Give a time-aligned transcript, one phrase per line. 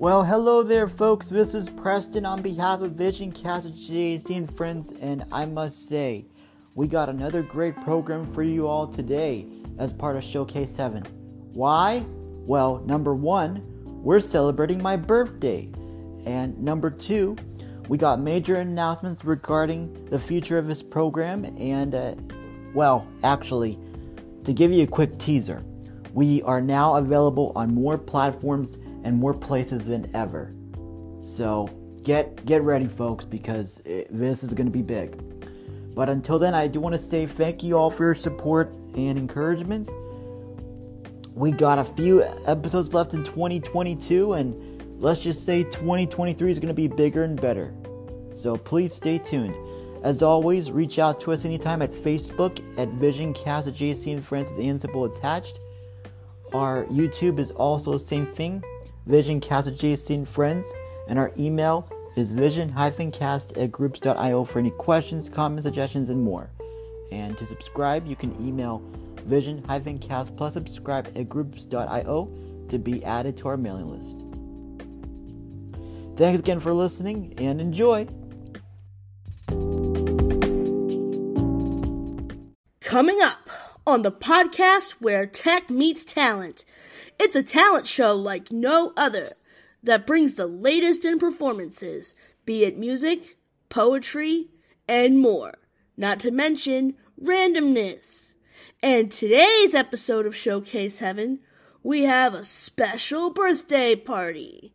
[0.00, 1.28] Well, hello there, folks.
[1.28, 6.24] This is Preston on behalf of Vision Cast JAC and friends, and I must say,
[6.74, 9.44] we got another great program for you all today
[9.76, 11.02] as part of Showcase 7.
[11.52, 12.02] Why?
[12.46, 13.62] Well, number one,
[14.02, 15.68] we're celebrating my birthday,
[16.24, 17.36] and number two,
[17.88, 22.14] we got major announcements regarding the future of this program, and uh,
[22.72, 23.78] well, actually,
[24.44, 25.62] to give you a quick teaser,
[26.14, 30.54] we are now available on more platforms and more places than ever.
[31.24, 31.68] So
[32.02, 35.18] get get ready, folks, because it, this is going to be big.
[35.94, 39.18] But until then, I do want to say thank you all for your support and
[39.18, 39.90] encouragement.
[41.34, 46.68] We got a few episodes left in 2022, and let's just say 2023 is going
[46.68, 47.74] to be bigger and better.
[48.34, 49.54] So please stay tuned.
[50.02, 54.56] As always, reach out to us anytime at Facebook at VisionCast at JC and with
[54.56, 55.60] the symbol attached.
[56.54, 58.64] Our YouTube is also the same thing,
[59.10, 60.72] VisionCast at JC and Friends,
[61.08, 66.48] and our email is vision-cast at groups.io for any questions, comments, suggestions, and more.
[67.10, 68.82] And to subscribe, you can email
[69.24, 72.32] vision-cast plus subscribe at groups.io
[72.68, 74.24] to be added to our mailing list.
[76.16, 78.06] Thanks again for listening and enjoy!
[82.80, 83.50] Coming up
[83.86, 86.64] on the podcast where tech meets talent,
[87.20, 89.28] it's a talent show like no other
[89.82, 92.14] that brings the latest in performances,
[92.46, 93.36] be it music,
[93.68, 94.48] poetry,
[94.88, 95.58] and more.
[95.98, 98.32] Not to mention randomness.
[98.82, 101.40] And today's episode of Showcase Heaven,
[101.82, 104.72] we have a special birthday party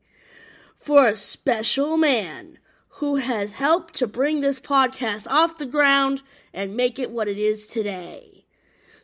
[0.78, 2.60] for a special man
[3.00, 6.22] who has helped to bring this podcast off the ground
[6.54, 8.46] and make it what it is today.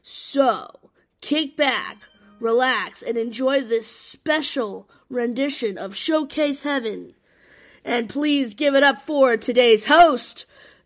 [0.03, 2.03] So, kick back,
[2.41, 7.13] relax, and enjoy this special rendition of Showcase Heaven.
[7.85, 10.45] And please give it up for today's host,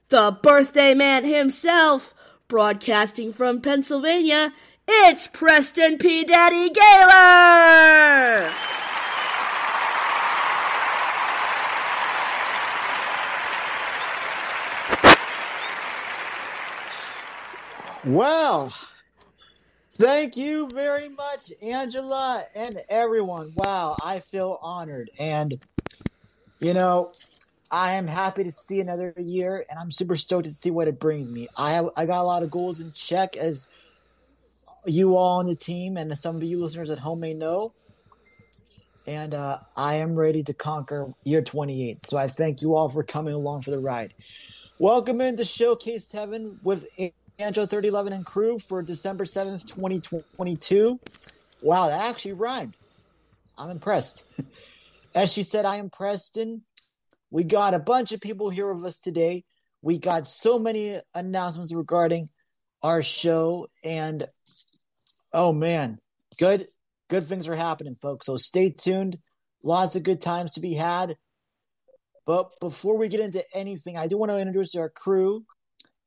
[0.09, 2.13] the birthday man himself,
[2.47, 4.53] broadcasting from Pennsylvania.
[4.87, 6.23] It's Preston P.
[6.23, 8.51] Daddy Gaylor!
[18.07, 18.71] Well,
[19.95, 23.53] thank you very much, Angela and everyone.
[23.55, 25.09] Wow, I feel honored.
[25.19, 25.59] And,
[26.59, 27.11] you know,
[27.71, 30.99] I am happy to see another year, and I'm super stoked to see what it
[30.99, 31.47] brings me.
[31.57, 33.67] I I got a lot of goals in check, as
[34.85, 37.73] you all on the team and some of you listeners at home may know.
[39.07, 42.05] And uh, I am ready to conquer year 28.
[42.05, 44.13] So I thank you all for coming along for the ride.
[44.79, 46.87] Welcome into Showcase Heaven with
[47.37, 50.99] Angela 3011 and crew for December 7th, 2022.
[51.61, 52.75] Wow, that actually rhymed.
[53.57, 54.25] I'm impressed.
[55.15, 56.63] As she said, I am Preston.
[57.31, 59.43] We got a bunch of people here with us today.
[59.81, 62.29] We got so many announcements regarding
[62.81, 64.25] our show and
[65.33, 65.99] oh man,
[66.37, 66.65] good
[67.09, 68.25] good things are happening, folks.
[68.25, 69.17] So stay tuned.
[69.63, 71.17] Lots of good times to be had.
[72.25, 75.43] But before we get into anything, I do want to introduce our crew.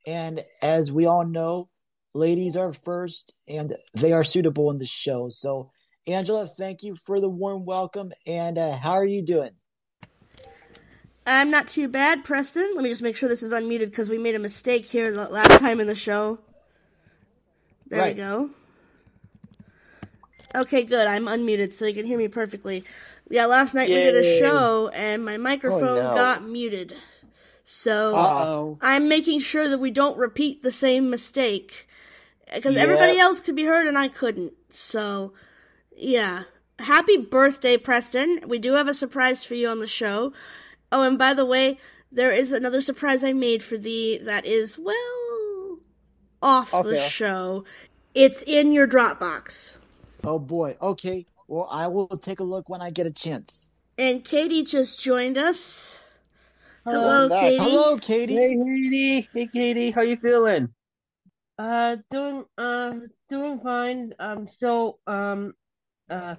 [0.08, 1.68] And as we all know,
[2.14, 5.28] ladies are first and they are suitable in the show.
[5.28, 5.70] So,
[6.06, 8.12] Angela, thank you for the warm welcome.
[8.26, 9.50] And uh, how are you doing?
[11.26, 12.72] I'm not too bad, Preston.
[12.74, 15.28] Let me just make sure this is unmuted because we made a mistake here the
[15.28, 16.38] last time in the show.
[17.88, 18.16] There Right.
[18.16, 18.48] we go.
[20.54, 21.06] Okay, good.
[21.06, 22.82] I'm unmuted so you can hear me perfectly.
[23.28, 26.14] Yeah, last night we did a show and my microphone no.
[26.14, 26.96] got muted.
[27.70, 28.78] So Uh-oh.
[28.80, 31.86] I'm making sure that we don't repeat the same mistake
[32.54, 34.54] because everybody else could be heard and I couldn't.
[34.70, 35.34] So,
[35.94, 36.44] yeah.
[36.78, 38.40] Happy birthday, Preston.
[38.46, 40.32] We do have a surprise for you on the show.
[40.90, 41.76] Oh, and by the way,
[42.10, 45.80] there is another surprise I made for thee that is, well,
[46.40, 47.08] off the Okay.
[47.08, 47.64] show.
[48.14, 49.76] It's in your Dropbox.
[50.24, 50.74] Oh boy.
[50.80, 51.26] Okay.
[51.48, 53.70] Well, I will take a look when I get a chance.
[53.98, 56.00] And Katie just joined us.
[56.90, 57.58] Hello, Katie.
[57.58, 58.34] Hello, Katie.
[58.34, 59.28] Hey, Katie.
[59.34, 59.90] Hey, Katie.
[59.90, 60.70] How you feeling?
[61.58, 62.94] Uh, doing uh,
[63.28, 64.14] doing fine.
[64.18, 65.52] I'm still um,
[66.08, 66.36] uh,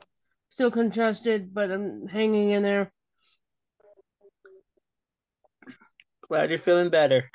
[0.50, 2.92] still congested, but I'm hanging in there.
[6.28, 7.30] Glad you're feeling better.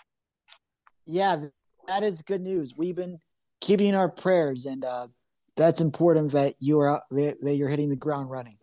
[1.06, 1.44] Yeah,
[1.87, 2.75] that is good news.
[2.76, 3.19] We've been
[3.61, 5.08] keeping our prayers, and uh,
[5.56, 8.58] that's important that you are that that you're hitting the ground running.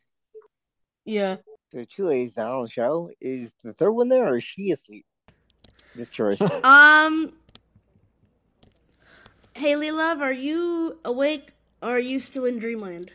[1.05, 1.37] Yeah.
[1.71, 3.11] There's two ladies now on the show.
[3.21, 5.05] Is the third one there, or is she asleep?
[5.95, 6.41] Just curious.
[6.63, 7.33] Um,
[9.53, 11.49] Haley Love, are you awake
[11.81, 13.11] or are you still in dreamland?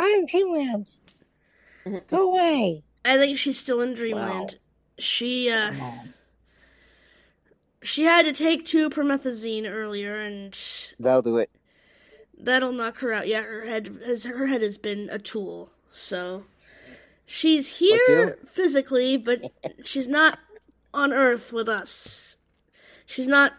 [0.00, 0.86] I'm Dreamland.
[2.10, 2.82] Go away.
[3.04, 4.52] I think she's still in dreamland.
[4.52, 4.58] Wow.
[4.98, 6.14] She uh Come
[7.82, 10.56] she had to take two promethazine earlier and
[10.98, 11.50] That'll do it.
[12.36, 13.28] that'll knock her out.
[13.28, 15.70] Yeah, her head has her head has been a tool.
[15.90, 16.44] So
[17.28, 19.52] she's here physically, but
[19.84, 20.38] she's not
[20.92, 22.36] on Earth with us.
[23.06, 23.52] She's not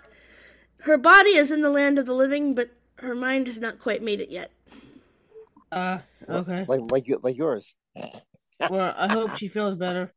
[0.80, 4.02] her body is in the land of the living, but her mind has not quite
[4.02, 4.52] made it yet.
[5.72, 6.66] Uh, okay.
[6.68, 7.74] Like like like yours.
[8.70, 10.12] Well, I hope she feels better.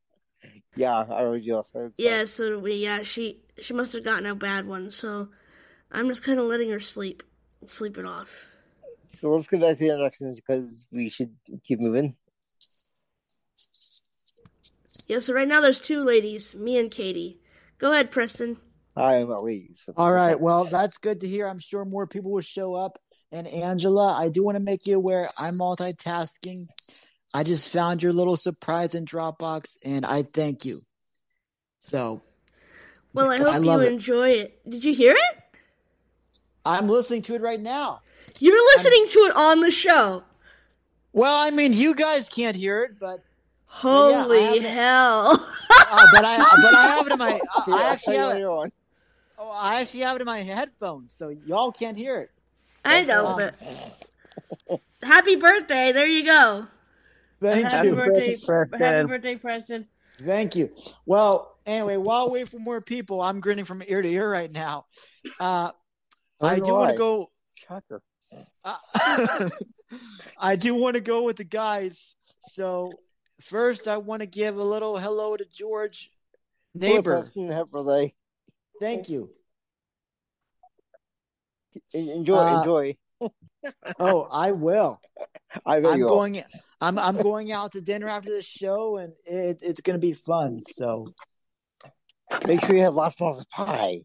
[0.74, 1.94] Yeah, I already just said.
[1.94, 2.02] so.
[2.02, 5.28] Yeah, so do we yeah, she she must have gotten a bad one, so
[5.92, 7.22] I'm just kinda letting her sleep.
[7.66, 8.46] Sleep it off.
[9.14, 12.16] So let's get back to the introductions because we should keep moving.
[15.12, 17.38] Yeah, so right now there's two ladies, me and Katie.
[17.76, 18.56] Go ahead, Preston.
[18.96, 19.84] I am at least.
[19.94, 20.40] All right.
[20.40, 21.46] Well, that's good to hear.
[21.46, 22.98] I'm sure more people will show up.
[23.30, 26.68] And Angela, I do want to make you aware I'm multitasking.
[27.34, 30.80] I just found your little surprise in Dropbox, and I thank you.
[31.78, 32.22] So
[33.12, 33.92] Well, I I hope you love it.
[33.92, 34.66] enjoy it.
[34.66, 35.58] Did you hear it?
[36.64, 38.00] I'm listening to it right now.
[38.40, 40.22] You're listening to it on the show.
[41.12, 43.22] Well, I mean, you guys can't hear it, but
[43.74, 45.32] Holy have hell.
[45.32, 48.44] uh, but I but I have it in my I, Yeah, I actually have it,
[48.44, 48.72] on.
[49.38, 52.30] oh, I actually have it in my headphones, so y'all can't hear it.
[52.84, 55.92] I know, Um, but happy birthday.
[55.92, 56.66] There you go.
[57.40, 57.94] Thank Happy you.
[57.96, 58.78] birthday, Preston.
[58.80, 59.86] happy birthday, Preston.
[60.18, 60.70] Thank you.
[61.06, 64.52] Well, anyway, while we wait for more people, I'm grinning from ear to ear right
[64.52, 64.86] now.
[65.40, 65.72] Uh,
[66.40, 67.30] I do want to go.
[67.54, 68.02] Shocker.
[68.64, 68.76] Uh,
[70.38, 72.14] I do want to go with the guys.
[72.40, 72.92] So
[73.42, 76.10] first, I want to give a little hello to George,
[76.74, 77.22] neighbor.
[78.80, 79.30] Thank you.
[81.92, 82.96] Enjoy, Uh, enjoy.
[84.00, 85.00] Oh, I will.
[85.64, 86.08] I will.
[86.08, 86.42] going.
[86.80, 90.14] I'm I'm going out to dinner after this show, and it, it's going to be
[90.14, 90.60] fun.
[90.62, 91.14] So,
[92.46, 94.00] Make sure you have lots and lots of pie.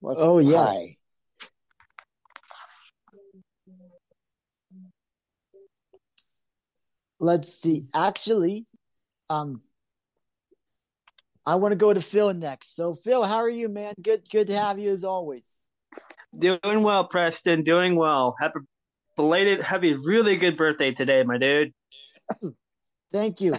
[0.00, 0.74] Lots of oh yes.
[0.74, 0.96] pie.
[7.24, 7.86] Let's see.
[7.94, 8.66] Actually,
[9.30, 9.62] um,
[11.46, 12.76] I want to go to Phil next.
[12.76, 13.94] So, Phil, how are you, man?
[14.02, 15.66] Good, good to have you as always.
[16.38, 17.64] Doing well, Preston.
[17.64, 18.36] Doing well.
[18.38, 18.60] Happy
[19.16, 21.72] belated, happy, really good birthday today, my dude.
[23.12, 23.54] Thank you.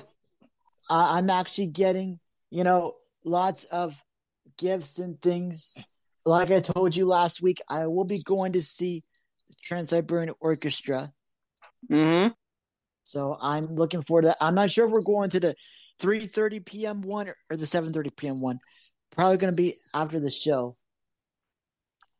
[0.88, 2.20] I, I'm actually getting,
[2.52, 4.00] you know, lots of
[4.60, 5.84] gifts and things.
[6.24, 9.04] Like I told you last week, I will be going to see
[9.64, 11.12] Trans Siberian Orchestra.
[11.90, 12.34] Mm-hmm.
[13.06, 14.38] So I'm looking forward to that.
[14.42, 15.56] I'm not sure if we're going to the
[16.02, 17.02] 3:30 p.m.
[17.02, 18.42] one or, the 7:30 p.m.
[18.42, 18.60] one.
[19.12, 20.76] Probably going to be after the show.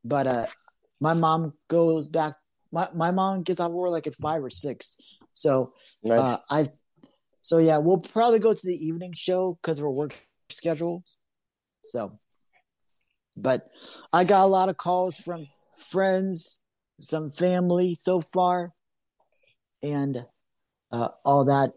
[0.06, 0.46] But uh
[1.02, 2.36] my mom goes back
[2.72, 4.98] my my mom gets off work like at 5 or 6.
[5.34, 5.74] So
[6.04, 6.20] Nice.
[6.20, 6.68] uh I
[7.42, 10.16] so yeah, we'll probably go to the evening show cuz of our work
[10.50, 11.04] schedule.
[11.82, 12.20] So
[13.36, 13.68] but
[14.14, 15.48] I got a lot of calls from
[15.78, 16.60] friends,
[17.02, 18.72] some family so far
[19.82, 20.26] and
[20.96, 21.74] uh, all that.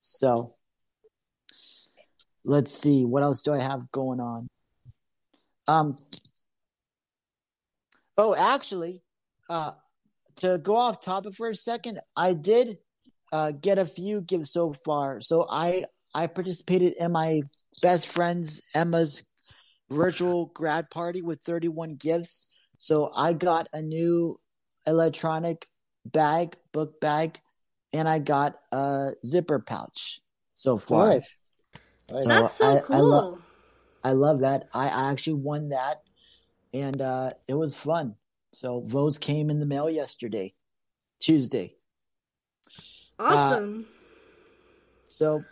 [0.00, 0.54] So
[2.44, 4.48] let's see what else do I have going on.
[5.68, 5.96] Um.
[8.18, 9.02] Oh, actually,
[9.48, 9.72] uh,
[10.36, 12.78] to go off topic for a second, I did
[13.32, 15.20] uh, get a few gifts so far.
[15.20, 17.42] So I I participated in my
[17.82, 19.22] best friend's Emma's
[19.90, 22.56] virtual grad party with 31 gifts.
[22.78, 24.40] So I got a new
[24.86, 25.66] electronic
[26.04, 27.38] bag, book bag,
[27.92, 30.20] and I got a zipper pouch
[30.54, 31.08] so far.
[31.08, 31.34] nice.
[32.10, 32.24] Nice.
[32.24, 33.08] So That's so I- I cool.
[33.08, 33.38] lo-
[34.02, 34.68] I love that.
[34.74, 36.02] I, I actually won that,
[36.72, 38.16] and uh, it was fun.
[38.52, 40.54] So those came in the mail yesterday,
[41.20, 41.76] Tuesday.
[43.18, 43.86] awesome.
[45.06, 45.42] So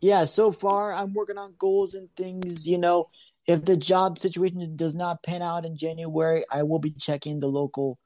[0.00, 2.66] yeah, so far I'm working on goals and things.
[2.66, 3.06] You know,
[3.46, 7.48] if the job situation does not pan out in January, I will be checking the
[7.48, 7.98] local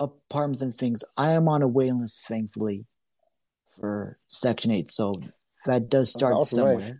[0.00, 1.04] apartments and things.
[1.16, 2.86] I am on a waiting list, thankfully,
[3.78, 4.90] for Section Eight.
[4.90, 5.14] So
[5.66, 6.78] that does start awesome, somewhere.
[6.78, 6.94] nice.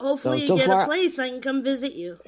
[0.00, 2.18] Hopefully so you get far- a place I can come visit you.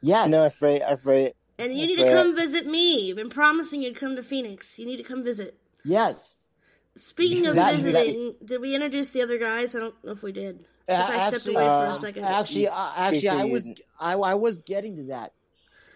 [0.00, 0.28] Yes.
[0.28, 0.82] No, that's right.
[0.86, 1.36] That's right.
[1.58, 3.10] And you need to come visit me.
[3.10, 4.78] I've been promising you'd come to Phoenix.
[4.78, 5.56] You need to come visit.
[5.84, 6.50] Yes.
[6.96, 9.74] Speaking of That- visiting, did we introduce the other guys?
[9.74, 10.66] I don't know if we did.
[10.88, 12.24] Uh, If I stepped actually, away for a uh, second.
[12.24, 15.32] Actually, uh, actually, I was I, I was getting to that.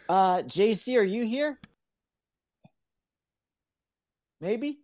[0.09, 1.59] Uh, JC, are you here?
[4.41, 4.79] Maybe.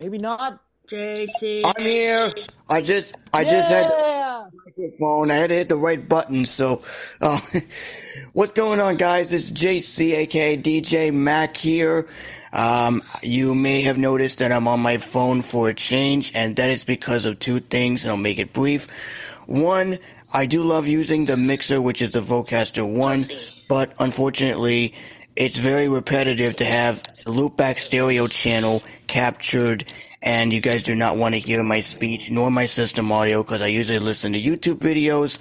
[0.00, 0.60] Maybe not.
[0.90, 1.62] JC.
[1.64, 2.32] I'm here.
[2.68, 4.46] I just, I just had Yeah.
[4.76, 5.30] the phone.
[5.30, 6.44] I had to hit the right button.
[6.44, 6.82] So,
[7.20, 7.40] uh,
[8.32, 9.32] what's going on, guys?
[9.32, 12.08] It's JC, aka DJ Mac here.
[12.52, 16.68] Um, you may have noticed that I'm on my phone for a change, and that
[16.70, 18.88] is because of two things, and I'll make it brief.
[19.46, 19.98] One,
[20.32, 23.26] I do love using the mixer, which is the Vocaster 1,
[23.68, 24.94] but unfortunately,
[25.40, 29.90] it's very repetitive to have loopback stereo channel captured,
[30.22, 33.62] and you guys do not want to hear my speech nor my system audio because
[33.62, 35.38] I usually listen to YouTube videos.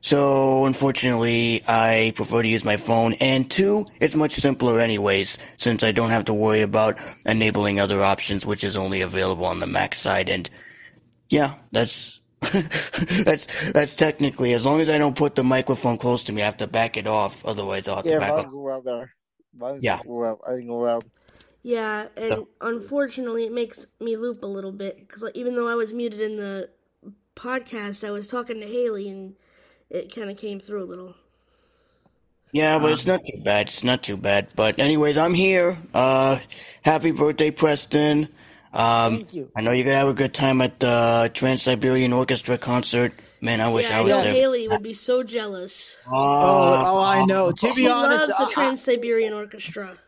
[0.00, 3.12] So unfortunately, I prefer to use my phone.
[3.20, 8.02] And two, it's much simpler anyways, since I don't have to worry about enabling other
[8.02, 10.30] options, which is only available on the Mac side.
[10.30, 10.48] And
[11.28, 16.32] yeah, that's that's that's technically as long as I don't put the microphone close to
[16.32, 17.44] me, I have to back it off.
[17.44, 18.54] Otherwise, I'll have to Yeah, back mine's off.
[19.58, 19.72] Loud there.
[19.72, 20.00] Mine's Yeah.
[20.04, 20.38] loud.
[20.46, 21.04] I think loud.
[21.62, 25.68] Yeah, and So- unfortunately, it makes me loop a little bit because like, even though
[25.68, 26.68] I was muted in the
[27.36, 29.36] podcast, I was talking to Haley, and
[29.90, 31.14] it kind of came through a little.
[32.50, 33.68] Yeah, but it's not too bad.
[33.68, 34.48] It's not too bad.
[34.54, 35.78] But anyways, I'm here.
[35.94, 36.38] Uh,
[36.82, 38.28] happy birthday, Preston.
[38.74, 39.50] Um, Thank you.
[39.56, 43.12] I know you're gonna have a good time at the Trans Siberian Orchestra concert.
[43.42, 44.32] Man, I wish yeah, I I was know there.
[44.34, 45.96] Haley would be so jealous.
[46.06, 47.50] Oh, oh, I know.
[47.50, 49.98] To be He honest, loves the Trans Siberian Orchestra.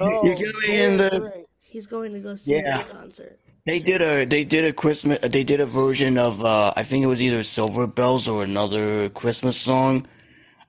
[0.00, 1.44] oh, You got me in the- great.
[1.60, 2.78] He's going to go see Yeah.
[2.78, 3.38] that concert.
[3.66, 7.02] They did a they did a Christmas they did a version of uh I think
[7.02, 10.06] it was either Silver Bells or another Christmas song.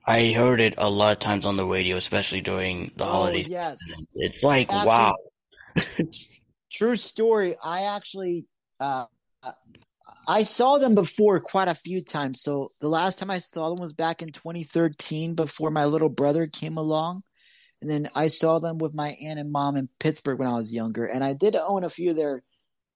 [0.08, 3.48] I heard it a lot of times on the radio, especially during the Oh, holidays.
[3.48, 3.78] yes.
[4.16, 5.16] It's like Actually- wow.
[6.72, 7.56] True story.
[7.64, 8.46] I actually,
[8.80, 9.06] uh,
[10.28, 12.42] I saw them before quite a few times.
[12.42, 16.48] So the last time I saw them was back in 2013 before my little brother
[16.48, 17.24] came along.
[17.82, 20.74] And then I saw them with my aunt and mom in Pittsburgh when I was
[20.74, 21.06] younger.
[21.06, 22.44] And I did own a few of their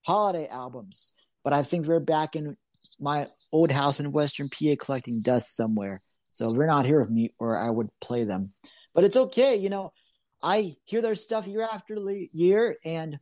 [0.06, 2.58] holiday albums, but I think they're back in
[3.00, 6.02] my old house in Western PA collecting dust somewhere.
[6.32, 8.54] So they're not here with me, or I would play them.
[8.96, 9.58] But it's okay.
[9.58, 9.94] You know,
[10.42, 11.98] I hear their stuff year after
[12.32, 12.78] year.
[12.86, 13.20] And,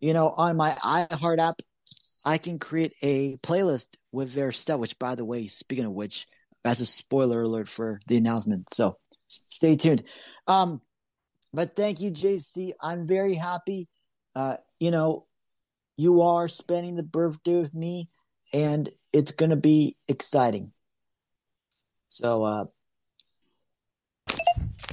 [0.00, 1.60] you know, on my iHeart app,
[2.24, 6.26] I can create a playlist with their stuff, which, by the way, speaking of which,
[6.62, 8.72] that's a spoiler alert for the announcement.
[8.74, 8.98] So
[9.28, 10.04] stay tuned.
[10.46, 10.82] Um,
[11.52, 12.72] but thank you, JC.
[12.80, 13.88] I'm very happy.
[14.34, 15.26] Uh, you know,
[15.96, 18.08] you are spending the birthday with me,
[18.52, 20.72] and it's going to be exciting.
[22.08, 22.64] So, uh,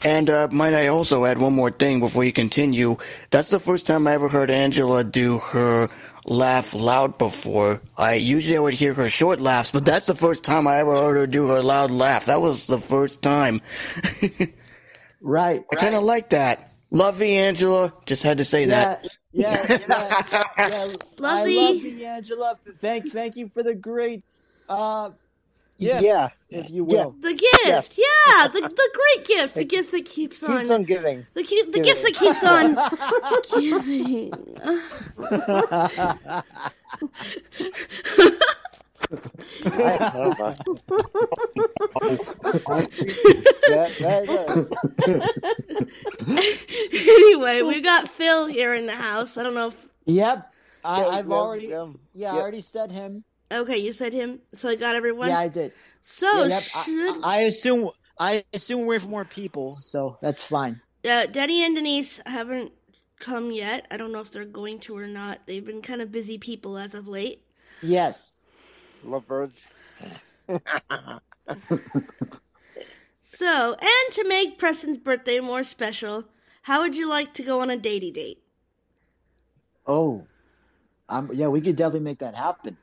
[0.04, 2.98] And uh, might I also add one more thing before you continue?
[3.32, 5.88] That's the first time I ever heard Angela do her
[6.28, 7.82] laugh loud before.
[7.98, 10.96] I usually I would hear her short laughs, but that's the first time I ever
[10.96, 12.28] heard her do her loud laugh.
[12.28, 13.62] That was the first time.
[15.22, 15.66] right.
[15.72, 16.72] I kind of like that.
[16.92, 17.94] Love you, Angela.
[18.06, 19.06] Just had to say Yeah, that.
[19.34, 20.14] yeah, yeah,
[20.64, 20.94] yeah.
[21.20, 21.56] Love I thee.
[21.56, 22.58] love you, Angela.
[22.80, 24.24] Thank, thank you for the great,
[24.70, 25.12] uh,
[25.80, 26.30] gift, Yeah.
[26.50, 27.16] if you will.
[27.20, 27.98] The gift, Yes.
[27.98, 31.26] yeah, the the great gift, the It gift that keeps on, Keeps on giving.
[31.34, 31.84] the ki- the giving.
[31.84, 32.76] gift that keeps on
[33.62, 34.34] giving.
[39.66, 40.56] I, oh my.
[43.68, 44.24] that, that
[46.30, 47.10] is.
[47.10, 49.38] anyway, we got Phil here in the house.
[49.38, 50.52] I don't know if Yep.
[50.84, 52.42] I, I've yeah, already, yeah, yeah, I yeah.
[52.42, 53.24] already said him.
[53.51, 55.30] Okay, you said him, so I got everyone.
[55.30, 55.74] Yeah, I did.
[56.01, 56.63] so Yeah, yep.
[56.63, 57.89] should I, I assume,
[58.20, 60.82] I assume we're for more people, so that's fine.
[61.10, 62.72] uh, Denny and Denise haven't
[63.20, 63.88] come yet.
[63.92, 65.42] I don't know if they're going to or not.
[65.46, 67.42] They've been kind of busy people as of late.
[67.82, 68.51] Yes.
[69.06, 69.68] Lovebirds.
[73.30, 76.24] So, and to make Preston's birthday more special,
[76.62, 78.42] how would you like to go on a datey date?
[79.86, 80.25] Oh,
[81.10, 82.77] um, yeah, we could definitely make that happen.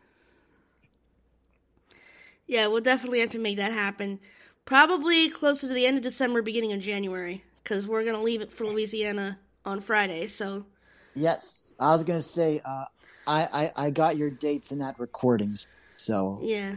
[2.47, 4.21] Yeah, we'll definitely have to make that happen.
[4.65, 8.53] Probably closer to the end of December, beginning of January, because we're gonna leave it
[8.53, 10.27] for Louisiana on Friday.
[10.27, 10.67] So,
[11.15, 12.87] Yes, I was gonna say, uh,
[13.27, 16.77] I, I, I got your dates in that recordings, so yeah.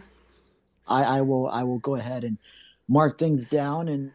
[0.87, 2.37] I, I will, I will go ahead and
[2.87, 4.11] mark things down, and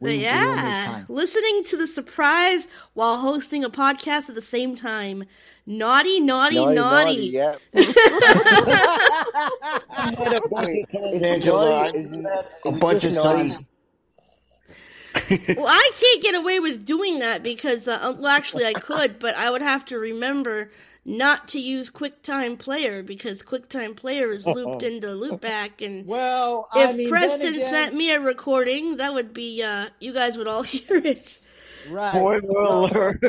[0.00, 1.06] we, we will yeah, time.
[1.08, 5.24] listening to the surprise while hosting a podcast at the same time.
[5.68, 6.74] Naughty, naughty, naughty.
[6.76, 7.56] naughty, yeah.
[7.74, 7.82] a
[10.48, 11.68] bunch of times, Angela.
[11.70, 11.98] naughty.
[11.98, 13.38] I Is did it- that a bunch of naughty?
[13.38, 13.62] times.
[15.56, 19.34] Well, I can't get away with doing that because, uh, well, actually, I could, but
[19.34, 20.70] I would have to remember
[21.08, 26.90] not to use QuickTime Player because QuickTime Player is looped into Loopback, and Well, if
[26.90, 30.48] I mean, Preston again, sent me a recording, that would be, uh, you guys would
[30.48, 31.38] all hear it.
[31.88, 32.10] right?
[32.14, 33.20] Spoiler well, alert.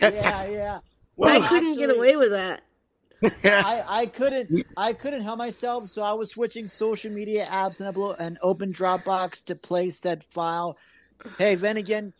[0.00, 0.78] yeah, yeah.
[1.22, 2.62] I couldn't get away with that.
[3.44, 7.94] I, I couldn't I couldn't help myself, so I was switching social media apps and
[7.94, 10.76] upload and open Dropbox to play said file.
[11.38, 12.14] Hey, then again,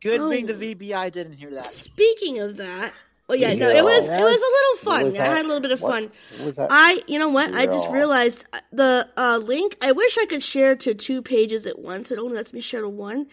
[0.00, 0.30] Good Oh.
[0.30, 1.66] thing the VBI didn't hear that.
[1.66, 2.92] Speaking of that,
[3.30, 5.20] oh yeah, no, it was it was a little fun.
[5.20, 6.68] I had a little bit of What- fun.
[6.70, 7.54] I, you know what?
[7.54, 9.76] I just realized uh, the uh, link.
[9.80, 12.10] I wish I could share to two pages at once.
[12.10, 13.26] It only lets me share to one,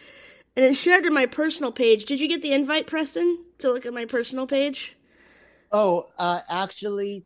[0.55, 2.05] and it shared to my personal page.
[2.05, 4.95] Did you get the invite, Preston, to look at my personal page?
[5.71, 7.25] Oh, uh, actually.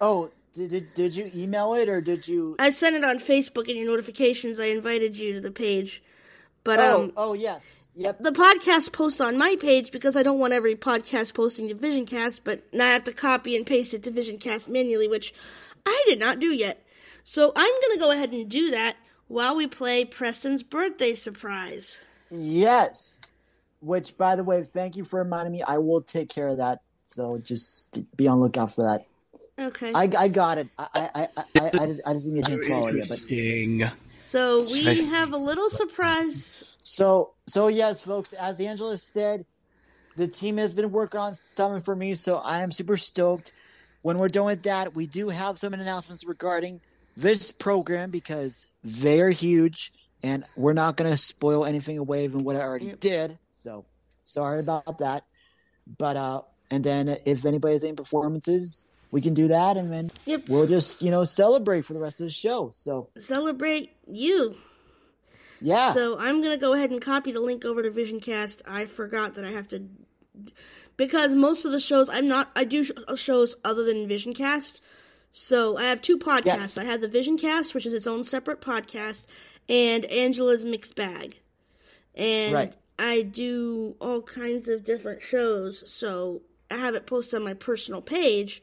[0.00, 2.56] Oh, did, did did you email it or did you?
[2.58, 4.58] I sent it on Facebook in your notifications.
[4.58, 6.02] I invited you to the page,
[6.64, 8.18] but oh, um, oh yes, yep.
[8.20, 12.40] the podcast post on my page because I don't want every podcast posting to VisionCast,
[12.44, 15.34] but now I have to copy and paste it to VisionCast manually, which
[15.84, 16.86] I did not do yet.
[17.24, 18.96] So I'm gonna go ahead and do that
[19.28, 21.98] while we play Preston's birthday surprise.
[22.30, 23.22] Yes.
[23.80, 25.62] Which, by the way, thank you for reminding me.
[25.62, 26.80] I will take care of that.
[27.04, 29.06] So just be on lookout for that.
[29.58, 29.92] Okay.
[29.94, 30.68] I, I got it.
[30.78, 33.04] I I, I, I, I just I just need to just follow you.
[33.08, 33.84] But Interesting.
[34.26, 36.76] So we have a little surprise.
[36.80, 38.32] so so yes, folks.
[38.32, 39.46] As Angela said,
[40.16, 42.14] the team has been working on something for me.
[42.14, 43.52] So I am super stoked.
[44.02, 46.80] When we're done with that, we do have some announcements regarding
[47.16, 49.90] this program because they are huge,
[50.22, 53.00] and we're not going to spoil anything away from what I already Yep.
[53.00, 53.38] did.
[53.50, 53.84] So
[54.22, 55.24] sorry about that.
[55.98, 58.84] But uh, and then if anybody has any performances,
[59.16, 60.50] we can do that, and then Yep.
[60.50, 62.70] we'll just you know celebrate for the rest of the show.
[62.74, 64.54] So Celebrate you.
[65.60, 68.60] yeah, So I'm gonna go ahead and copy the link over to VisionCast.
[68.66, 69.84] I forgot that I have to
[70.98, 74.82] because most of the shows I'm not I do sh- shows other than VisionCast.
[75.30, 76.44] So I have two podcasts.
[76.76, 76.78] Yes.
[76.78, 79.26] I have the VisionCast, which is its own separate podcast,
[79.68, 81.38] and Angela's Mixed Bag.
[82.14, 82.76] And Right.
[82.98, 85.90] I do all kinds of different shows.
[85.90, 88.62] So I have it posted on my personal page.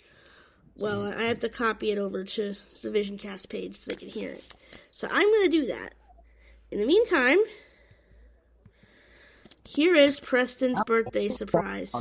[0.78, 4.32] Well, I have to copy it over to the VisionCast page so they can hear
[4.32, 4.44] it.
[4.92, 5.94] So I'm going to do that.
[6.72, 7.38] In the meantime,
[9.64, 11.92] here is Preston's birthday surprise.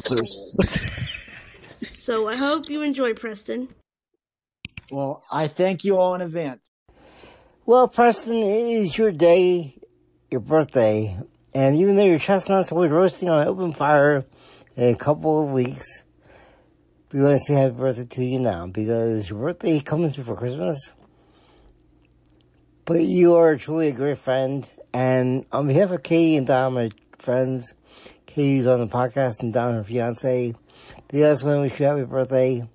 [1.83, 3.69] So I hope you enjoy Preston.
[4.91, 6.71] well, I thank you all in advance.
[7.65, 8.43] Well, Preston, it
[8.83, 9.79] is your day,
[10.31, 11.17] your birthday,
[11.55, 14.25] and even though your chestnuts will be roasting on an open fire
[14.75, 16.03] in a couple of weeks,
[17.13, 20.93] we want to say happy birthday to you now because your birthday comes before Christmas.
[22.87, 26.91] But you are truly a great friend, and on behalf of Katie and Don, my
[27.19, 27.75] friends,
[28.25, 30.55] Katie's on the podcast and Don, her fiance,
[31.09, 32.67] they just want to wish you happy birthday.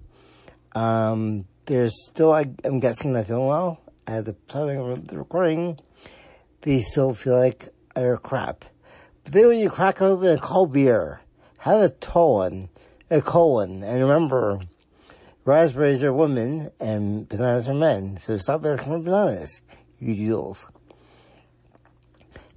[0.76, 3.82] Um, there's still, I, I'm guessing, not feeling well.
[4.06, 5.80] At the time of the recording,
[6.62, 8.66] they still feel like they're crap.
[9.24, 11.22] But then when you crack open a cold beer,
[11.58, 12.70] have a tall one,
[13.10, 14.60] a cold one, and remember,
[15.46, 18.18] raspberries are women and bananas are men.
[18.18, 19.62] So stop asking for bananas,
[20.00, 20.68] you deals.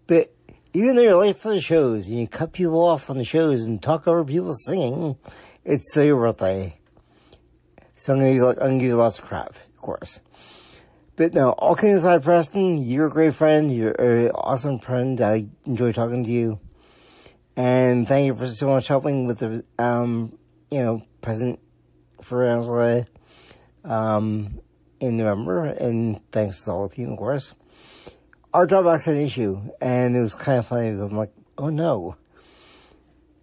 [0.06, 0.34] But
[0.72, 3.64] even though you're late for the shows and you cut people off on the shows
[3.64, 5.16] and talk over people singing,
[5.64, 6.78] it's still your birthday.
[7.96, 10.20] So I'm gonna, give you, lots of crap, of course.
[11.16, 13.70] But no, all kidding aside, Preston, you're a great friend.
[13.74, 15.20] You're an awesome friend.
[15.20, 16.58] I enjoy talking to you.
[17.56, 20.38] And thank you for so much helping with the, um,
[20.70, 21.58] you know, present
[22.20, 23.06] for Angela,
[23.84, 24.60] um,
[25.00, 25.64] in November.
[25.64, 27.54] And thanks to the team, of course.
[28.52, 31.68] Our Dropbox had an issue, and it was kind of funny because I'm like, oh
[31.68, 32.16] no.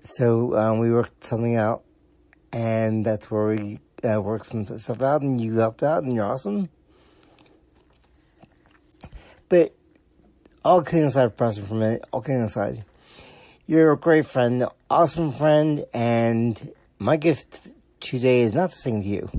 [0.01, 1.83] So, um, we worked something out,
[2.51, 6.25] and that's where we, uh, worked some stuff out, and you helped out, and you're
[6.25, 6.69] awesome.
[9.49, 9.75] But
[10.63, 12.83] all kidding aside, Preston, for a minute, all kidding aside,
[13.65, 17.59] you're a great friend, awesome friend, and my gift
[17.99, 19.29] today is not to sing to you.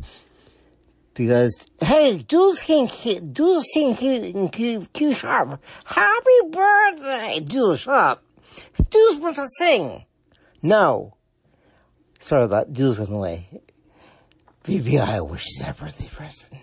[1.15, 2.89] Because, hey, King,
[3.33, 7.45] Jules King, Q, Q, Sharp, happy birthday,
[7.77, 8.23] shut up.
[8.91, 10.05] Jules wants to sing.
[10.63, 11.17] No.
[12.21, 13.49] Sorry that, Jules goes away.
[14.65, 16.59] VBI wishes happy birthday, Preston.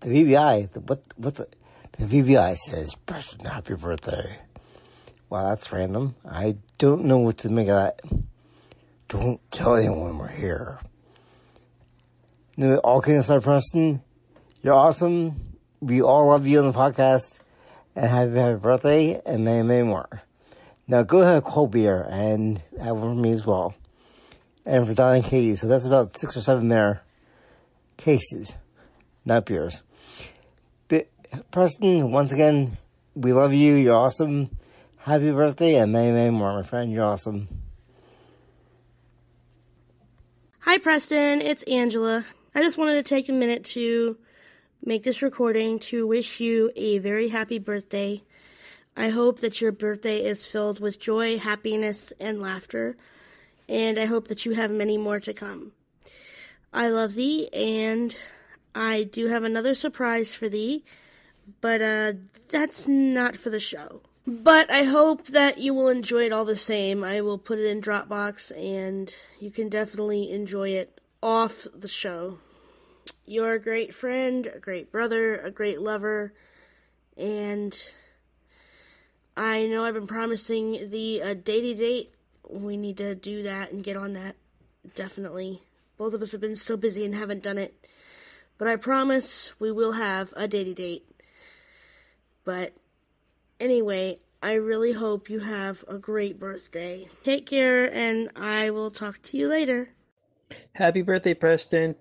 [0.00, 1.48] The VBI, the, what, what the,
[1.98, 4.38] the VBI says, Preston, happy birthday.
[5.30, 6.14] Wow, that's random.
[6.28, 8.00] I don't know what to make of that.
[9.12, 10.78] Don't tell anyone we're here.
[12.56, 14.00] No, all kidding aside, Preston,
[14.62, 15.58] you're awesome.
[15.80, 17.40] We all love you on the podcast.
[17.94, 20.22] And happy, happy birthday and many, many more.
[20.88, 23.74] Now go have a cold beer and have one for me as well.
[24.64, 25.56] And for Don and Katie.
[25.56, 27.02] So that's about six or seven there
[27.98, 28.54] cases,
[29.26, 29.82] not beers.
[30.88, 31.10] But
[31.50, 32.78] Preston, once again,
[33.14, 33.74] we love you.
[33.74, 34.56] You're awesome.
[34.96, 36.90] Happy birthday and many, many more, my friend.
[36.90, 37.61] You're awesome.
[40.64, 41.40] Hi, Preston.
[41.42, 42.24] It's Angela.
[42.54, 44.16] I just wanted to take a minute to
[44.84, 48.22] make this recording to wish you a very happy birthday.
[48.96, 52.96] I hope that your birthday is filled with joy, happiness, and laughter.
[53.68, 55.72] And I hope that you have many more to come.
[56.72, 58.16] I love thee, and
[58.72, 60.84] I do have another surprise for thee,
[61.60, 62.12] but uh,
[62.48, 64.02] that's not for the show.
[64.26, 67.02] But I hope that you will enjoy it all the same.
[67.02, 72.38] I will put it in Dropbox, and you can definitely enjoy it off the show.
[73.26, 76.34] You're a great friend, a great brother, a great lover,
[77.16, 77.76] and
[79.36, 82.14] I know I've been promising the uh, daty date.
[82.48, 84.36] We need to do that and get on that.
[84.94, 85.62] Definitely.
[85.96, 87.74] Both of us have been so busy and haven't done it.
[88.58, 91.04] But I promise we will have a daty date.
[92.44, 92.74] But
[93.62, 97.08] anyway, I really hope you have a great birthday.
[97.22, 99.90] Take care, and I will talk to you later.
[100.74, 101.94] Happy birthday, Preston.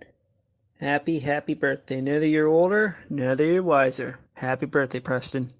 [0.79, 2.01] Happy, happy birthday.
[2.01, 4.19] Now that you're older, now that you're wiser.
[4.33, 5.53] Happy birthday, Preston.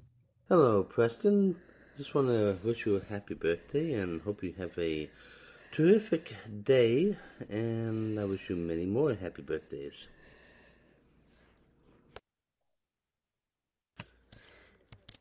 [0.50, 1.56] Hello, Preston.
[1.98, 5.10] Just want to wish you a happy birthday and hope you have a
[5.72, 6.34] terrific
[6.64, 7.16] day.
[7.48, 10.08] And I wish you many more happy birthdays.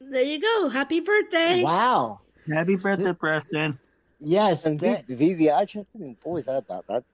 [0.00, 0.68] There you go.
[0.68, 1.62] Happy birthday.
[1.62, 2.20] Wow.
[2.52, 3.78] Happy birthday, Preston.
[4.18, 4.64] Yes.
[4.66, 7.04] And that- Vivi, I just been always said about that.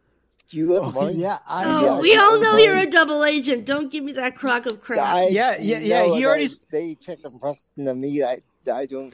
[0.51, 3.65] You oh, yeah, I Oh, Yeah, we I all know you're a double agent.
[3.67, 5.01] Don't give me that crock of crap.
[5.01, 8.23] I Yeah, yeah, yeah, know he that already s- They checked the Preston and me.
[8.23, 9.13] I, I don't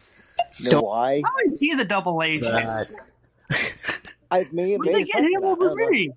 [0.60, 1.22] know Don't- why.
[1.24, 2.52] How is he the double agent?
[4.30, 6.10] I me, Where did they get him over me?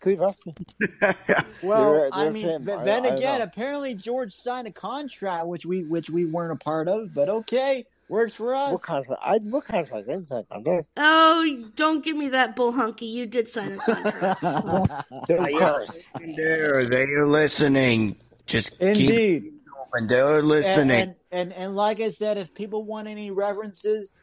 [0.00, 0.54] Could Preston?
[1.62, 2.64] Well, They're- I they're mean, him.
[2.64, 3.44] th- then I again, know.
[3.44, 7.84] apparently George signed a contract which we which we weren't a part of, but okay,
[8.08, 8.72] works for us.
[8.72, 9.20] What contract?
[9.24, 10.08] I what contract?
[10.08, 10.88] I didn't sign a contract.
[10.96, 13.06] Oh, don't give me that bull hunky.
[13.06, 14.42] You did sign a contract.
[14.42, 16.06] Of course.
[16.36, 18.16] There, they are listening.
[18.46, 19.44] Just keep Indeed.
[19.44, 20.06] it open.
[20.08, 21.00] They're And, listening.
[21.00, 24.18] and, and and like I said, if people want any references,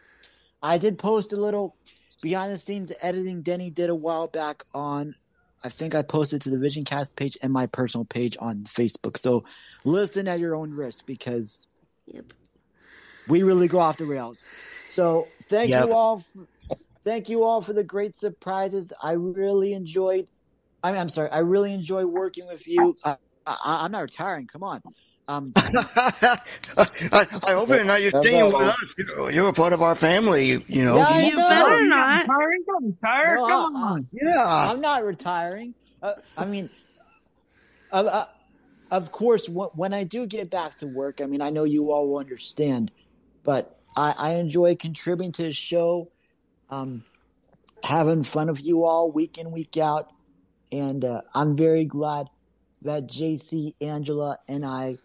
[0.63, 1.75] I did post a little
[2.23, 5.13] behind the scenes editing Denny did a while back on.
[5.63, 9.17] I think I posted to the Vision Cast page and my personal page on Facebook.
[9.17, 9.43] So
[9.83, 11.67] listen at your own risk because
[12.05, 12.25] yep.
[13.27, 14.49] we really go off the rails.
[14.87, 15.87] So thank Yep.
[15.87, 16.19] you all.
[16.19, 16.47] For,
[17.03, 18.93] thank you all for the great surprises.
[19.01, 20.27] I really enjoyed.
[20.83, 21.29] I mean, I'm sorry.
[21.31, 22.95] I really enjoy working with you.
[23.03, 24.47] I, I, I'm not retiring.
[24.47, 24.81] Come on.
[25.29, 26.37] Um, I,
[27.11, 28.01] I hope you're not.
[28.01, 28.95] You're staying with us.
[28.97, 30.47] You're, you're a part of our family.
[30.47, 30.97] You, you know.
[30.97, 31.49] Yeah, I You know.
[31.49, 32.21] better You're not.
[32.27, 32.63] retiring?
[32.65, 33.35] Don't retire.
[33.37, 34.07] No, Come I- on.
[34.13, 34.35] Yeah.
[34.71, 35.73] I'm not retiring.
[36.01, 36.69] Uh, I mean,
[37.91, 38.25] uh, uh,
[38.91, 41.91] of course, wh- when I do get back to work, I mean, I know you
[41.91, 42.91] all will understand,
[43.43, 46.09] but I, I enjoy contributing to the show,
[46.69, 47.03] um,
[47.83, 50.11] having fun with you all week in, week out.
[50.71, 52.27] And uh, I'm very glad
[52.83, 54.99] that JC, Angela, and I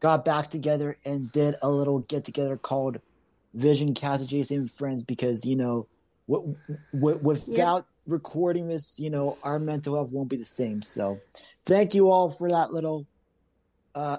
[0.00, 3.00] got back together and did a little get together called
[3.54, 5.86] Vision Cast of JC and Friends because, you know,
[6.28, 6.56] w-
[6.94, 10.82] w- without recording this, you know, our mental health won't be the same.
[10.82, 11.20] So,
[11.64, 13.06] thank you all for that little
[13.94, 14.18] uh,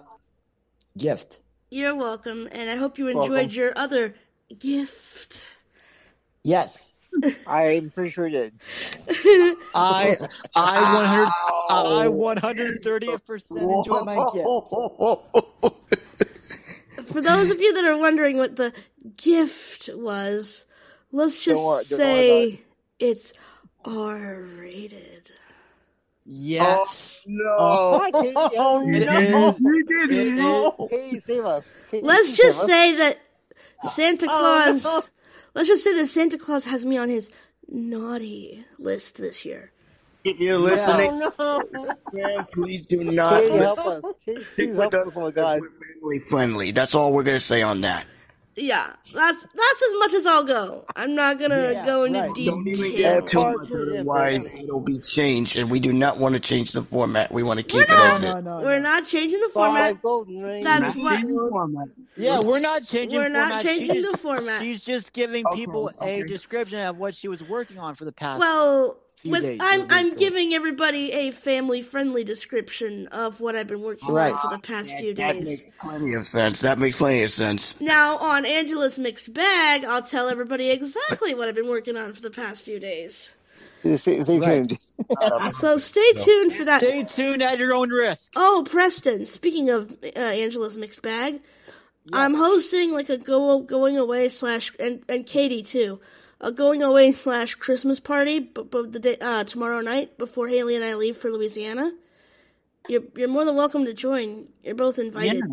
[0.98, 1.42] gift.
[1.70, 3.50] You're welcome, and I hope you enjoyed Welcome.
[3.52, 4.16] your other
[4.58, 5.48] gift.
[6.44, 7.06] Yes,
[7.48, 8.52] I'm pretty sure that
[9.76, 10.16] I
[10.56, 14.46] I 100 I 130th percent enjoy my gift.
[17.14, 18.74] For those of you that are wondering what the
[19.16, 20.66] gift was,
[21.12, 22.62] let's just Don't worry- don't say
[23.00, 23.34] it's
[23.86, 25.32] R rated.
[26.30, 27.56] Yes, No.
[27.58, 28.34] Oh, Hi, Katie.
[28.58, 29.50] Oh, it no.
[29.52, 29.60] is.
[29.62, 30.90] You It is.
[30.90, 31.70] Katie, save us.
[31.90, 32.68] Katie, Let's just us.
[32.68, 33.18] say that
[33.94, 34.84] Santa oh, Claus.
[34.84, 35.04] no.
[35.58, 37.32] Let's just say that Santa Claus has me on his
[37.68, 39.72] naughty list this year.
[40.24, 41.96] If you're listening, Oh, no.
[42.14, 43.42] man, please do not.
[43.42, 44.04] Katie, help us.
[44.24, 45.16] Katie, Stick please with help us us.
[45.16, 45.62] My God.
[45.62, 46.72] We're family friendly.
[46.72, 48.06] That's all we're gonna say on that.
[48.60, 50.84] Yeah, that's that's as much as I'll go.
[50.96, 52.34] I'm not gonna Yeah, go into right.
[52.34, 53.22] deep Don't even detail.
[53.22, 56.82] get too much, otherwise it'll be changed, and we do not want to change the
[56.82, 57.32] format.
[57.32, 58.14] We want to keep it not.
[58.16, 58.42] as No, it.
[58.42, 58.90] no, We're no.
[58.90, 59.94] not changing the format.
[59.94, 60.66] Five golden rings.
[60.66, 61.88] That's Not what- format.
[62.18, 63.20] Yeah, we're not changing.
[63.20, 63.62] We're not format.
[63.62, 64.62] She changing just- the format.
[64.62, 66.22] She's just giving Okay, people okay.
[66.22, 68.40] a description of what she was working on for the past.
[68.40, 70.18] Well, few with days, I'm I'm good.
[70.20, 74.32] giving everybody a family friendly description of what I've been working Right.
[74.34, 75.36] on for the past few days.
[75.36, 76.62] That makes plenty of sense.
[76.62, 77.80] That makes plenty of sense.
[77.82, 82.22] Now on Angela's mixed bag, I'll tell everybody exactly what I've been working on for
[82.22, 83.34] the past few days.
[83.96, 84.68] Stay, stay Right.
[84.70, 84.80] tuned.
[85.54, 86.82] So stay tuned for that.
[86.82, 88.34] Stay tuned at your own risk.
[88.36, 89.26] Oh, Preston!
[89.26, 91.40] Speaking of uh, Angela's mixed bag,
[92.12, 96.00] I'm hosting like a go going away slash and and Katie too,
[96.40, 100.76] a going away slash Christmas party, but, but the day uh, tomorrow night before Haley
[100.76, 101.92] and I leave for Louisiana.
[102.88, 104.48] You're you're more than welcome to join.
[104.64, 105.44] You're both invited.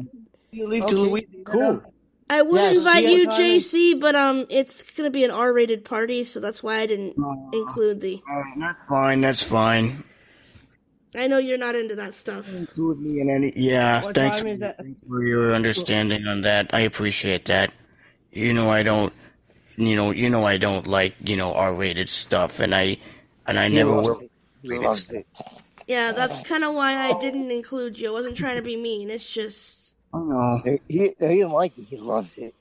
[0.51, 1.45] You leave to Louisiana.
[1.45, 1.83] Cool.
[2.31, 6.41] I would Yes, invite you, JC, but um, it's gonna be an R-rated party, so
[6.41, 7.17] that's why I didn't
[7.53, 8.23] include the.
[8.59, 9.21] That's fine.
[9.21, 10.05] That's fine.
[11.15, 12.53] I know you're not into that stuff.
[12.53, 13.53] Include me in any.
[13.55, 14.03] Yeah.
[14.03, 14.79] What thanks for, that?
[14.79, 16.75] thanks for your understanding on that.
[16.75, 17.73] I appreciate that.
[18.33, 19.13] You know, I don't.
[19.77, 22.99] You know, you know, I don't like you know R-rated stuff, and I
[23.47, 24.21] and I He never will.
[24.63, 25.27] He loves it.
[25.87, 28.09] Yeah, that's kind of why I didn't include you.
[28.09, 29.11] I wasn't trying to be mean.
[29.11, 29.95] It's just.
[30.15, 30.63] I know.
[30.65, 31.87] He, he, he like it.
[31.91, 32.55] He loves it.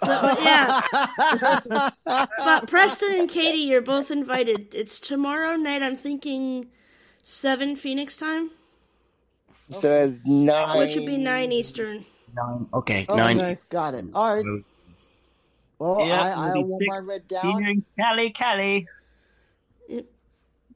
[0.00, 0.80] But yeah,
[2.04, 4.74] but Preston and Katie, you're both invited.
[4.74, 5.82] It's tomorrow night.
[5.82, 6.66] I'm thinking
[7.22, 8.50] seven Phoenix time,
[9.78, 10.78] So it's nine.
[10.78, 12.04] which would be nine Eastern.
[12.34, 12.66] Nine.
[12.74, 13.06] Okay.
[13.08, 13.58] Oh, okay, Nine.
[13.68, 14.06] got it.
[14.12, 14.64] All right.
[15.82, 17.16] Well, Yeah, I, I maybe will mark six.
[17.16, 17.54] it down.
[17.58, 18.90] Featuring Cali Cali.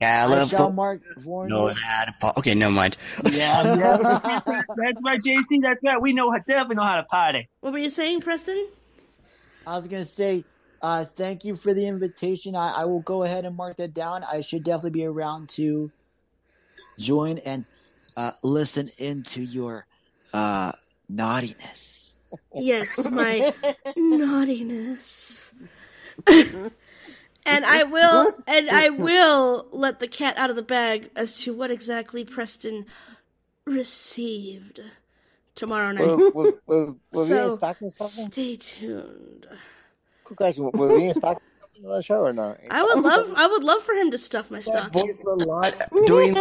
[0.00, 0.48] California.
[0.72, 2.14] mark for No, that.
[2.38, 2.96] Okay, never mind.
[3.24, 3.98] Yeah, yeah.
[4.76, 5.62] That's right, JC.
[5.62, 6.00] That's right.
[6.00, 7.48] We know how definitely know how to party.
[7.60, 8.68] What were you saying, Preston?
[9.66, 10.46] I was gonna say,
[10.82, 12.56] uh, thank you for the invitation.
[12.56, 14.24] I, I will go ahead and mark that down.
[14.24, 15.92] I should definitely be around to
[16.98, 17.66] join and
[18.16, 19.86] uh, listen into your
[20.34, 20.72] uh,
[21.08, 21.95] naughtiness.
[22.54, 23.52] Yes, my
[23.96, 25.52] naughtiness.
[26.26, 31.52] and I will and I will let the cat out of the bag as to
[31.52, 32.86] what exactly Preston
[33.64, 34.80] received
[35.54, 36.06] tomorrow night.
[36.06, 37.90] Will, will, will, will So, in?
[37.90, 39.46] Stay tuned.
[40.24, 40.70] Quick question.
[40.72, 42.58] Will we in stocking something on the show or not?
[42.70, 45.08] I would love I would love for him to stuff my stocking.
[45.08, 45.74] Voice a lot
[46.06, 46.36] doing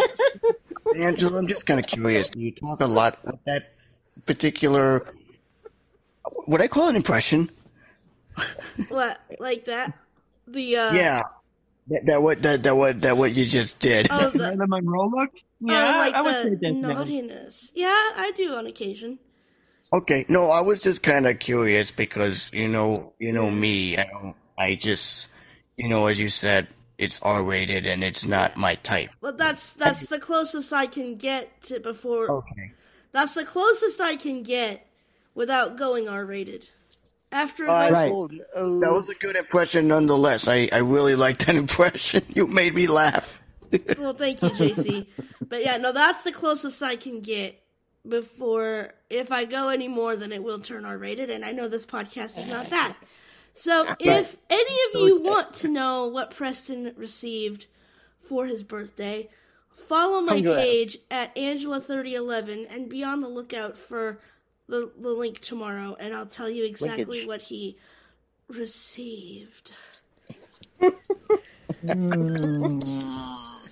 [0.95, 1.39] Angela.
[1.39, 2.31] I'm just kind of curious.
[2.36, 3.73] You talk a lot with that
[4.25, 5.05] particular.
[6.47, 7.49] Would I call it an impression?
[8.89, 9.93] What like that?
[10.47, 11.23] The uh Yeah.
[11.88, 14.07] That, that what that that what that what you just did.
[14.09, 15.29] Oh the Marilyn Monroe look?
[15.35, 16.93] oh, Yeah, like I would say the definitely.
[16.93, 17.71] naughtiness.
[17.75, 19.19] Yeah, I do on occasion.
[19.93, 23.97] Okay, no, I was just kind of curious because you know, you know me.
[23.97, 24.35] I don't.
[24.57, 25.29] I just,
[25.77, 29.11] you know, as you said, it's R rated and it's not my type.
[29.21, 32.31] Well, that's that's the closest I can get to before.
[32.31, 32.71] Okay.
[33.11, 34.88] That's the closest I can get
[35.35, 36.67] without going R rated.
[37.31, 38.11] After All I Right.
[38.11, 38.27] Oh,
[38.79, 40.47] That was a good impression, nonetheless.
[40.47, 42.23] I I really liked that impression.
[42.33, 43.43] You made me laugh.
[43.99, 45.07] well, thank you, JC.
[45.47, 47.61] but yeah, no, that's the closest I can get
[48.07, 48.93] before.
[49.09, 51.85] If I go any more, then it will turn R rated, and I know this
[51.85, 52.95] podcast is not that.
[53.53, 57.67] So, if any of you want to know what Preston received
[58.21, 59.29] for his birthday,
[59.87, 60.57] follow my Come to us.
[60.63, 64.19] page at Angela3011 and be on the lookout for
[64.67, 67.28] the, the link tomorrow, and I'll tell you exactly Linkage.
[67.28, 67.78] what he
[68.47, 69.71] received.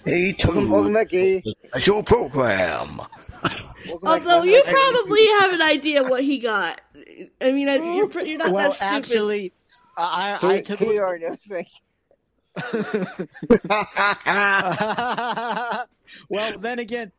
[0.06, 1.56] Hey, Welcome, welcome to back, Katie.
[1.74, 2.98] the show program.
[2.98, 3.62] Back,
[4.04, 4.74] Although you back.
[4.74, 6.82] probably have an idea what he got.
[7.42, 8.96] I mean, I- you're, you're not Well, that stupid.
[8.96, 9.54] actually,
[9.98, 11.38] I, I Katie, took a already knows.
[11.48, 11.68] Thank
[16.30, 17.12] well, then again,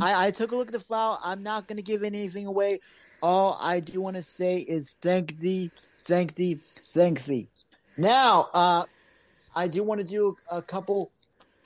[0.00, 1.20] I, I took a look at the file.
[1.22, 2.78] I'm not going to give anything away.
[3.22, 5.70] All I do want to say is thank thee,
[6.04, 6.60] thank thee,
[6.92, 7.48] thank thee.
[7.96, 8.84] Now, uh,
[9.54, 11.10] I do want to do a, couple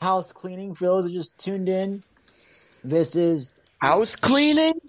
[0.00, 2.02] house cleaning for those who just tuned in.
[2.82, 4.80] This is, House cleaning.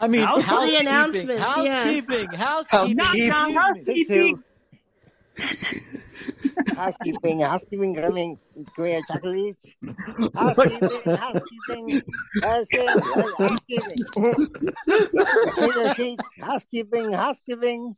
[0.00, 1.72] I mean, House- housekeeping, announcements, yeah.
[1.74, 2.96] housekeeping, housekeeping.
[2.96, 4.42] Knock, knock, housekeeping.
[6.74, 8.38] Housekeeping, housekeeping, coming,
[8.76, 9.74] going to chocolates.
[10.34, 12.02] Housekeeping, housekeeping,
[12.42, 13.00] housekeeping,
[13.38, 13.98] housekeeping.
[15.94, 17.96] Sheets, housekeeping, housekeeping.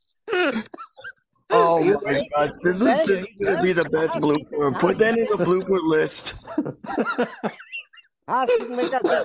[1.53, 2.29] Oh You my ready?
[2.37, 4.79] gosh, this is just gonna be the best blooper.
[4.81, 6.45] Put that in the blooper list.
[8.29, 9.25] Housekeeping, make up, make.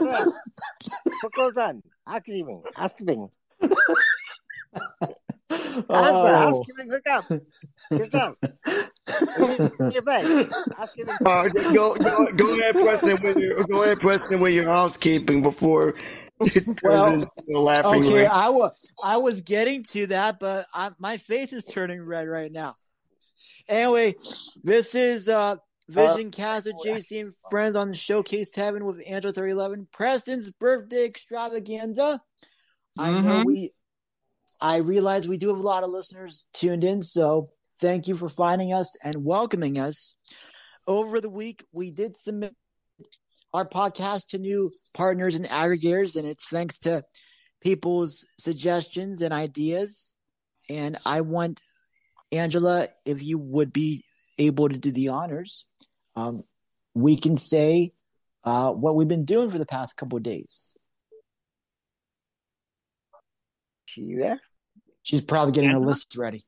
[1.22, 1.84] Put clothes on.
[2.08, 3.30] Housekeeping, housekeeping.
[5.50, 6.26] Oh.
[6.36, 7.26] Housekeeping, hook up.
[7.90, 8.36] Hook up.
[9.94, 10.50] Your bed.
[10.76, 11.14] Housekeeping.
[11.26, 15.94] Uh, go, go, go ahead, Preston, with your go ahead, Preston, with your housekeeping before
[16.84, 18.28] Well, laughing Okay, ring.
[18.32, 22.52] I was I was getting to that, but I, my face is turning red right
[22.52, 22.76] now.
[23.70, 24.16] Anyway,
[24.64, 29.32] this is uh Vision Cast with JC and friends on the Showcase Seven with Angela
[29.34, 32.20] Thirty Eleven, Preston's birthday extravaganza.
[32.98, 33.46] I know Mhm.
[33.46, 33.72] we,
[34.66, 38.28] I realize we do have a lot of listeners tuned in, so thank you for
[38.28, 40.16] finding us and welcoming us.
[40.88, 42.56] Over the week, we did submit
[43.54, 47.04] our podcast to new partners and aggregators, and it's thanks to
[47.62, 50.16] people's suggestions and ideas.
[50.68, 51.60] And I want
[52.32, 54.04] Angela, if you would be
[54.40, 55.66] able to do the honors,
[56.16, 56.44] um,
[56.96, 57.94] we can say
[58.44, 60.76] uh, what we've been doing for the past couple of days.
[63.86, 64.42] She there?
[65.06, 66.44] She's probably getting her list ready.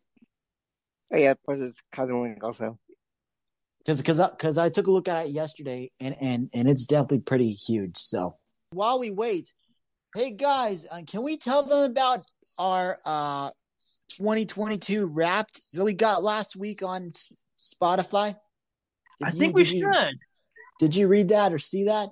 [1.14, 2.80] Oh, yeah, plus it's cuddling also.
[3.80, 7.20] Because because because I took a look at it yesterday and and and it's definitely
[7.20, 7.98] pretty huge.
[8.00, 8.36] So
[8.72, 9.54] while we wait,
[10.16, 12.26] hey guys, uh, can we tell them about
[12.58, 13.52] our uh
[14.18, 18.36] 2022 Wrapped that we got last week on S- Spotify?
[19.20, 20.18] Did I you- think we did you- should.
[20.80, 22.10] Did you read that or see that?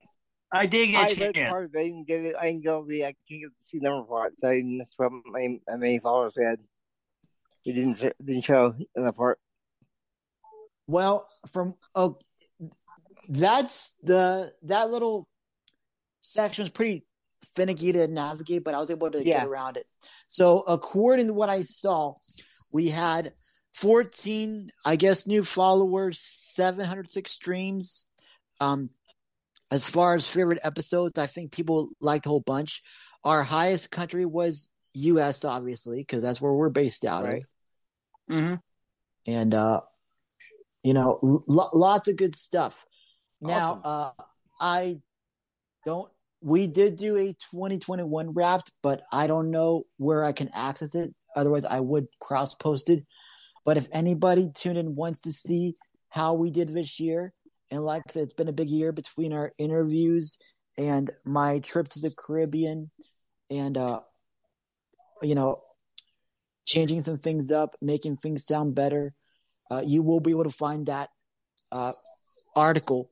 [0.55, 1.49] I did I get a read chance.
[1.51, 1.79] part of it.
[1.79, 2.35] I didn't get it.
[2.39, 3.03] I didn't go the.
[3.03, 4.77] I can't get to see the number part, so I didn't.
[4.77, 6.59] That's what my my many followers had.
[7.65, 9.39] It didn't didn't show in that part.
[10.87, 12.19] Well, from oh,
[13.27, 15.27] that's the that little
[16.21, 17.05] section was pretty
[17.55, 19.39] finicky to navigate, but I was able to Yeah.
[19.39, 19.85] get around it.
[20.27, 22.15] So, according to what I saw,
[22.71, 23.33] we had
[23.73, 28.05] 14, I guess, new followers, 706 streams.
[28.59, 28.89] Um,
[29.71, 32.81] as far as favorite episodes, I think people liked a whole bunch.
[33.23, 37.43] Our highest country was U.S., obviously, because that's where we're based out Right.
[38.29, 38.55] of hmm
[39.27, 39.81] and uh
[40.81, 42.73] you know lo- lots of good stuff
[43.39, 44.23] now uh
[44.59, 44.97] i
[45.85, 50.95] don't we did do a 2021 wrapped but i don't know where i can access
[50.95, 53.05] it otherwise i would cross post it
[53.63, 55.75] but if anybody tuned in wants to see
[56.09, 57.31] how we did this year
[57.71, 60.37] and like I said, it's been a big year between our interviews
[60.77, 62.91] and my trip to the caribbean
[63.49, 64.01] and uh
[65.21, 65.61] you know
[66.65, 69.13] changing some things up, making things sound better.
[69.71, 71.09] Uh, you will be able to find that
[71.71, 71.93] uh,
[72.55, 73.11] article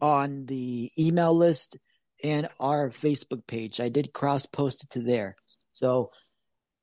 [0.00, 1.78] on the email list
[2.22, 3.80] and our Facebook page.
[3.80, 5.36] I did cross post it to there.
[5.72, 6.10] So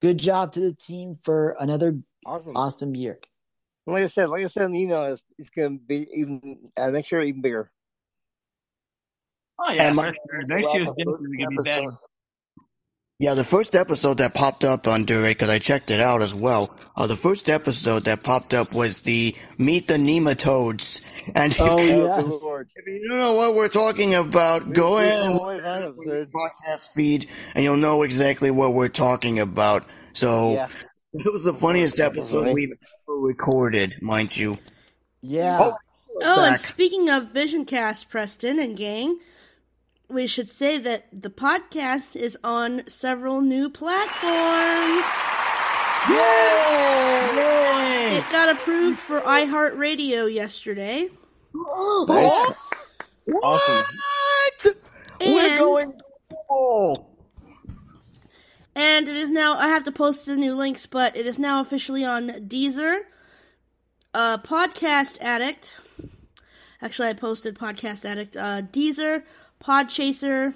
[0.01, 2.55] good job to the team for another Awesome.
[2.55, 3.19] awesome year.
[3.85, 6.69] Like I said, like I said in the email, it's, it's going to be even
[6.77, 7.69] uh, next year even bigger.
[9.59, 10.13] Oh yeah, And my- sure.
[10.47, 11.91] Next year's definitely gonna be better.
[13.19, 16.33] Yeah, the first episode that popped up under it, because I checked it out as
[16.33, 16.75] well.
[16.95, 21.01] Uh, the first episode that popped up was the Meet the Nematodes.
[21.35, 22.25] And Oh, you, yes.
[22.75, 26.31] If you don't know what we're talking about, go We- we ahead and only had
[26.31, 29.85] podcast feed, and you'll know exactly what we're talking about.
[30.11, 30.67] So Yeah.
[31.13, 32.73] It was the funniest episode we've
[33.07, 34.57] ever recorded, mind you.
[35.21, 35.59] Yeah.
[35.61, 35.75] Oh,
[36.23, 39.19] oh and speaking of Visioncast, Preston and gang,
[40.09, 45.05] we should say that the podcast is on several new platforms.
[46.09, 48.17] Yay!
[48.17, 51.09] It got approved for iHeartRadio yesterday.
[51.55, 52.97] Oh, nice.
[53.41, 53.85] Awesome.
[54.65, 54.75] What?
[55.21, 55.93] We're And- going
[56.49, 57.12] global.
[58.75, 61.61] And it is now, I have to post the new links, but it is now
[61.61, 63.01] officially on Deezer,
[64.13, 65.77] uh, Podcast Addict.
[66.81, 69.23] Actually, I posted Podcast Addict, uh, Deezer,
[69.63, 70.55] Podchaser,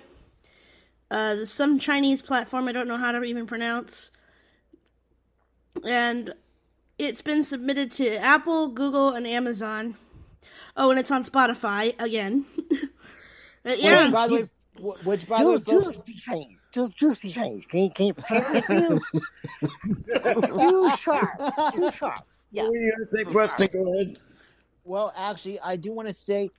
[1.09, 4.11] uh, some Chinese platform I don't know how to even pronounce.
[5.85, 6.33] And
[6.97, 9.95] it's been submitted to Apple, Google, and Amazon.
[10.75, 12.45] Oh, and it's on Spotify again.
[13.65, 14.03] Uh, yeah.
[14.05, 14.43] Which, by the way,
[15.03, 15.97] which by the way, folks,
[16.71, 17.65] just speak Just, just speak Chinese.
[17.65, 18.99] Can you, can you translate for you?
[20.41, 21.29] Too sharp.
[21.73, 22.21] Too sharp.
[22.51, 22.63] Yes.
[22.63, 23.69] What were you gonna say, Preston?
[23.73, 24.17] Go ahead.
[24.83, 26.49] Well, actually, I do want to say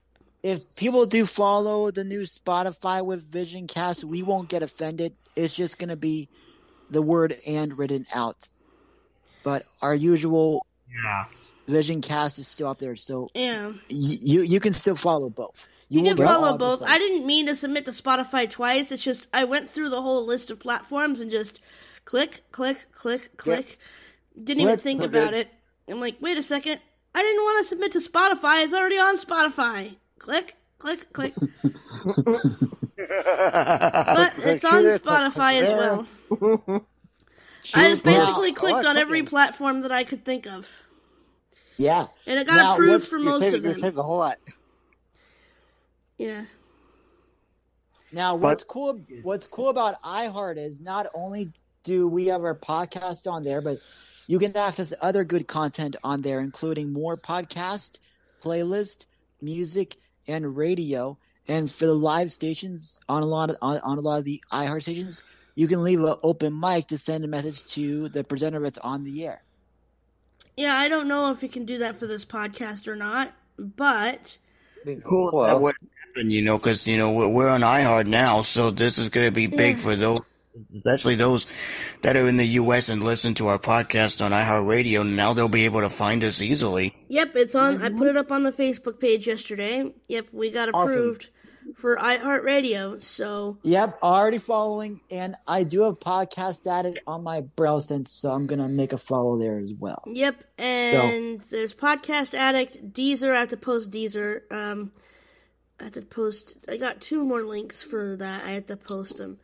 [0.43, 5.15] if people do follow the new Spotify with Vision Cast, we won't get offended.
[5.35, 6.29] It's just going to be
[6.91, 8.49] the word and written out.
[9.43, 10.67] But our usual
[11.05, 11.25] Yeah.
[11.69, 13.69] Vision Cast is still up there, so yeah.
[13.69, 15.69] y- you you can still follow both.
[15.89, 16.83] You, will can follow both.
[16.87, 18.93] I didn't mean to submit to Spotify twice.
[18.93, 21.61] It's just I went through the whole list of platforms and just
[22.05, 23.79] click, click, click, click.
[24.43, 25.11] Didn't even think click.
[25.11, 25.49] about it.
[25.89, 26.81] I'm like, wait a second.
[27.15, 28.65] I didn't want to submit to Spotify.
[28.65, 29.97] It's already on Spotify.
[30.19, 31.35] Click, click, click.
[32.99, 36.07] But it's on Spotify as well.
[37.75, 40.69] I just Now- basically clicked on every platform that I could think of.
[41.77, 42.07] Yeah.
[42.27, 43.75] And it got Now, approved for most of them.
[43.75, 44.39] saving a whole lot.
[46.19, 46.45] Yeah.
[48.13, 49.01] Now, what's cool?
[49.23, 51.51] What's cool about iHeart is not only
[51.85, 53.79] do we have our podcast on there, but
[54.27, 57.99] you can access other good content on there, including more podcast,
[58.43, 59.07] playlist,
[59.41, 61.19] music, and radio.
[61.47, 64.43] And for the live stations on a lot of on, on a lot of the
[64.53, 65.23] iHeart stations,
[65.55, 69.05] you can leave an open mic to send a message to the presenter that's on
[69.05, 69.43] the air.
[70.57, 74.39] Yeah, I don't know if we can do that for this podcast or not, but
[75.05, 75.75] cool if that would
[76.07, 79.27] happen, you know, because you know we're, we're on iHeart now, so this is going
[79.27, 79.83] to be big Yeah.
[79.83, 80.21] for those,
[80.75, 81.47] especially those
[82.03, 82.89] that are in the U.S.
[82.89, 85.09] and listen to our podcast on iHeartRadio.
[85.15, 86.95] Now they'll be able to find us easily.
[87.09, 87.83] Yep, it's on.
[87.83, 87.99] I mm-hmm.
[87.99, 89.93] put it up on the Facebook page yesterday.
[90.09, 91.19] Yep, we got Awesome.
[91.71, 93.01] Approved for iHeartRadio.
[93.01, 98.47] So Yep, already following, and I do have Podcast Addict on my browser, so I'm
[98.47, 100.03] gonna make a follow there as well.
[100.07, 103.35] Yep, and there's Podcast Addict, Deezer.
[103.35, 104.51] I have to post Deezer.
[104.51, 104.93] Um,
[105.81, 106.57] I have to post.
[106.69, 108.45] I got two more links for that.
[108.45, 109.39] I have to post them.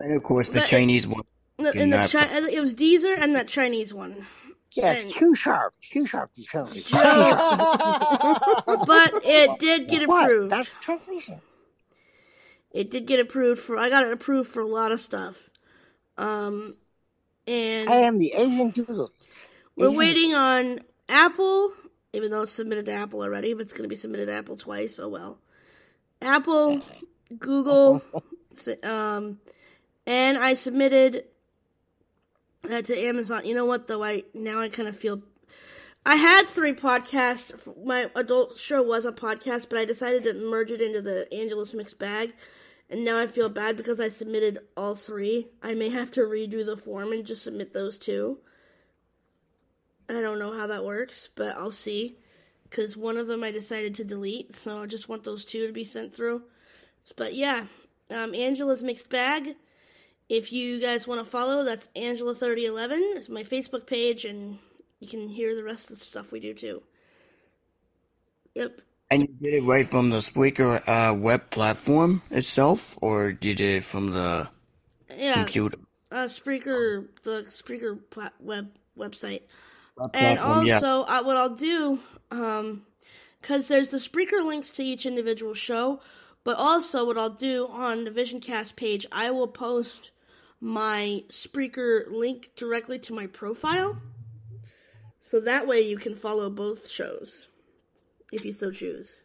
[0.00, 1.22] And of course, the But- Chinese one.
[1.60, 4.26] No, Can And the Chi- it was Deezer and that Chinese one.
[4.76, 6.68] Yes, And- too sharp, too sharp, too sharp.
[8.86, 10.26] But it did get What?
[10.30, 10.52] approved.
[10.52, 11.40] That's translation.
[12.70, 13.78] It did get approved for.
[13.78, 15.48] I got it approved for a lot of stuff.
[16.18, 16.66] Um,
[17.46, 19.10] and I am the Asian doodle.
[19.76, 21.72] We're Asian- waiting on Apple,
[22.12, 24.56] even though it's submitted to Apple already, but it's going to be submitted to Apple
[24.56, 24.98] twice.
[24.98, 25.38] Oh well.
[26.20, 26.80] Apple,
[27.38, 28.02] Google,
[28.82, 29.38] um,
[30.06, 31.24] and I submitted
[32.64, 33.44] that to Amazon.
[33.44, 34.02] You know what though?
[34.04, 35.22] I now I kind of feel.
[36.06, 37.52] I had three podcasts.
[37.84, 41.74] My adult show was a podcast, but I decided to merge it into the Angela's
[41.74, 42.32] mixed bag.
[42.90, 45.48] And now I feel bad because I submitted all three.
[45.62, 48.38] I may have to redo the form and just submit those two.
[50.08, 52.16] I don't know how that works, but I'll see.
[52.62, 55.72] Because one of them I decided to delete, so I just want those two to
[55.72, 56.42] be sent through.
[57.16, 57.66] But yeah,
[58.10, 59.56] um, Angela's Mixed Bag.
[60.28, 63.16] If you guys want to follow, that's Angela3011.
[63.16, 64.58] It's my Facebook page, and
[65.00, 66.82] you can hear the rest of the stuff we do too.
[68.54, 68.80] Yep.
[69.10, 73.60] And you did it right from the Spreaker uh, web platform itself, or you did
[73.60, 74.48] it from the
[75.16, 75.34] Yeah.
[75.34, 75.78] computer?
[76.10, 79.42] Uh, Spreaker, the Spreaker plat- web website.
[79.96, 80.74] Web And platform, yeah.
[80.74, 82.00] also, uh, what I'll do,
[82.30, 82.84] um,
[83.40, 86.00] because there's the Spreaker links to each individual show,
[86.44, 90.10] but also what I'll do on the VisionCast page, I will post
[90.60, 94.00] my Spreaker link directly to my profile.
[95.20, 97.48] So that way you can follow both shows,
[98.32, 99.20] if you so choose.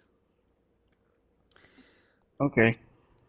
[2.42, 2.78] Okay.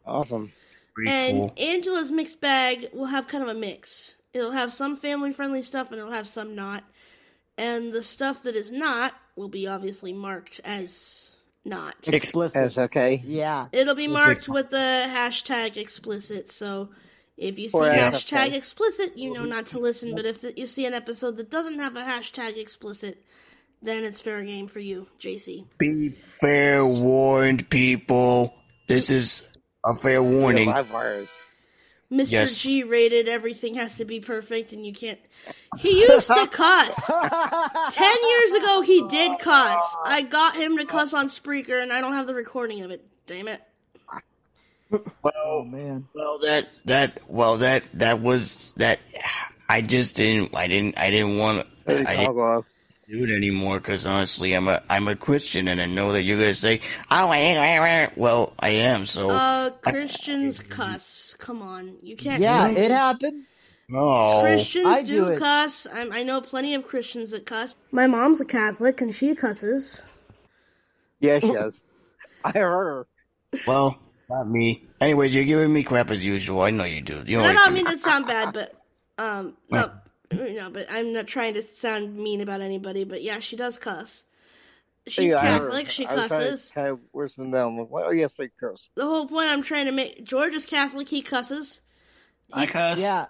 [0.06, 0.52] Awesome.
[0.94, 1.54] Pretty and cool.
[1.56, 4.16] Angela's mixed bag will have kind of a mix.
[4.32, 6.84] It'll have some family friendly stuff and it'll have some not.
[7.56, 11.30] And the stuff that is not will be obviously marked as
[11.64, 11.94] not.
[12.08, 12.60] Explicit.
[12.60, 13.22] That's okay.
[13.24, 13.68] Yeah.
[13.72, 14.76] It'll be marked with the
[15.08, 16.50] hashtag explicit.
[16.50, 16.90] So
[17.36, 18.54] if you see Or hashtag SFK.
[18.56, 20.14] explicit, you know not to listen.
[20.14, 23.22] But if you see an episode that doesn't have a hashtag explicit,
[23.82, 25.66] then it's fair game for you, JC.
[25.78, 26.10] Be
[26.40, 28.54] fair warned, people.
[28.86, 29.42] This is
[29.84, 30.68] a fair warning.
[30.68, 31.30] Live wires.
[32.12, 32.30] Mr.
[32.32, 32.58] Yes.
[32.58, 35.18] G rated, everything has to be perfect, and you can't.
[35.78, 37.06] He used to cuss.
[37.94, 39.96] Ten years ago, he did cuss.
[40.04, 43.04] I got him to cuss on Spreaker, and I don't have the recording of it.
[43.26, 43.60] Damn it.
[44.92, 46.08] Oh Well, man.
[46.14, 49.00] well, that that well that that was that.
[49.68, 50.54] I just didn't.
[50.56, 50.98] I didn't.
[50.98, 51.66] I didn't want.
[51.86, 52.66] Hey, I didn't Chicago.
[53.08, 56.38] do it anymore because honestly, I'm a I'm a Christian, and I know that you're
[56.38, 56.80] gonna say,
[57.10, 58.10] "Oh, I.
[58.16, 59.06] Well, I am.
[59.06, 61.34] So Uh, Christians cuss.
[61.38, 62.40] Come on, you can't.
[62.42, 63.68] Yeah, it happens.
[63.88, 64.40] no.
[64.42, 65.86] Christians I do, do cuss.
[65.92, 67.74] I'm, I know plenty of Christians that cuss.
[67.92, 70.02] My mom's a Catholic, and she cusses.
[71.20, 71.82] Yeah, she does.
[72.44, 73.06] I heard her.
[73.66, 74.84] Well, not me.
[75.00, 76.60] Anyways, you're giving me crap as usual.
[76.62, 77.22] I know you do.
[77.26, 78.74] You I always don't mean to sound bad, but
[79.18, 79.90] um, no,
[80.32, 83.04] no, but I'm not trying to sound mean about anybody.
[83.04, 84.26] But yeah, she does cuss.
[85.06, 85.70] She's Yeah, I heard.
[85.70, 85.90] Catholic.
[85.90, 86.70] She I was trying to cusses.
[86.74, 87.88] Kind of worse than them.
[87.88, 88.90] Well, oh, yes, they curse.
[88.94, 91.08] The whole point I'm trying to make George is Catholic.
[91.08, 91.82] He cusses.
[92.52, 92.98] I cuss.
[92.98, 93.26] Yeah.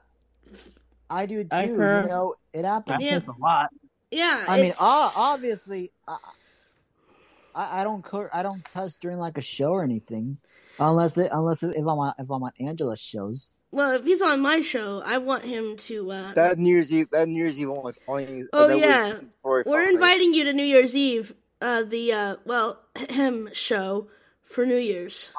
[1.10, 1.48] I do too.
[1.52, 3.02] I You know, it I happens.
[3.02, 3.18] Yeah.
[3.18, 3.70] a lot.
[4.10, 6.18] Yeah, I mean, obviously, I,
[7.54, 10.38] I I don't cur- I don't cuss during like a show or anything,
[10.78, 13.52] unless it unless it, if I'm on if I'm on Angela's shows.
[13.70, 16.10] well, if he's on my show, I want him to.
[16.12, 18.44] uh That New Year's Eve, that New Year's Eve one was funny.
[18.52, 19.12] Oh, that yeah.
[19.44, 19.94] very We're funny.
[19.94, 21.34] inviting you to New Year's Eve.
[21.60, 24.08] Uh, the uh, well, him show
[24.44, 25.30] for New Year's.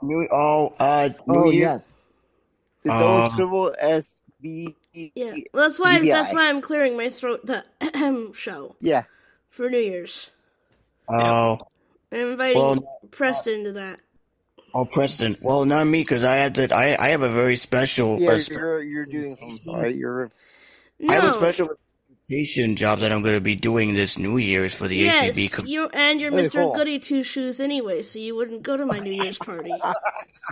[0.00, 1.62] New, oh, uh, New oh Year.
[1.62, 2.02] yes.
[2.82, 4.74] The Uh, double scribble S B.
[4.92, 6.08] Yeah, well, that's why DBI.
[6.12, 7.46] that's why I'm clearing my throat.
[7.46, 7.64] The
[8.34, 9.04] show Yeah.
[9.48, 10.30] for New Year's.
[11.08, 11.58] Oh,
[12.12, 12.78] I'm inviting Well,
[13.10, 14.00] Preston to that.
[14.74, 15.36] Oh, Preston.
[15.42, 16.74] Well, not me because I have to.
[16.74, 18.18] I I have a very special.
[18.20, 19.72] Yeah, a spe- you're you're doing something.
[19.72, 19.94] Right?
[20.02, 20.30] You're
[20.98, 21.12] No.
[21.12, 24.74] I have a special representation job that I'm going to be doing this New Year's
[24.74, 25.52] for the Yes, ACB.
[25.52, 26.62] Com- you and you're Very Mr.
[26.62, 26.74] cool.
[26.74, 29.70] Goody Two Shoes anyway, so you wouldn't go to my New Year's party.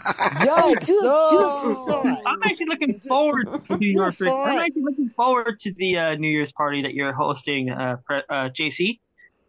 [0.07, 0.89] Yikes!
[0.91, 2.16] Oh.
[2.27, 4.21] I'm actually looking forward to New Year's.
[4.21, 8.23] I'm actually looking forward to the uh, New Year's party that you're hosting, uh, pre-
[8.29, 8.99] uh, JC.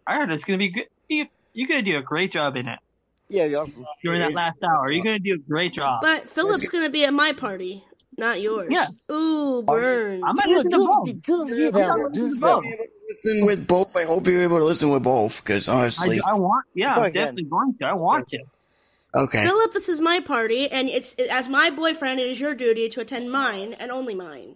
[0.07, 0.87] I heard it's gonna be good.
[1.09, 2.79] You, you're gonna do a great job in it
[3.31, 3.85] yeah, you're awesome.
[4.03, 4.91] during that last hour.
[4.91, 6.01] You're gonna do a great job.
[6.01, 7.83] But Philip's gonna be at my party,
[8.17, 8.67] not yours.
[8.71, 8.87] Yeah.
[9.11, 10.23] Ooh, oh, burn.
[10.23, 11.05] I might Do listen to do both.
[11.05, 12.11] do do I'm that not one.
[12.11, 12.65] Do listening to both.
[13.09, 13.95] listen with both.
[13.95, 16.65] I hope you're able to listen with both, because honestly, I want.
[16.75, 17.85] Yeah, I'm definitely going to.
[17.87, 18.39] I want to.
[19.15, 19.45] okay.
[19.45, 23.01] Philip, this is my party, and it's as my boyfriend, it is your duty to
[23.01, 24.55] attend mine and only mine.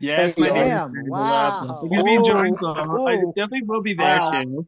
[0.00, 1.80] Yes, my Damn, name is wow.
[1.82, 2.76] I'm be enjoying some.
[2.76, 2.84] I
[3.22, 3.32] oh.
[3.36, 4.42] definitely will be there Wow.
[4.42, 4.66] too.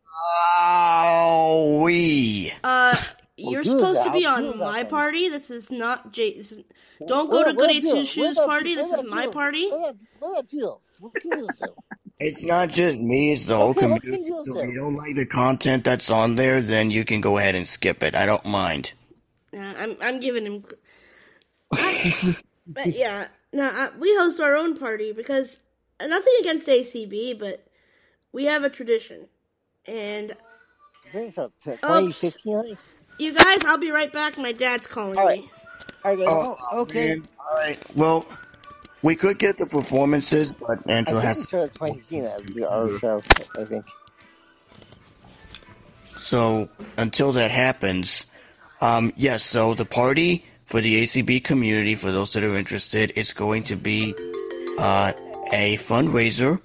[0.58, 2.52] Oh, we.
[2.62, 2.94] Uh,
[3.36, 4.12] you're do supposed to that.
[4.12, 4.90] be Do on my then.
[4.90, 5.28] party.
[5.30, 6.34] This is not Jay.
[6.36, 6.60] This is,
[7.08, 8.74] don't go to Goody Two Shoes party.
[8.74, 9.70] This is my party.
[9.70, 10.82] Where about- where about Jules?
[11.00, 11.74] What can Jules do?
[12.18, 14.28] It's not just me, it's the whole community.
[14.28, 17.56] So if you don't like the content that's on there, then you can go ahead
[17.56, 18.14] and skip it.
[18.14, 18.92] I don't mind.
[19.52, 20.64] Yeah, I'm I'm giving him.
[21.72, 25.59] I- but yeah, no, I, we host our own party because
[26.00, 27.66] nothing against ACB, but
[28.32, 29.28] we have a tradition.
[29.86, 30.32] And
[31.07, 31.53] I think so.
[31.59, 31.82] so Oops.
[31.82, 32.78] 2015,
[33.18, 34.38] you guys, I'll be right back.
[34.38, 35.40] My dad's calling All right.
[35.40, 35.50] me.
[36.05, 36.28] All right, guys.
[36.28, 37.09] Oh, okay.
[37.09, 37.28] man.
[37.38, 37.96] All right.
[37.96, 38.26] Well,
[39.03, 42.64] we could get the performances, but I Angela has it's for 2015, that would be
[42.64, 43.22] our show,
[43.59, 43.84] I think.
[46.16, 48.26] So until that happens,
[48.80, 49.44] um, yes.
[49.44, 53.76] So the party for the ACB community, for those that are interested, it's going to
[53.76, 54.14] be
[54.78, 55.12] uh,
[55.52, 56.62] a fundraiser,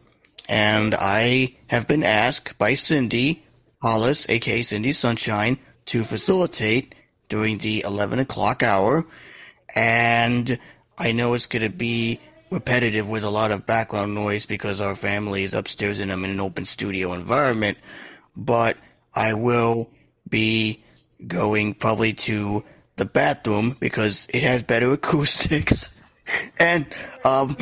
[0.47, 3.43] and I have been asked by Cindy
[3.81, 6.95] Hollis, aka Cindy Sunshine, to facilitate
[7.27, 9.05] during the 11 o'clock hour,
[9.75, 10.57] and
[10.97, 14.95] I know it's going to be repetitive with a lot of background noise because our
[14.95, 17.77] family is upstairs and I'm in an open studio environment,
[18.37, 18.77] but
[19.13, 19.89] I will
[20.29, 20.81] be
[21.27, 22.63] going probably to
[22.97, 25.95] the bathroom because it has better acoustics.
[26.59, 26.85] and
[27.23, 27.55] um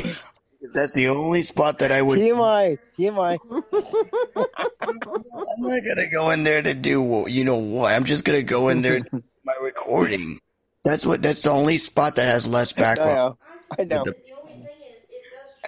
[0.74, 3.38] that's the only spot that I would TMI, TMI.
[4.82, 7.94] I'm not gonna go in there to do you know what.
[7.94, 10.40] I'm just gonna go in there to my recording.
[10.84, 13.16] That's what that's the only spot that has less I background.
[13.16, 13.38] know.
[13.78, 14.04] I know.
[14.04, 14.14] The-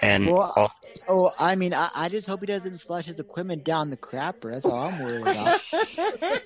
[0.00, 0.72] And Well,
[1.08, 4.52] Oh, I mean, I, I just hope he doesn't flush his equipment down the crapper.
[4.52, 5.60] That's all I'm worried about.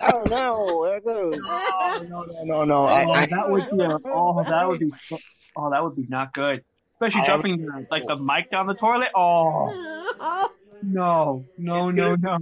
[0.00, 1.36] Oh no, there it goes.
[2.08, 2.84] no, no, no, no.
[2.84, 3.80] I, Oh, I, that would be.
[3.84, 4.92] A, oh, that would be.
[5.56, 6.64] Oh, that would be not good.
[6.92, 9.08] Especially I- dropping the, like the mic down the toilet.
[9.14, 10.48] Oh
[10.82, 12.38] no, no, no, no.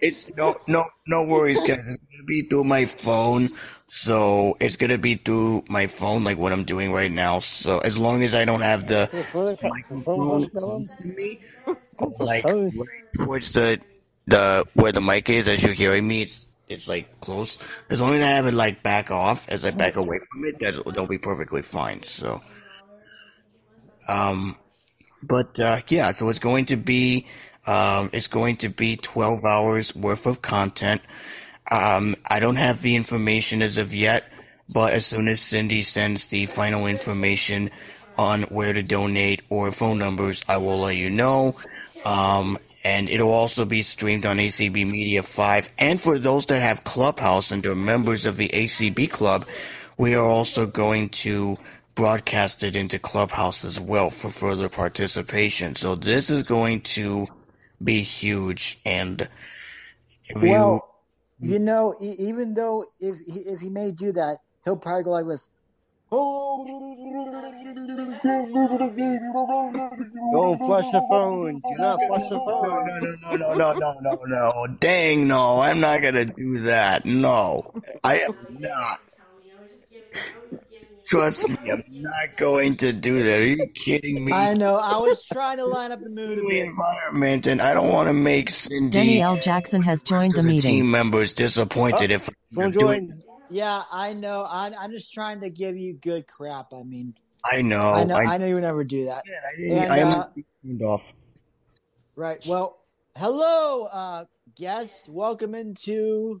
[0.00, 1.78] It's no, no, no worries, guys.
[1.78, 3.50] It's gonna be through my phone,
[3.92, 7.40] so it's gonna be through my phone, like what I'm doing right now.
[7.40, 9.10] So as long as I don't have the
[9.60, 11.40] microphone close to me,
[12.20, 12.44] like
[13.16, 13.80] towards the
[14.28, 17.58] the where the mic is, as you're hearing me, it's it's like close.
[17.90, 20.60] As long as I have it like back off, as I back away from it,
[20.60, 22.04] that they'll be perfectly fine.
[22.04, 22.40] So,
[24.06, 24.54] um,
[25.20, 27.26] but uh, yeah, so it's going to be
[27.66, 31.02] um, it's going to be 12 hours worth of content.
[31.70, 34.32] Um, I don't have the information as of yet,
[34.72, 37.70] but as soon as Cindy sends the final information
[38.18, 41.56] on where to donate or phone numbers, I will let you know.
[42.04, 45.70] Um, and it'll also be streamed on ACB Media 5.
[45.78, 49.46] And for those that have Clubhouse and are members of the ACB Club,
[49.98, 51.58] we are also going to
[51.96, 55.76] broadcast it into Clubhouse as well for further participation.
[55.76, 57.28] So this is going to
[57.84, 58.80] be huge.
[58.86, 59.28] And
[60.34, 60.89] well,
[61.40, 65.10] you know, e- even though if he, if he may do that, he'll probably go
[65.10, 65.48] like this.
[70.32, 71.54] Don't flush the phone.
[71.60, 73.38] Do not flush the phone.
[73.38, 74.66] no, no, no, no, no, no, no.
[74.80, 75.60] Dang, no.
[75.60, 77.04] I'm not gonna do that.
[77.04, 77.72] No.
[78.02, 78.98] I am not.
[81.10, 83.40] Trust me, I'm not going to do that.
[83.40, 84.32] Are you kidding me?
[84.32, 84.76] I know.
[84.76, 88.06] I was trying to line up the mood a the environment, and I don't want
[88.06, 89.36] to make Cindy Denny L.
[89.36, 90.70] Jackson has joined the the meeting.
[90.70, 93.22] team members disappointed if Someone I'm doing.
[93.48, 94.42] Yeah, I know.
[94.42, 96.72] I, I'm just trying to give you good crap.
[96.72, 97.80] I mean, I know.
[97.80, 98.14] I know.
[98.14, 99.24] Oh, I, I know you would never do that.
[99.26, 100.26] I, And, I am uh,
[100.64, 101.12] turned off.
[102.14, 102.40] Right.
[102.46, 102.78] Well,
[103.16, 104.24] hello, uh,
[104.56, 105.08] guest.
[105.08, 106.40] Welcome into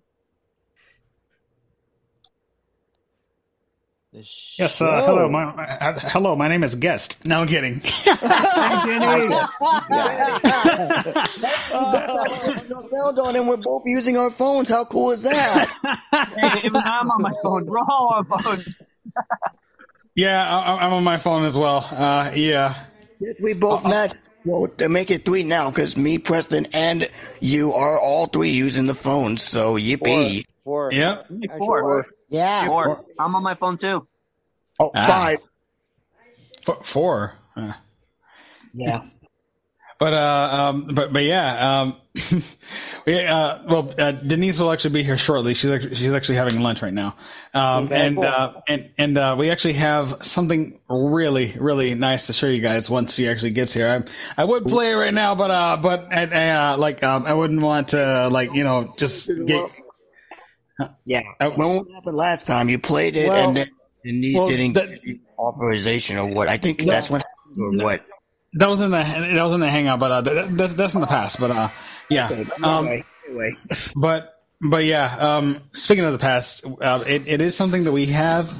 [4.12, 5.28] Yes, uh, hello.
[5.28, 6.34] My uh, hello.
[6.34, 7.24] My name is Guest.
[7.24, 7.80] No, I'm kidding.
[12.90, 14.68] Well done, and we're both using our phones.
[14.68, 15.68] How cool is that?
[16.10, 17.66] Hey, even I'm on my phone.
[17.66, 18.86] We're all on phones.
[20.16, 21.86] yeah, I, I'm on my phone as well.
[21.92, 22.74] Uh, yeah.
[23.20, 24.18] Yes, we both met.
[24.44, 27.08] Well, to make it three now, because me, Preston, and
[27.40, 29.42] you are all three using the phones.
[29.42, 30.44] So yippee!
[30.64, 30.92] Four.
[30.92, 31.20] Yep.
[31.20, 32.06] Actually, Four.
[32.28, 32.66] Yeah.
[32.66, 33.04] Four.
[33.18, 34.06] I'm on my phone too.
[34.78, 35.06] Oh, Ah.
[35.06, 35.38] five.
[36.68, 37.34] F- four.
[37.56, 37.72] Uh,
[38.74, 39.00] Yeah.
[40.00, 41.96] But uh, um, but but yeah, um,
[43.06, 45.52] we, uh, well, uh, Denise will actually be here shortly.
[45.52, 47.14] She's actually, she's actually having lunch right now,
[47.52, 52.46] um, and uh, and and uh, we actually have something really really nice to show
[52.46, 53.88] you guys once she actually gets here.
[53.88, 57.34] I I would play it right now, but uh, but I, uh, like um, I
[57.34, 59.70] wouldn't want to like you know just get.
[61.04, 61.20] Yeah.
[61.38, 62.70] when what happened last time?
[62.70, 63.66] You played it Well- and then
[64.02, 66.48] Denise well, didn't that- get authorization or what?
[66.48, 66.90] I think No.
[66.90, 68.06] that's what happened or what?
[68.54, 71.00] That was in the that was in the hangout, but uh, that, that's that's in
[71.00, 71.38] the past.
[71.38, 71.68] But uh,
[72.08, 72.44] yeah.
[72.62, 72.88] Um,
[73.28, 73.52] Anyway,
[73.96, 75.16] but but yeah.
[75.18, 78.50] Um, speaking of the past, uh, it, it is something that we have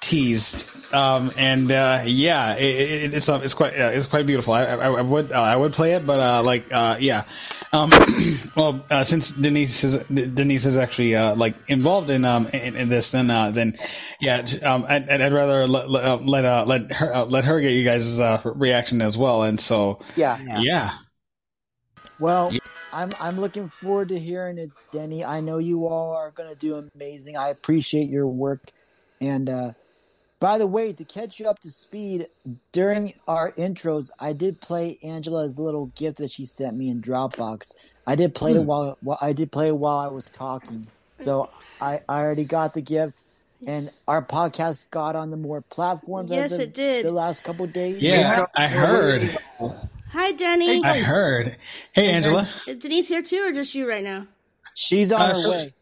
[0.00, 0.70] teased.
[0.92, 4.54] Um, and uh, yeah, it, it, it's uh, it's quite uh, it's quite beautiful.
[4.54, 7.24] I, I, I would uh, I would play it, but uh, like uh, yeah.
[7.74, 7.90] Um,
[8.56, 12.88] well, uh, since Denise is Denise is actually uh, like involved in um in, in
[12.88, 13.74] this, then uh, then
[14.20, 17.72] yeah, um, I'd, I'd rather let let uh, let, uh, her uh, let her get
[17.72, 20.38] you guys' uh, reaction as well, and so Yeah.
[20.62, 20.92] yeah.
[22.20, 22.52] Well,
[22.92, 25.24] I'm I'm looking forward to hearing it, Denny.
[25.24, 27.36] I know you all are gonna do amazing.
[27.36, 28.60] I appreciate your work.
[29.20, 29.72] And uh
[30.40, 32.26] by the way, to catch you up to speed,
[32.72, 37.72] during our intros, I did play Angela's little gift that she sent me in Dropbox.
[38.06, 38.66] I did play it Hmm.
[38.66, 40.86] while, while I did play it while I was talking.
[41.14, 41.48] So
[41.80, 43.22] I, I already got the gift,
[43.66, 46.30] and our podcast got on the more platforms.
[46.30, 47.04] Yes, as of it did.
[47.06, 48.02] The last couple days.
[48.02, 49.38] Yeah, I heard.
[50.10, 50.84] Hi, Denny.
[50.84, 51.56] I heard.
[51.92, 52.48] Hey, Angela.
[52.68, 54.26] Is Denise here too, or just you right now?
[54.74, 55.72] She's on Uh, her she'll- way.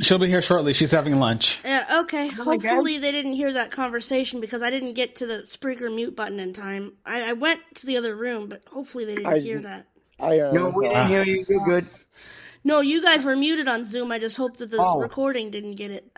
[0.00, 0.72] She'll be here shortly.
[0.72, 1.60] She's having lunch.
[1.64, 2.30] Yeah, okay.
[2.38, 2.68] Oh my God.
[2.70, 6.40] Hopefully they didn't hear that conversation because I didn't get to the Spreaker mute button
[6.40, 6.94] in time.
[7.04, 9.86] I, I went to the other room, but hopefully they didn't I- hear that.
[10.18, 11.44] I, uh, No, we didn't hear you.
[11.48, 11.86] You're good.
[12.62, 14.12] No, you guys were muted on Zoom.
[14.12, 14.98] I just hope that the Oh.
[14.98, 16.10] recording didn't get it.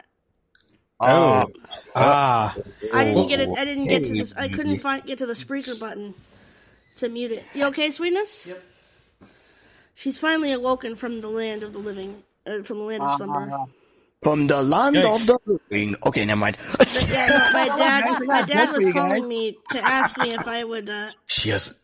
[1.00, 1.46] Oh.
[1.94, 2.56] Ah.
[2.92, 3.48] I didn't get it.
[3.56, 4.34] I didn't get to this.
[4.34, 6.14] I couldn't find get to the Spreaker button
[6.96, 7.44] to mute it.
[7.54, 8.46] You okay, sweetness?
[8.46, 8.62] Yep.
[9.94, 13.64] She's finally awoken from the land of the living, uh, from the land of slumber.
[14.22, 15.14] From the land Yikes.
[15.14, 15.96] of the living.
[16.06, 16.56] Okay, never mind.
[16.78, 20.62] But yeah, no, my dad, my dad was calling me to ask me if I
[20.62, 20.88] would.
[20.88, 21.74] Uh, She has,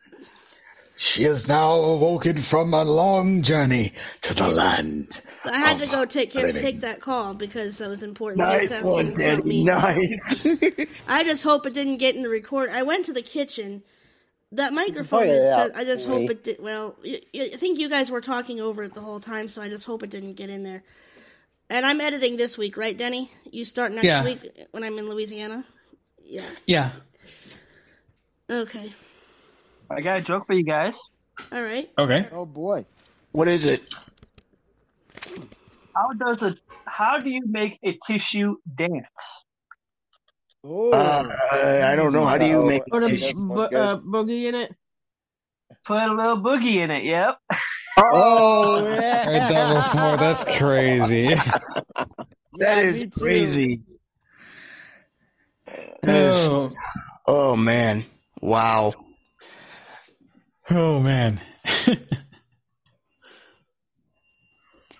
[0.97, 5.21] she is now awoken from a long journey to the land.
[5.45, 6.63] I had to go take care, living.
[6.63, 8.47] take that call because that was important.
[8.49, 9.15] He was nice asking one,
[9.49, 10.19] me Daddy.
[10.45, 10.87] Nice.
[11.09, 12.71] I just hope it didn't get in the record.
[12.71, 13.83] I went to the kitchen.
[14.53, 15.45] That microphone is.
[15.53, 16.33] out, Set, I just hope maybe.
[16.35, 16.57] it did.
[16.61, 19.85] Well, I think you guys were talking over it the whole time, so I just
[19.85, 20.83] hope it didn't get in there.
[21.69, 23.31] And I'm editing this week, right, Denny?
[23.51, 24.25] You start next Yeah.
[24.25, 24.41] week
[24.71, 25.67] when I'm in Louisiana.
[26.23, 26.49] Yeah.
[26.67, 26.91] Yeah.
[28.49, 28.91] Okay.
[29.91, 30.99] I got a joke for you guys.
[31.53, 31.91] All right.
[31.99, 32.27] Okay.
[32.33, 32.87] Oh boy.
[33.33, 33.83] what is it?
[35.95, 39.45] How does a how do you make a tissue dance?
[40.65, 40.91] Oh.
[40.93, 41.25] Uh,
[41.85, 42.25] I don't know.
[42.25, 44.75] How do you make Put a bo- uh, boogie in it.
[45.85, 47.05] Put a little boogie in it.
[47.05, 47.39] Yep.
[47.99, 49.25] Oh, Heard yeah.
[49.49, 50.17] that before.
[50.17, 51.35] That's crazy.
[52.59, 53.81] that is Yeah, is crazy.
[56.03, 56.73] That is- oh,
[57.27, 58.05] oh man!
[58.41, 58.95] Wow.
[60.71, 61.41] oh man.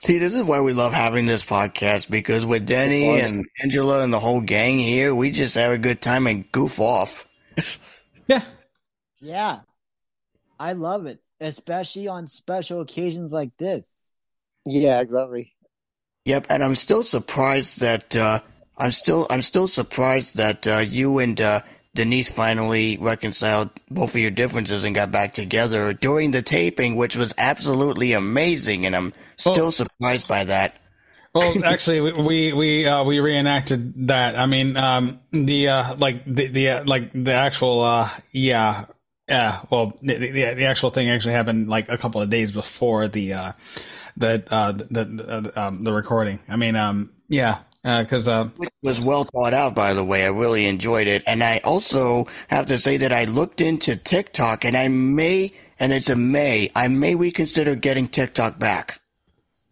[0.01, 4.13] See, this is why we love having this podcast because with Denny and Angela and
[4.13, 7.29] the whole gang here, we just have a good time and goof off.
[8.29, 8.43] Yeah.
[9.23, 9.61] Yeah.
[10.61, 13.89] I love it, especially on special occasions like this.
[14.67, 15.55] Yeah, exactly.
[16.27, 18.41] Yep, and I'm still surprised that uh,
[18.77, 21.61] I'm still I'm still surprised that uh, you and uh,
[21.99, 27.17] Denise finally reconciled both of your differences and got back together during the taping, which
[27.17, 30.77] was absolutely amazing, and I'm still Well- surprised by that.
[31.35, 34.37] Well, actually, we we we, uh, we reenacted that.
[34.39, 38.87] I mean, um, the uh, like the the uh, like the actual uh, yeah
[39.29, 39.61] yeah.
[39.69, 43.35] Well, the, the the actual thing actually happened like a couple of days before the
[43.35, 43.53] uh,
[44.17, 46.39] the uh, the the, um, the recording.
[46.49, 47.59] I mean, um, yeah,
[48.03, 50.25] because uh, It was well thought out, by the way.
[50.25, 51.25] I really enjoyed it.
[51.27, 55.93] And I also have to say that I looked into TikTok and I may, and
[55.93, 59.01] it's a may, I may reconsider getting TikTok back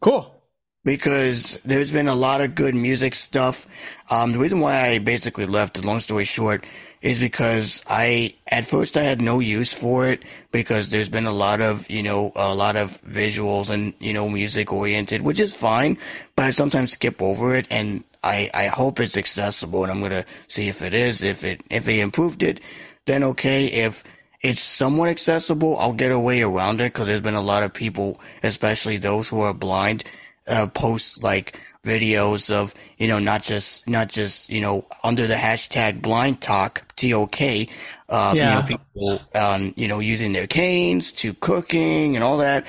[0.00, 0.42] cool.
[0.84, 3.66] because there's been a lot of good music stuff.
[4.10, 6.66] Um, the reason why I basically left, long story short,
[7.06, 11.32] is because I, at first I had no use for it because there's been a
[11.32, 15.54] lot of, you know, a lot of visuals and, you know, music oriented, which is
[15.54, 15.98] fine,
[16.34, 20.24] but I sometimes skip over it and I, I hope it's accessible and I'm to
[20.48, 21.22] see if it is.
[21.22, 22.60] If it, if they improved it,
[23.04, 23.66] then okay.
[23.66, 24.02] If
[24.40, 27.72] it's somewhat accessible, I'll get a way around it because there's been a lot of
[27.72, 30.02] people, especially those who are blind,
[30.48, 35.34] uh, post like videos of you know not just not just you know under the
[35.34, 37.68] hashtag blind talk T-O-K,
[38.08, 42.66] uh, you know people um, you know using their canes to cooking and all that,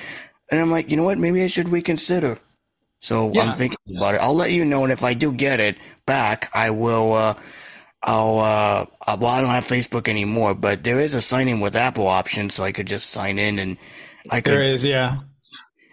[0.50, 2.38] and I'm like, you know what, maybe I should reconsider.
[3.00, 3.42] So Yeah.
[3.42, 4.20] I'm thinking about it.
[4.20, 7.12] I'll let you know, and if I do get it back, I will.
[7.14, 7.34] Uh,
[8.02, 8.38] I'll.
[8.38, 11.76] Uh, uh, well, I don't have Facebook anymore, but there is a sign in with
[11.76, 13.76] Apple option, so I could just sign in, and
[14.30, 14.52] I could.
[14.54, 15.18] There is, yeah.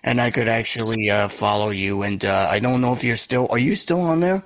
[0.06, 2.04] And I could actually uh, follow you.
[2.04, 3.48] And uh, I don't know if you're still.
[3.50, 4.46] Are you still on there?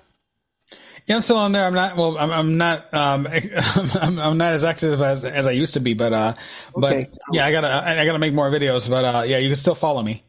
[1.05, 1.65] Yeah, I'm still on there.
[1.65, 1.97] I'm not.
[1.97, 2.93] Well, I'm, I'm not.
[2.93, 3.27] Um,
[4.01, 5.93] I'm, I'm not as active as, as I used to be.
[5.95, 6.33] But uh,
[6.75, 8.89] but yeah, I gotta I, I gotta make more videos.
[8.89, 10.23] But uh, yeah, you can still follow me.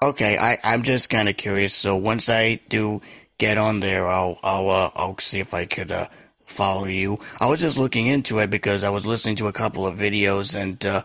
[0.00, 1.74] Okay, I, I'm just kind of curious.
[1.74, 3.02] So once I do
[3.38, 6.06] get on there, I'll I'll uh, I'll see if I could uh,
[6.44, 7.18] follow you.
[7.40, 10.54] I was just looking into it because I was listening to a couple of videos
[10.54, 11.02] and uh,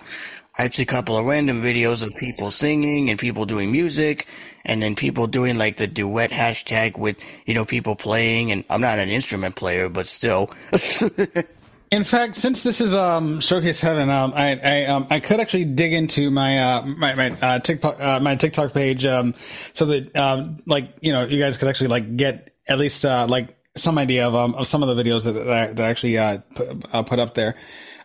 [0.58, 4.28] actually a couple of random videos of people singing and people doing music,
[4.66, 8.52] and then people doing like the duet hashtag with you know people playing.
[8.52, 10.50] And I'm not an instrument player, but still.
[11.92, 15.66] In fact, since this is um, Showcase Heaven, um, I I, um, I could actually
[15.66, 19.34] dig into my uh, my my uh, TikTok uh, my TikTok page um,
[19.74, 23.28] so that um, like you know you guys could actually like get at least uh,
[23.30, 25.90] like some idea of um, of some of the videos that that, I- that I
[25.90, 27.56] actually uh, put, uh, put up there.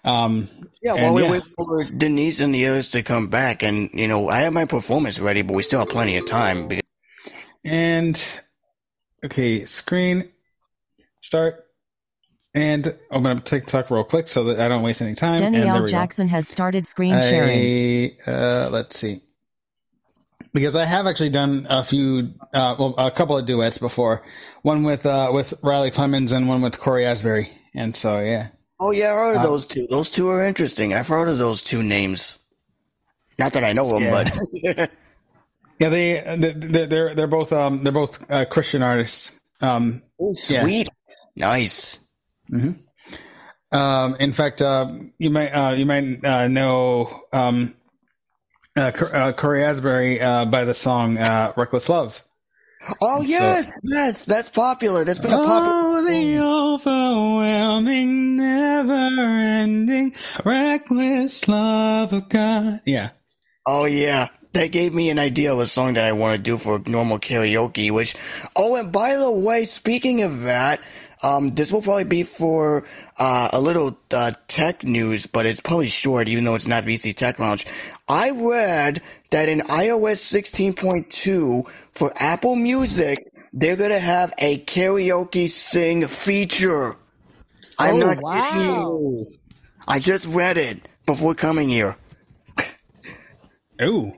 [0.05, 0.49] Um,
[0.83, 1.31] Yeah, and while we yeah.
[1.33, 4.65] wait for Denise and the others to come back, and you know, I have my
[4.65, 6.69] performance ready, but we still have plenty of time.
[6.69, 6.85] Because
[7.65, 8.41] And
[9.25, 10.31] okay, screen
[11.21, 11.67] start
[12.55, 15.43] and open up TikTok real quick so that I don't waste any time.
[15.43, 15.93] and there Danielle we go.
[15.93, 18.17] Jackson has started screen sharing.
[18.27, 19.21] I, uh, let's see.
[20.55, 24.25] Because I have actually done a few, uh, well, a couple of duets before.
[24.63, 27.49] One with uh, with Riley Clemmons and one with Cory Asbury.
[27.75, 28.49] And so, yeah.
[28.81, 29.87] Oh yeah, I heard of Uh, those two.
[29.91, 30.95] Those two are interesting.
[30.95, 32.39] I've heard of those two names.
[33.39, 34.11] Not that I know them, Yeah.
[34.11, 34.91] but
[35.81, 39.39] Yeah, they they- they're they're both um they're both uh, Christian artists.
[39.61, 40.03] Um,
[40.49, 40.63] yeah.
[40.63, 40.89] sweet,
[41.37, 41.99] nice.
[42.49, 42.73] hmm
[43.73, 47.75] Um, in fact, uh, you might uh, you might uh, know um,
[48.77, 52.23] uh, uh, Cory Asbury uh, by the song uh, "Reckless Love."
[53.01, 55.05] Oh yes, yes, that's popular.
[55.05, 55.73] That's been a popular.
[55.73, 60.15] Oh, the overwhelming, never-ending,
[60.45, 62.81] reckless love of God.
[62.87, 63.11] Yeah.
[63.67, 66.57] Oh yeah, that gave me an idea of a song that I want to do
[66.57, 67.91] for normal karaoke.
[67.91, 68.15] Which,
[68.57, 70.81] oh, and by the way, speaking of that,
[71.23, 72.87] um, this will probably be for
[73.19, 77.15] uh, a little uh, tech news, but it's probably short, even though it's not VC
[77.15, 77.67] Tech Lounge.
[78.09, 80.23] I read that in iOS
[80.75, 81.69] 16.2
[81.99, 86.95] for Apple Music, they're gonna have a karaoke sing feature.
[87.79, 88.53] I'm Oh, not wow.
[88.55, 89.33] you.
[89.89, 91.97] I just read it before coming here.
[93.83, 94.13] Ooh.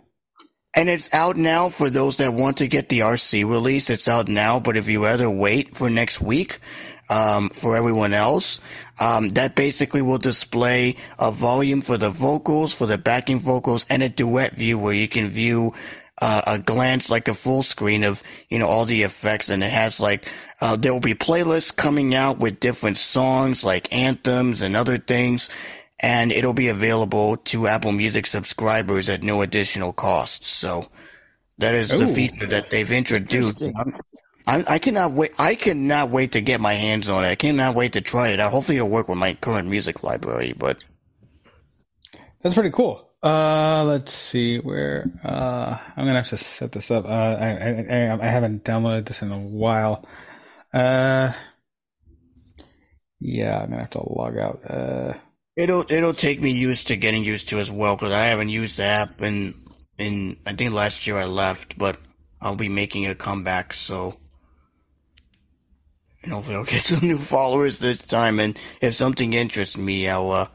[0.75, 3.91] And it's out now for those that want to get the RC release.
[3.91, 6.61] It's out now, but if you rather wait for next week,
[7.09, 8.61] um, for everyone else,
[9.01, 14.03] um, that basically will display a volume for the vocals, for the backing vocals, and
[14.03, 15.73] a duet view where you can view
[16.21, 19.71] uh, a glance, like a full screen of you know all the effects, and it
[19.71, 24.77] has like uh, there will be playlists coming out with different songs, like anthems and
[24.77, 25.49] other things
[26.01, 30.45] and it'll be available to Apple Music subscribers at no additional cost.
[30.45, 30.89] So
[31.59, 33.63] that is the feature that they've introduced.
[34.47, 35.33] I, I cannot wait.
[35.39, 37.29] I cannot wait to get my hands on it.
[37.29, 38.51] I cannot wait to try it out.
[38.51, 40.55] Hopefully, it'll work with my current music library.
[40.57, 40.79] But
[42.41, 43.10] That's pretty cool.
[43.23, 47.05] Uh, let's see where, uh, I'm gonna have to set this up.
[47.05, 47.49] Uh, I,
[47.91, 50.07] I, I, haven't downloaded this in a while.
[50.73, 51.31] Uh,
[53.19, 54.63] yeah, I'm gonna have to log out.
[54.67, 55.15] Uh,
[55.55, 58.79] it'll it'll take me used to getting used to as well because I haven't used
[58.79, 59.53] the app in
[59.99, 61.99] in I think last year I left, but
[62.41, 63.75] I'll be making a comeback.
[63.75, 64.17] So.
[66.23, 68.41] And hopefully I'll get some new followers this time.
[68.41, 70.49] And if something interests me, I'll uh,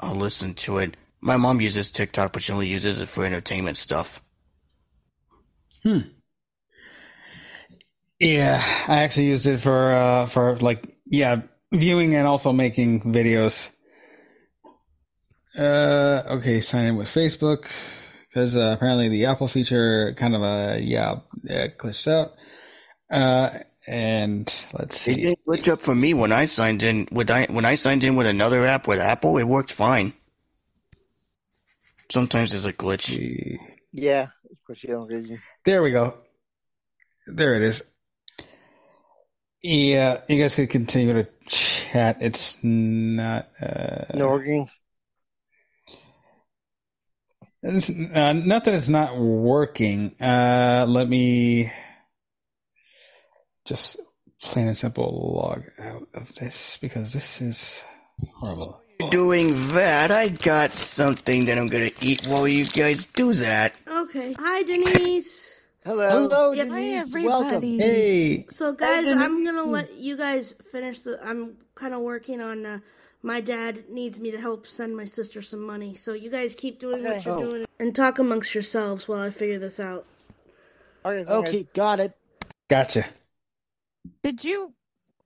[0.00, 0.96] I'll listen to it.
[1.24, 4.22] My mom uses TikTok, but she only uses it for entertainment stuff.
[5.82, 6.00] Hmm.
[8.20, 13.70] Yeah, I actually used it for uh for like yeah viewing and also making videos.
[15.58, 17.70] Uh, okay, sign in with Facebook
[18.28, 21.12] because uh, apparently the Apple feature kind of uh yeah
[21.50, 22.34] uh, glitched out.
[23.12, 23.50] Uh,
[23.88, 24.46] and
[24.78, 25.22] let's It see.
[25.22, 27.08] didn't glitch up for me when I signed in.
[27.12, 30.14] With I when I signed in with another app with Apple, it worked fine.
[32.14, 33.58] Sometimes there's a glitch.
[33.92, 35.42] Yeah, it's because on vision.
[35.64, 36.16] There we go.
[37.26, 37.82] There it is.
[39.60, 42.18] Yeah, you guys could continue to chat.
[42.20, 43.48] It's not.
[43.60, 44.70] Uh, No working.
[47.64, 50.14] It's, uh, not that it's not working.
[50.20, 51.72] Uh, let me.
[53.66, 53.98] just
[54.40, 57.84] plain and simple log out of this because this is
[58.36, 58.83] horrible.
[59.10, 63.74] Doing that, I got something that I'm gonna eat while you guys do that.
[63.88, 64.34] Okay.
[64.38, 65.60] Hi, Denise.
[65.84, 66.08] Hello.
[66.08, 66.68] Hello, Yep.
[66.68, 67.12] Denise.
[67.12, 67.62] Hi, Welcome.
[67.62, 69.20] Hey, So, guys, Denise.
[69.20, 71.18] I'm gonna let you guys finish the.
[71.26, 72.64] I'm kind of working on.
[72.64, 72.78] Uh,
[73.22, 75.94] my dad needs me to help send my sister some money.
[75.94, 77.50] So you guys keep doing what you're Oh.
[77.50, 80.06] doing and talk amongst yourselves while I figure this out.
[81.04, 81.24] Okay.
[81.30, 82.12] Okay, got it.
[82.68, 83.04] gotcha.
[84.22, 84.72] Did you?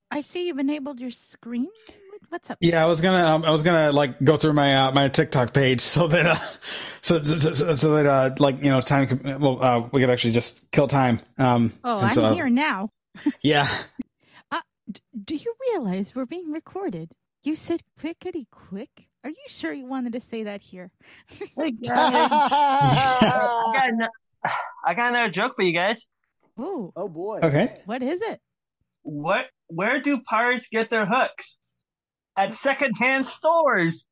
[0.09, 1.69] I see you've enabled your screen.
[2.29, 2.57] What's up?
[2.61, 5.53] Yeah, I was gonna, um, I was gonna like go through my uh, my TikTok
[5.53, 6.35] page so that, uh,
[7.01, 10.09] so so, so, so that uh, like you know time, could, well, uh, we could
[10.11, 11.19] actually just kill time.
[11.37, 12.89] Um, Oh, since, I'm uh, here now.
[13.41, 13.67] Yeah,
[14.51, 14.61] Uh,
[15.23, 17.11] do you realize we're being recorded?
[17.43, 19.07] You said quickety quick.
[19.23, 20.91] Are you sure you wanted to say that here?
[21.57, 24.07] I got ano-
[24.85, 26.07] I got another joke for you guys.
[26.57, 27.39] Oh, Oh boy.
[27.43, 27.67] okay.
[27.85, 28.39] what is it?
[29.03, 29.45] What?
[29.67, 31.57] Where do pirates get their hooks?
[32.39, 34.05] At secondhand stores.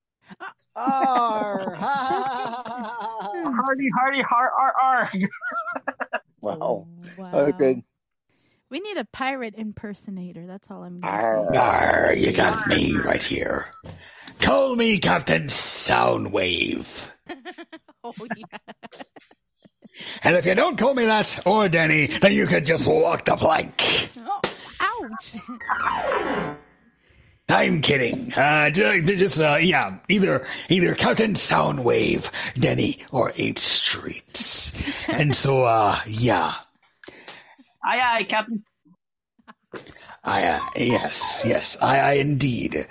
[0.75, 5.11] Arr, ha, Hardy, hardy, har, ar, ar.
[6.41, 6.88] Wow.
[7.17, 7.30] Wow.
[7.34, 7.82] Oh, good.
[8.69, 10.45] We need a pirate impersonator.
[10.45, 11.45] That's all I'm Arr.
[11.45, 11.59] gonna say.
[11.59, 13.67] Arr, you got me right here.
[14.39, 17.09] Call me Captain Soundwave.
[18.03, 18.57] oh yeah.
[20.21, 23.38] And if you don't call me that or Danny, then you could just walk the
[23.38, 24.09] plank.
[24.19, 24.41] Oh,
[24.82, 26.57] ouch.
[27.49, 28.33] I'm kidding.
[28.35, 32.29] Uh, ju- ju- just, uh, yeah, either, either Captain Soundwave,
[32.59, 34.73] Denny, or 8th Streets.
[35.07, 36.53] And so, uh, yeah.
[37.85, 38.63] Aye, aye, Captain.
[40.25, 42.85] I, uh, yes, yes, I, I indeed.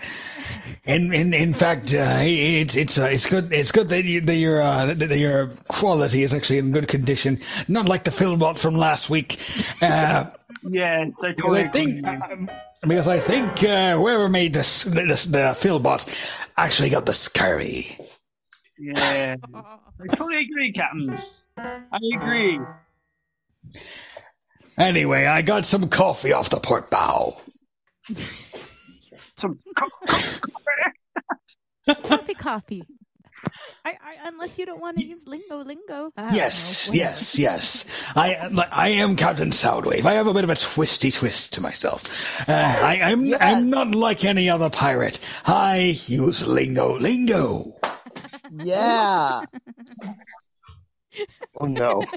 [0.86, 4.36] In, in, in fact, uh, it's, it's, uh, it's good, it's good that you, that
[4.36, 7.40] your, uh, that that your quality is actually in good condition.
[7.68, 9.38] Not like the Philbot from last week.
[9.82, 10.30] Uh,
[10.68, 12.50] Yes, I totally I think,
[12.88, 16.06] because I think uh, whoever made this, this the Philbot
[16.56, 17.96] actually got the scurvy.
[18.78, 21.16] Yeah, I totally agree, Captain.
[21.58, 22.60] I agree.
[24.78, 27.40] Anyway, I got some coffee off the port bow.
[29.36, 32.82] Some co- co- coffee, coffee.
[33.84, 36.10] I, I, unless you don't want to use lingo, lingo.
[36.16, 37.84] I yes, yes, yes.
[38.14, 38.34] I
[38.72, 40.04] I am Captain Soundwave.
[40.04, 42.04] I have a bit of a twisty twist to myself.
[42.48, 45.18] Uh, I, I'm I'm not like any other pirate.
[45.46, 47.76] I use lingo, lingo.
[48.50, 49.42] Yeah.
[51.58, 52.02] Oh no.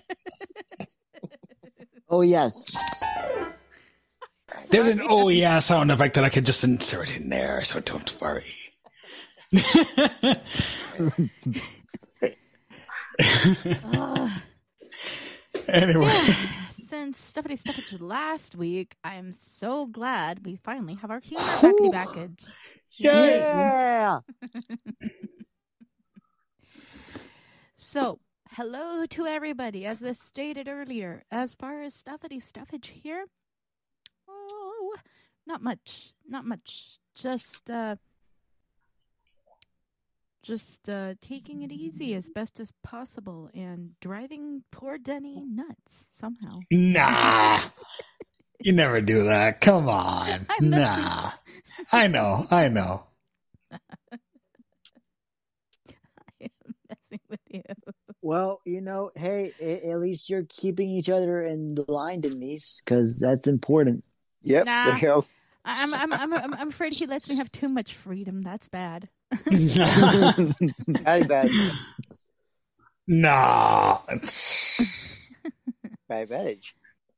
[2.12, 2.76] Oh yes.
[4.72, 8.20] There's an oh yeah sound effect that I could just insert in there, so don't
[8.20, 8.46] worry.
[15.68, 16.10] Anyway.
[16.72, 22.46] Since Stuffity Stuffage last week, I'm so glad we finally have our humor backity package.
[23.00, 24.20] Yeah.
[27.82, 28.20] So,
[28.52, 29.86] hello to everybody.
[29.86, 33.26] As this stated earlier, as far as Stuffity Stuffage here,
[34.28, 34.96] oh,
[35.48, 36.98] not much, not much.
[37.16, 37.96] Just, uh,
[40.42, 46.50] just uh, taking it easy as best as possible and driving poor Denny nuts somehow.
[46.72, 47.60] Nah.
[48.62, 49.62] You never do that.
[49.62, 50.30] Come on.
[50.50, 51.32] I'm messing- Nah.
[51.92, 52.46] I know.
[52.52, 53.06] I know.
[53.72, 53.78] I
[56.42, 56.50] am
[56.90, 57.62] messing with you.
[58.22, 59.54] Well, you know, hey,
[59.90, 64.04] at least you're keeping each other in line, Denise, because that's important.
[64.44, 64.66] Yep.
[64.66, 64.86] Nah.
[64.86, 65.26] There you go.
[65.66, 68.42] I'm, I'm, I'm, I'm, I'm afraid he lets me have too much freedom.
[68.42, 69.10] That's bad.
[71.04, 71.50] Bad, bad.
[73.08, 74.00] Nah.
[76.08, 76.76] Bad advantage.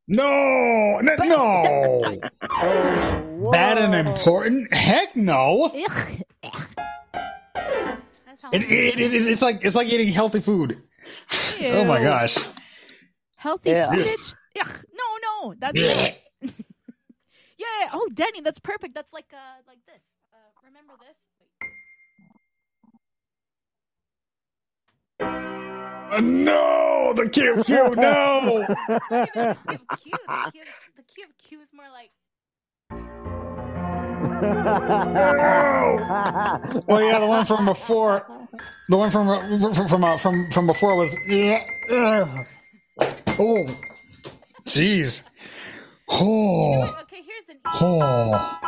[0.07, 0.99] No.
[1.01, 1.16] No.
[1.24, 2.20] no.
[2.49, 4.74] Oh, Bad and important?
[4.74, 5.72] Heck no.
[5.74, 6.24] Ugh.
[7.14, 10.82] That's how It, it, it, it's it's like it's like eating healthy food.
[11.64, 12.38] Oh my gosh.
[13.38, 13.89] Healthy Yeah.
[13.91, 14.34] footage?
[14.59, 16.16] Ugh, no, no, that's Blech.
[17.57, 17.89] yeah.
[17.93, 18.93] Oh, Danny, that's perfect.
[18.93, 20.01] That's like uh, like this.
[20.34, 21.18] Uh, remember this?
[25.22, 28.65] No, the Q Q no.
[29.09, 30.53] The Q of Q, the Q, of-
[30.97, 32.11] the Q of Q is more like.
[34.41, 35.97] no!
[36.88, 38.26] Well, yeah, the one from before,
[38.89, 39.28] the one from
[39.74, 41.63] from from uh, from, from before was yeah.
[41.91, 42.45] ugh.
[43.39, 43.65] Oh,
[44.67, 45.24] jeez.
[46.09, 47.57] Oh, Okay, here's an.
[47.65, 48.59] oh.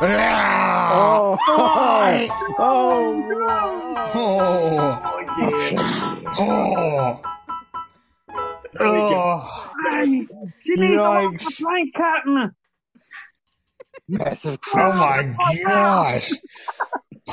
[0.00, 2.28] Oh, oh,
[2.60, 3.24] Oh,
[6.38, 7.20] oh,
[8.80, 9.72] Oh,
[10.60, 11.46] She needs a lot Yikes.
[11.46, 12.54] of blank cotton.
[14.08, 14.58] Massive.
[14.74, 15.34] oh my
[15.64, 16.30] gosh.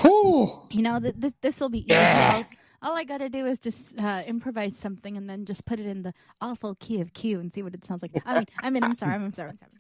[0.02, 0.50] Whew.
[0.72, 1.88] You know, th- this this will be easy.
[1.90, 2.42] Yeah.
[2.82, 5.86] All, all I gotta do is just uh, improvise something and then just put it
[5.86, 8.12] in the awful key of Q and see what it sounds like.
[8.26, 9.72] I mean, I mean, I'm sorry, I'm sorry, I'm sorry.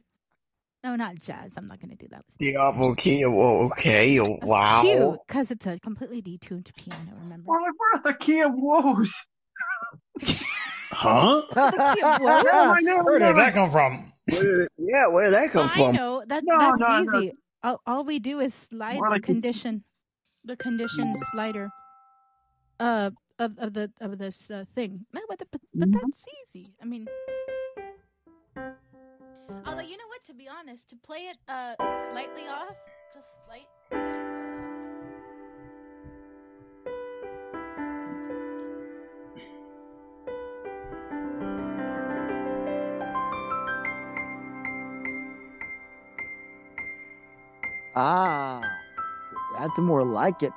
[0.86, 1.57] No, not jazz.
[1.57, 2.23] I'm not gonna do that.
[2.38, 3.25] The awful key.
[3.25, 4.19] Oh, okay.
[4.19, 4.83] Oh, wow.
[4.83, 7.11] Q, because it's a completely detuned piano.
[7.23, 7.43] Remember?
[7.47, 9.25] Well, where's the key of woes?
[10.91, 11.41] Huh?
[11.55, 13.05] The key of woes?
[13.05, 14.11] Where did that come from?
[14.31, 15.95] Where yeah, where did that come I from?
[15.95, 17.19] know that No, that's no, no.
[17.19, 17.31] easy.
[17.63, 19.83] All, all we do is slide More the like this- condition,
[20.43, 21.69] the condition slider,
[22.79, 23.09] uh,
[23.39, 25.07] of of the of this uh, thing.
[25.13, 25.97] No, but the, but, but Mm-hmm.
[26.03, 26.67] that's easy.
[26.79, 27.07] I mean,
[29.66, 31.76] although you know what, to be honest, to play it uh
[32.12, 32.76] slightly off,
[33.14, 33.68] just slight.
[47.98, 48.62] Ah,
[49.58, 50.52] that's more like it.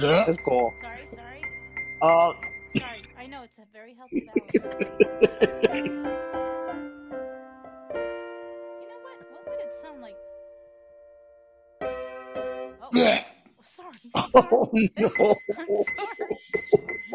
[0.00, 0.24] Yeah.
[0.26, 0.74] That's cool.
[0.80, 1.42] Sorry, sorry,
[2.02, 2.32] Uh,
[2.76, 3.00] sorry.
[3.18, 4.54] I know it's a very healthy balance.
[4.54, 5.90] You
[8.88, 9.18] know what?
[9.32, 10.16] What would it sound like?
[12.82, 13.24] Oh, Yeah.
[13.64, 13.96] sorry.
[14.14, 15.36] oh no.
[15.58, 16.36] I'm sorry.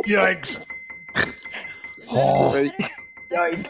[0.07, 0.53] Yikes.
[0.61, 0.65] Is
[1.15, 2.49] that a Oh.
[2.51, 2.85] little better?
[3.29, 3.67] That's a Yikes.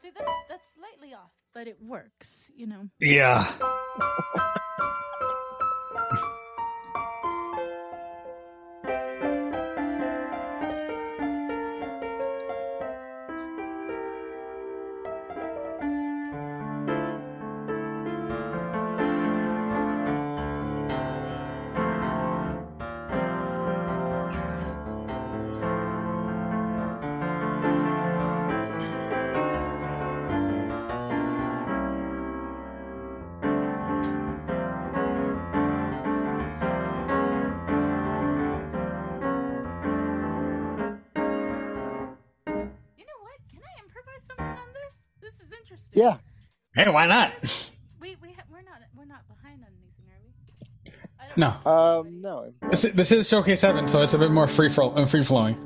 [0.00, 2.88] See, that's, that's slightly off, but it works, you know.
[3.00, 3.44] Yeah.
[46.78, 47.32] Hey, why not?
[48.00, 51.32] We we ha- we're not we're not behind on anything, are we?
[51.36, 52.00] No.
[52.00, 52.52] Um, no.
[52.70, 55.56] This, this is Showcase 7, so it's a bit more free, fro- uh, free flowing.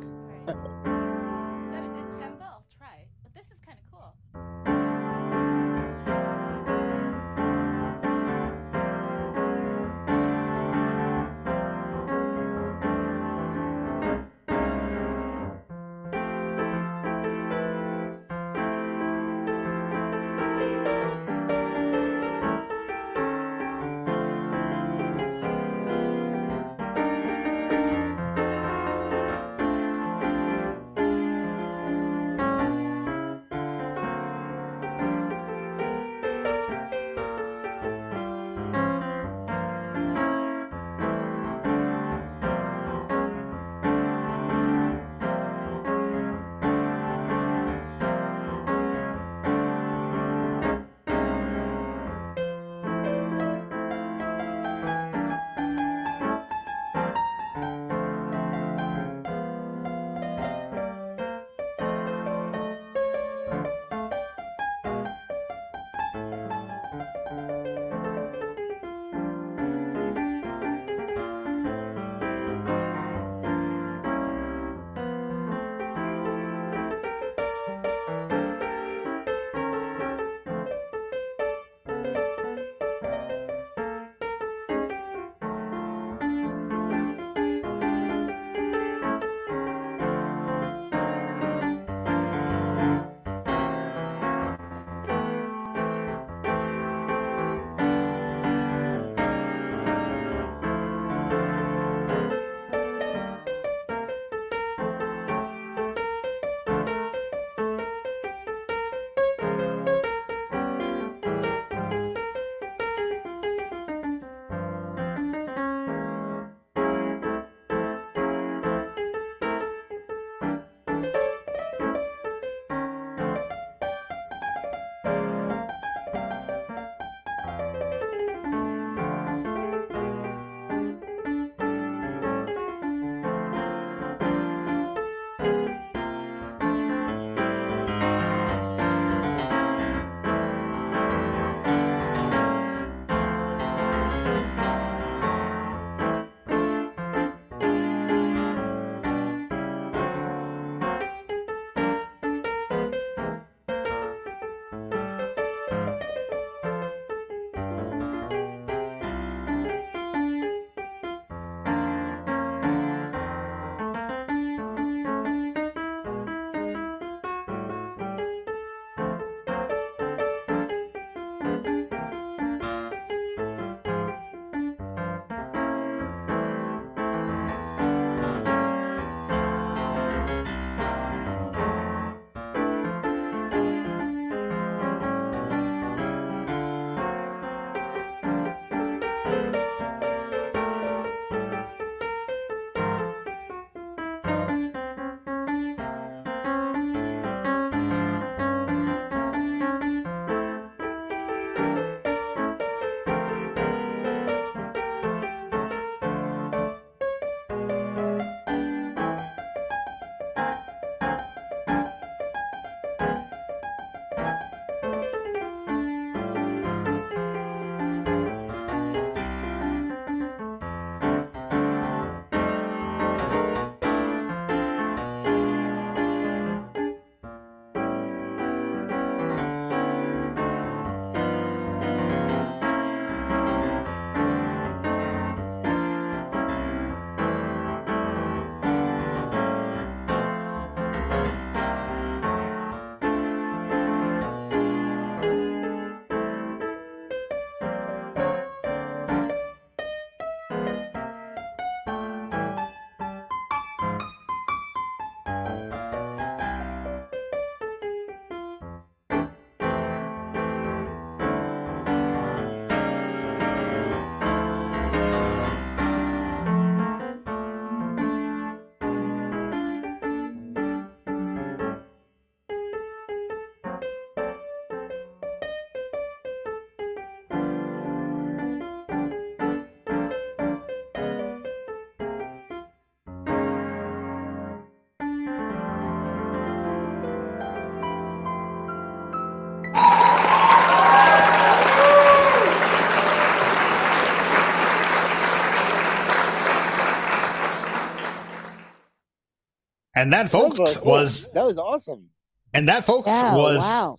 [300.02, 300.90] And that, folks, That was cool.
[300.92, 302.08] was that was awesome.
[302.52, 303.98] and that, folks, Wow, was wow.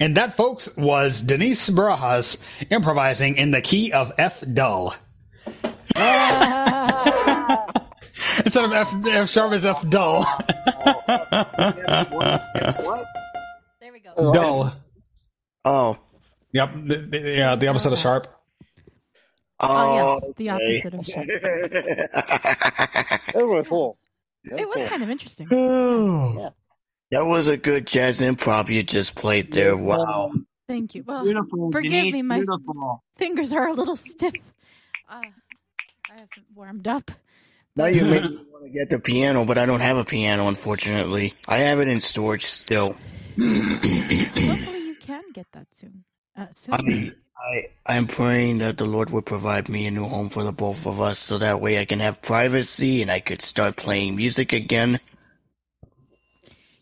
[0.00, 4.94] and that, folks, was Denise Barajas improvising in the key of F dull.
[8.44, 10.24] Instead of F, F sharp is F dull.
[10.26, 10.40] Oh,
[13.80, 14.10] there we go.
[14.16, 14.74] Oh, dull.
[15.64, 15.98] Oh.
[16.52, 16.70] Yep.
[16.74, 18.26] The, the, yeah, the opposite of sharp.
[19.60, 20.80] Oh, Oh, yes, the okay.
[20.82, 21.26] opposite of sharp.
[23.32, 23.96] That was cool.
[24.44, 24.86] That It was cool.
[24.88, 25.46] kind of interesting.
[25.48, 29.76] That was a good jazz improv you just played there.
[29.76, 30.32] Wow.
[30.66, 31.02] Thank you.
[31.04, 33.02] Well, Beautiful, forgive Denise, me, my beautiful.
[33.18, 34.32] fingers are a little stiff.
[35.08, 35.20] Uh,
[36.10, 37.10] I haven't warmed up.
[37.76, 40.48] Now you make me want to get the piano, but I don't have a piano,
[40.48, 41.34] unfortunately.
[41.48, 42.96] I have it in storage still.
[43.38, 46.04] Hopefully, you can get that soon.
[46.36, 46.74] Uh, soon.
[46.74, 47.12] I,
[47.42, 50.86] I, I'm praying that the Lord would provide me a new home for the both
[50.86, 54.52] of us, so that way I can have privacy and I could start playing music
[54.52, 55.00] again.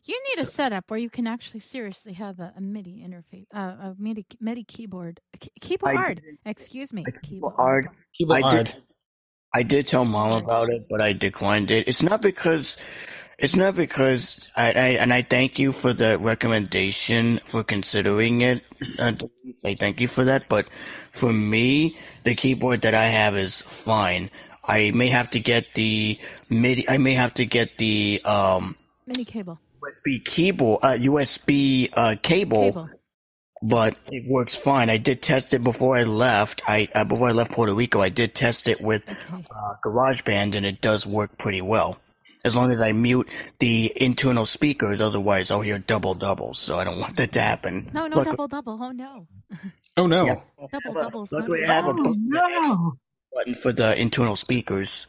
[0.04, 3.90] You need a setup where you can actually seriously have a, a MIDI interface, uh,
[3.90, 6.20] a MIDI MIDI keyboard, Key- keyboard.
[6.44, 7.54] Excuse me, keyboard.
[7.56, 7.88] Hard.
[8.14, 8.44] Keyboard.
[8.44, 8.74] I did,
[9.54, 11.86] I did tell mom about it, but I declined it.
[11.88, 12.76] It's not because,
[13.40, 18.62] it's not because I, I and I thank you for the recommendation for considering it.
[18.98, 19.12] Uh,
[19.64, 20.66] I thank you for that, but
[21.10, 24.30] for me, the keyboard that I have is fine.
[24.68, 26.18] I may have to get the
[26.50, 26.88] MIDI.
[26.88, 29.58] I may have to get the um MIDI cable.
[29.82, 32.90] USB keyboard, uh, USB uh, cable, Cable.
[33.62, 34.90] but it works fine.
[34.90, 36.60] I did test it before I left.
[36.68, 40.66] I uh, before I left Puerto Rico, I did test it with uh, GarageBand, and
[40.66, 41.98] it does work pretty well.
[42.44, 46.58] As long as I mute the internal speakers, otherwise I'll hear double doubles.
[46.58, 47.90] So I don't want that to happen.
[47.92, 48.78] No, no, Luck- double, double.
[48.82, 49.26] Oh no,
[49.96, 50.42] Oh no.
[50.72, 51.32] double, doubles.
[51.32, 51.68] Luckily, good.
[51.70, 52.92] I have a Oh, no.
[53.34, 55.06] button for the internal speakers.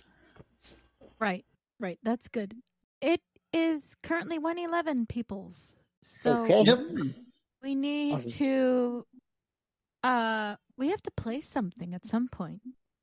[1.20, 1.46] Right,
[1.80, 2.00] right.
[2.04, 2.56] That's good.
[3.02, 3.22] It
[3.54, 5.74] is currently one eleven peoples.
[6.04, 6.64] So Okay.
[6.64, 6.80] Yep.
[7.64, 8.30] we need Awesome.
[8.32, 9.06] to.
[10.04, 12.62] Uh, we have to play something at some point.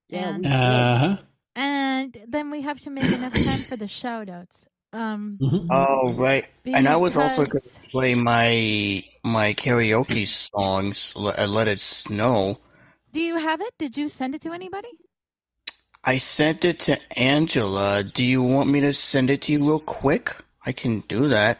[0.08, 1.16] Yeah, Uh huh.
[1.58, 4.64] And then we have to make enough time for the shout outs.
[4.92, 5.40] Um,
[5.70, 11.14] Oh right, and I was also going to play my my karaoke songs.
[11.16, 12.58] Let, uh, Let it snow.
[13.12, 13.74] do you have it?
[13.78, 14.88] Did you send it to anybody?
[16.04, 18.04] I sent it to Angela.
[18.04, 20.36] Do you want me to send it to you real quick?
[20.64, 21.58] I can do that.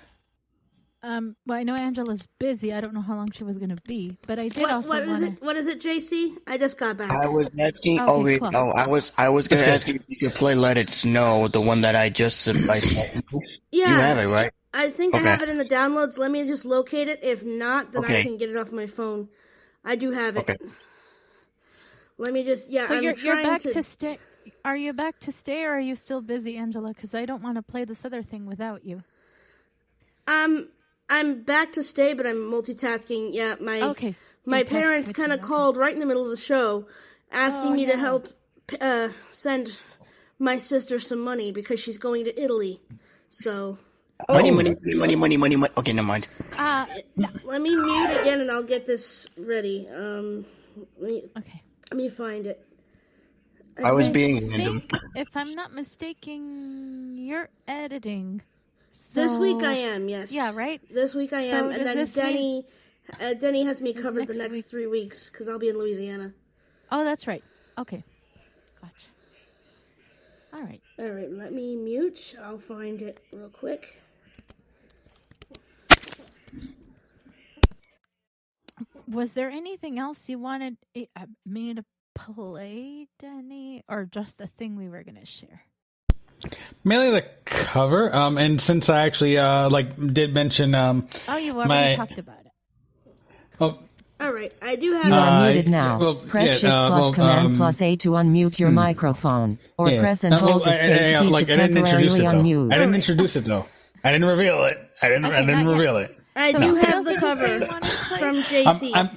[1.09, 2.71] Um, well, I know Angela's busy.
[2.71, 4.91] I don't know how long she was going to be, but I did What, also
[4.91, 5.43] what is want it?
[5.43, 6.37] What is it, JC?
[6.47, 7.11] I just got back.
[7.11, 7.99] I was asking.
[7.99, 8.51] Okay, oh wait, cool.
[8.51, 10.91] no, I was I was going to ask you if you could play "Let It
[10.91, 12.69] Snow," the one that I just sent.
[12.69, 12.75] I
[13.73, 14.53] yeah, You have it right.
[14.75, 15.25] I think Okay.
[15.25, 16.19] I have it in the downloads.
[16.19, 17.21] Let me just locate it.
[17.23, 19.31] If not, then I can get it off my phone.
[19.83, 20.41] I do have it.
[20.41, 20.57] Okay.
[22.19, 22.87] Let me just yeah.
[22.87, 23.83] So I'm you're you're back to, to...
[23.83, 24.19] stay.
[24.63, 26.89] Are you back to stay, or are you still busy, Angela?
[26.89, 29.05] Because I don't want to play this other thing without you.
[30.27, 30.69] Um,
[31.09, 33.31] I'm back to stay, but I'm multitasking.
[33.33, 34.15] Yeah, my Okay.
[34.45, 36.87] my You're parents kind of called right in the middle of the show,
[37.33, 37.93] asking Oh, me yeah.
[37.93, 38.29] to help
[38.81, 39.73] uh, send
[40.39, 42.81] my sister some money because she's going to Italy.
[43.31, 43.79] So
[44.29, 45.73] Money, money, money, money, money, money, money.
[45.79, 46.27] Okay, never mind.
[46.59, 46.85] Uh,
[47.45, 49.89] let me mute again, and I'll get this ready.
[49.89, 50.45] Um,
[50.99, 51.63] let me, okay.
[51.91, 52.65] let me find it.
[53.83, 54.83] I was being random.
[55.15, 58.43] if I'm not mistaken, you're editing.
[58.93, 60.33] This week I am, yes.
[60.33, 60.81] Yeah, right?
[60.93, 62.67] This week I So am, and then Denny,
[63.21, 65.79] uh, Denny has me covered the next next week- three weeks because I'll be in
[65.79, 66.35] Louisiana.
[66.91, 67.45] Oh, that's right.
[67.79, 68.03] Okay.
[68.81, 69.07] Gotcha.
[70.53, 70.81] All right.
[70.99, 72.35] All right, let me mute.
[72.43, 74.01] I'll find it real quick.
[79.07, 81.85] Was there anything else you wanted eh, uh, me to
[82.15, 85.63] play, Denny, or just the thing we were going to share?
[86.85, 88.15] Mainly the cover.
[88.15, 92.19] Um, and since I actually uh like did mention um Oh, you already my talked
[92.19, 93.13] about it.
[93.61, 93.79] oh
[94.21, 95.07] All right, I do have.
[95.07, 95.99] You are Uh, muted now.
[95.99, 99.59] well, press yeah, Shift uh, plus well, Command um, plus A to unmute your microphone,
[99.77, 100.01] or yeah.
[100.01, 101.75] press and Uh, well, hold the I- I- space I- key like, to I didn't
[101.77, 102.37] temporarily it though.
[102.43, 102.73] unmute.
[102.75, 103.67] I didn't introduce it though.
[104.05, 104.79] I didn't reveal it.
[105.03, 105.25] I didn't.
[105.27, 106.17] I didn't reveal it.
[106.37, 108.19] I So do what have the did you say cover you wanted to play?
[108.19, 108.91] from I'm, JC.
[108.95, 109.11] I'm,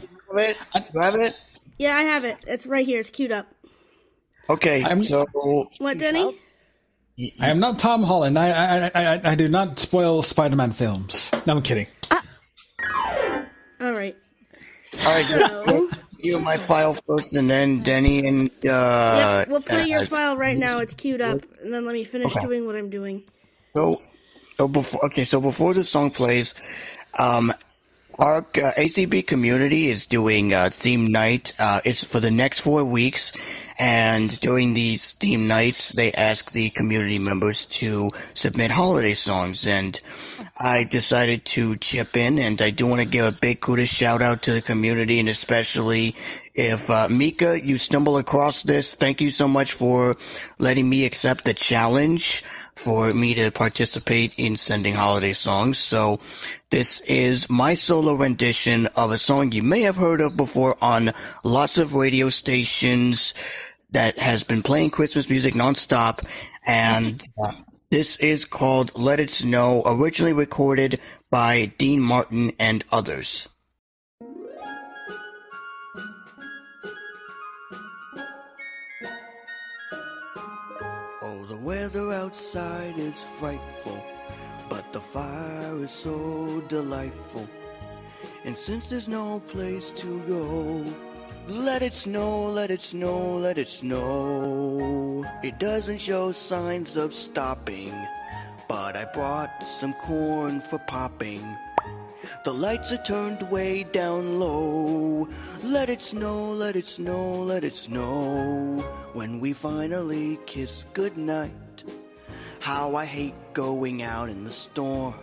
[0.91, 1.35] Grab it.
[1.77, 2.37] yeah, I have it.
[2.47, 2.99] It's right here.
[2.99, 3.47] It's queued up.
[4.49, 5.25] Okay, I'm- so
[5.79, 6.37] What, Denny?
[7.39, 8.37] I am not Tom Holland.
[8.37, 11.31] I I, I, I, I do not spoil Spider-Man films.
[11.45, 11.87] No, I'm kidding.
[12.11, 14.15] All right.
[15.05, 15.89] all right, So,
[16.19, 19.39] you my file first, and then Denny and uh.
[19.39, 20.79] yep, we'll play your uh, file right now.
[20.79, 22.45] It's queued up, and then let me finish Okay.
[22.45, 23.23] doing what I'm doing.
[23.75, 24.01] So,
[24.57, 26.53] so before okay, so before the song plays,
[27.17, 27.51] um,
[28.21, 31.53] Our uh, ACB community is doing uh, theme night.
[31.57, 33.33] Uh, it's for the next four weeks,
[33.79, 39.65] and during these theme nights, they ask the community members to submit holiday songs.
[39.65, 39.99] And
[40.55, 44.21] I decided to chip in, and I do want to give a big kudos shout
[44.21, 46.15] out to the community, and especially
[46.53, 50.15] if uh, Mika, you stumble across this, thank you so much for
[50.59, 52.43] letting me accept the challenge
[52.75, 55.79] for me to participate in sending holiday songs.
[55.79, 56.19] So
[56.71, 61.11] this is my solo rendition of a song you may have heard of before on
[61.43, 63.33] lots of radio stations
[63.91, 66.25] that has been playing Christmas music nonstop.
[66.65, 67.21] And
[67.89, 73.49] this is called Let It Snow, originally recorded by Dean Martin and others.
[81.21, 84.01] Oh, the weather outside is frightful,
[84.71, 87.45] but the fire is so delightful.
[88.45, 90.85] And since there's no place to go,
[91.49, 95.25] let it snow, let it snow, let it snow.
[95.43, 97.93] It doesn't show signs of stopping,
[98.69, 101.43] but I brought some corn for popping.
[102.45, 105.27] The lights are turned way down low.
[105.63, 108.79] Let it snow, let it snow, let it snow.
[109.11, 111.60] When we finally kiss goodnight.
[112.61, 115.15] How I hate going out in the storm.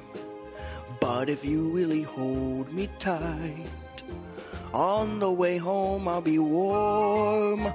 [1.01, 4.03] But if you really hold me tight,
[4.75, 7.73] on the way home I'll be warm.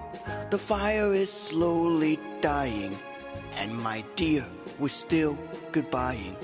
[0.49, 2.97] The fire is slowly dying,
[3.55, 4.45] and my dear,
[4.79, 5.37] we're still
[5.71, 6.35] goodbying.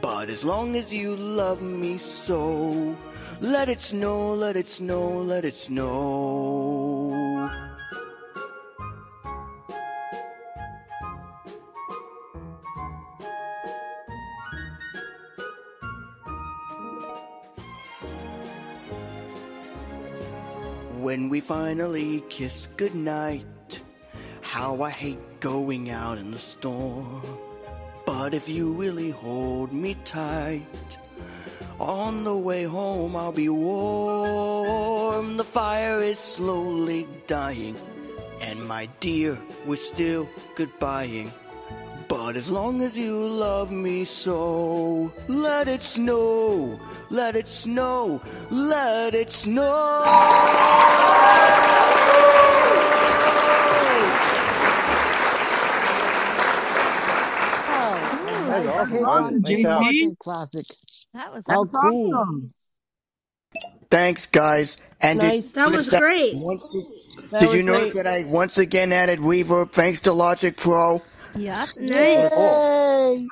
[0.00, 2.96] But as long as you love me so,
[3.40, 7.01] let it snow, let it snow, let it snow.
[21.12, 23.82] When we finally kiss goodnight,
[24.40, 27.20] how I hate going out in the storm.
[28.06, 30.98] But if you really hold me tight,
[31.78, 35.36] on the way home I'll be warm.
[35.36, 37.76] The fire is slowly dying,
[38.40, 40.26] and my dear, we're still
[40.56, 41.30] goodbying.
[42.12, 46.78] But as long as you love me so, let it snow,
[47.08, 48.20] let it snow,
[48.50, 50.02] let it snow.
[57.72, 59.04] That's awesome.
[59.06, 59.40] awesome.
[59.40, 59.84] Nice job.
[60.18, 60.66] Classic.
[61.14, 62.14] That was How cool.
[62.14, 62.52] awesome.
[63.90, 64.78] Thanks, guys.
[65.00, 65.42] And Nice.
[65.44, 66.36] did, That was notice great.
[66.36, 66.76] once-
[67.30, 68.04] That did was you notice great.
[68.04, 71.00] that I once again added reverb thanks to Logic Pro?
[71.36, 71.68] Yep.
[71.78, 72.32] Nice.
[72.32, 73.26] Yay!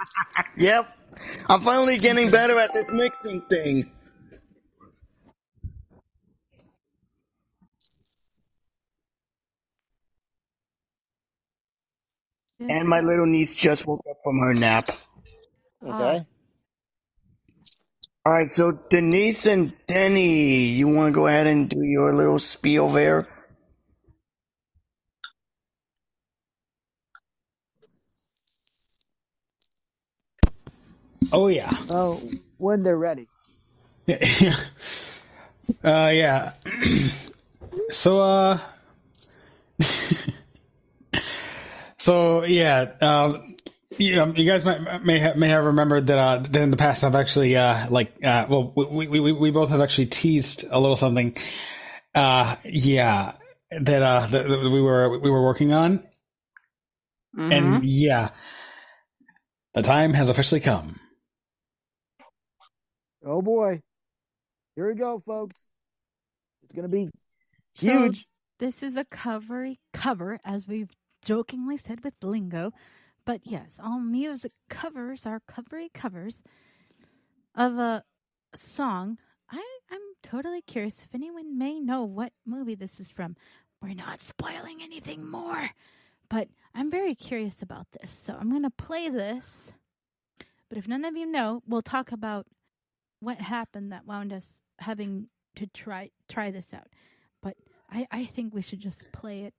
[0.56, 0.98] Yep.
[1.48, 3.90] I'm finally getting better at this mixing thing.
[12.60, 14.90] And my little niece just woke up from her nap.
[15.82, 16.26] Okay.
[18.26, 22.38] All right, so Denise and Denny, you want to go ahead and do your little
[22.38, 23.26] spiel there?
[31.32, 31.70] Oh yeah.
[31.90, 32.20] Oh,
[32.58, 33.28] when they're ready.
[34.40, 34.54] Yeah.
[35.84, 36.52] Uh, yeah.
[37.90, 38.58] so, uh,
[41.96, 43.56] so yeah, um,
[43.96, 46.76] you, um, you guys might, may have, may have remembered that, uh, that in the
[46.76, 50.64] past I've actually, uh, like, uh, well, we, we, we, we both have actually teased
[50.70, 51.36] a little something,
[52.14, 53.32] uh, yeah,
[53.70, 56.00] that, uh, that, that we were, we were working on.
[57.52, 58.30] And yeah,
[59.74, 60.98] the time has officially come.
[63.24, 63.82] Oh boy.
[64.76, 65.56] Here we go, folks.
[66.62, 67.10] It's gonna be
[67.72, 68.26] So huge.
[68.58, 70.90] this is a covery cover, as we've
[71.22, 72.72] jokingly said with lingo.
[73.26, 76.42] But yes, all music covers are covery covers
[77.54, 78.04] of a
[78.54, 79.18] song.
[79.50, 83.36] I, I'm totally curious if anyone may know what movie this is from.
[83.82, 85.70] We're not spoiling anything more,
[86.28, 88.12] but I'm very curious about this.
[88.12, 89.72] So I'm going to play this.
[90.68, 92.46] But if none of you know, we'll talk about
[93.20, 96.88] what happened that wound us having to try try this out.
[97.42, 97.56] But
[97.90, 99.54] I, I think we should just play it.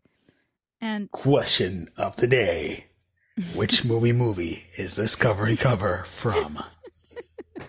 [0.80, 2.86] And Question of the day.
[3.56, 6.60] Which movie movie is this covery cover from?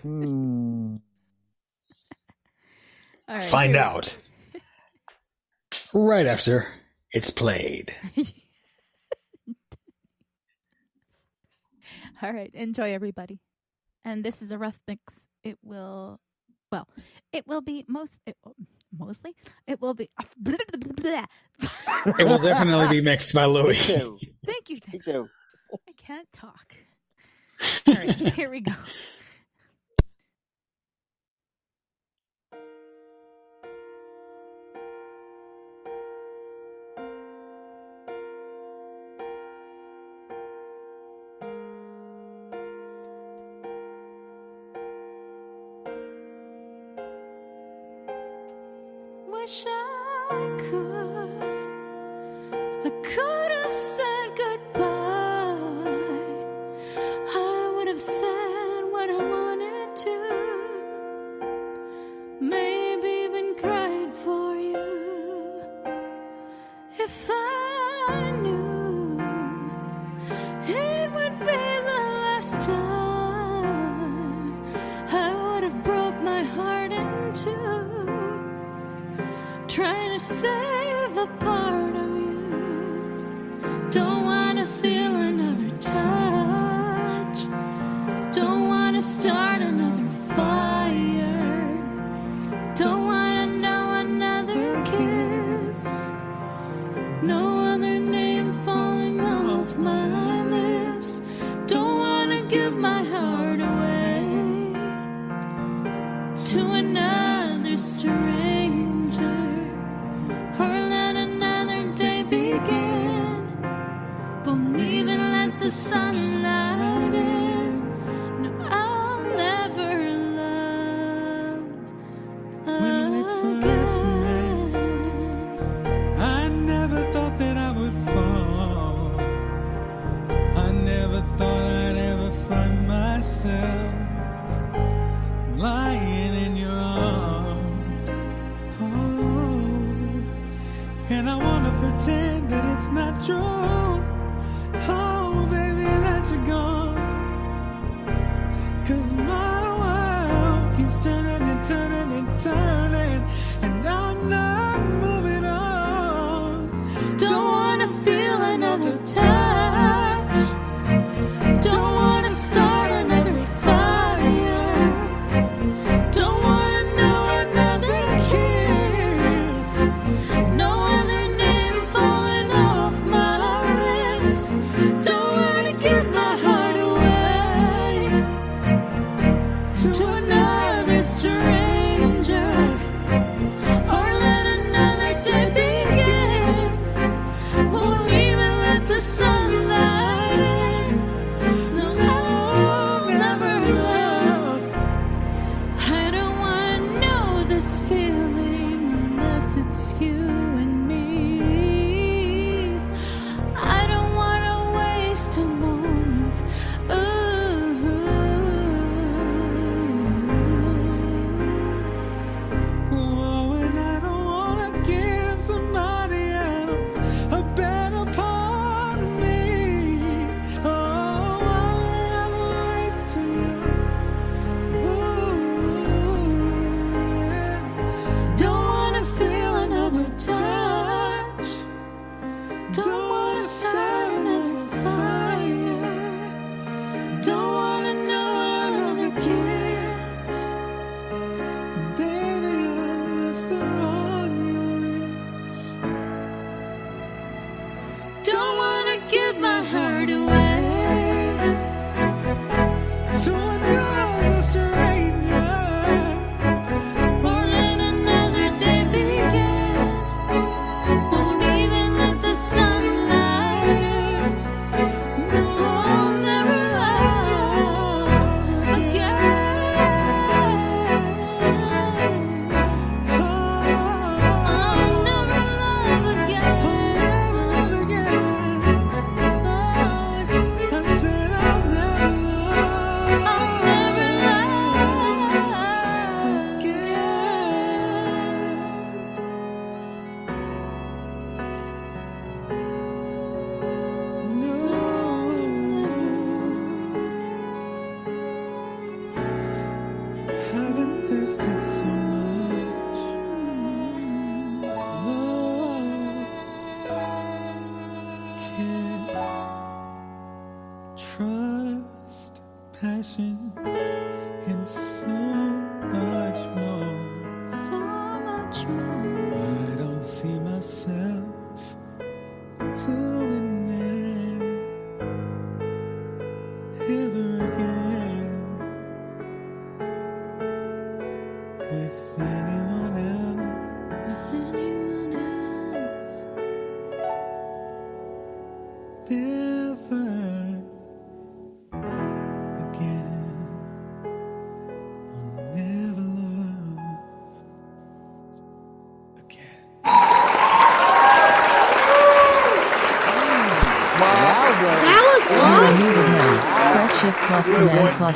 [0.02, 0.96] Hmm.
[3.28, 4.16] all right, Find out.
[5.94, 6.66] Right after
[7.12, 7.94] it's played.
[12.22, 13.40] All right, enjoy everybody.
[14.04, 15.14] And this is a rough mix
[15.44, 16.20] it will
[16.70, 16.88] well,
[17.32, 18.54] it will be most it, oh,
[18.96, 19.34] mostly
[19.66, 20.08] it will be
[20.38, 23.78] blah, blah, blah, It will definitely be mixed by Louis.
[24.44, 24.80] Thank you.
[24.80, 25.28] Thank you.
[25.88, 26.66] I can't talk.
[27.86, 28.72] All right, here we go.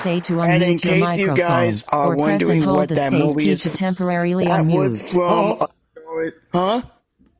[0.02, 2.64] Plus A to And in your case microphone, you guys are or press wondering and
[2.64, 4.78] hold what the that space movie key is, to temporarily that unmute.
[4.90, 5.23] was from.
[5.60, 5.68] Oh.
[6.52, 6.82] Uh, huh?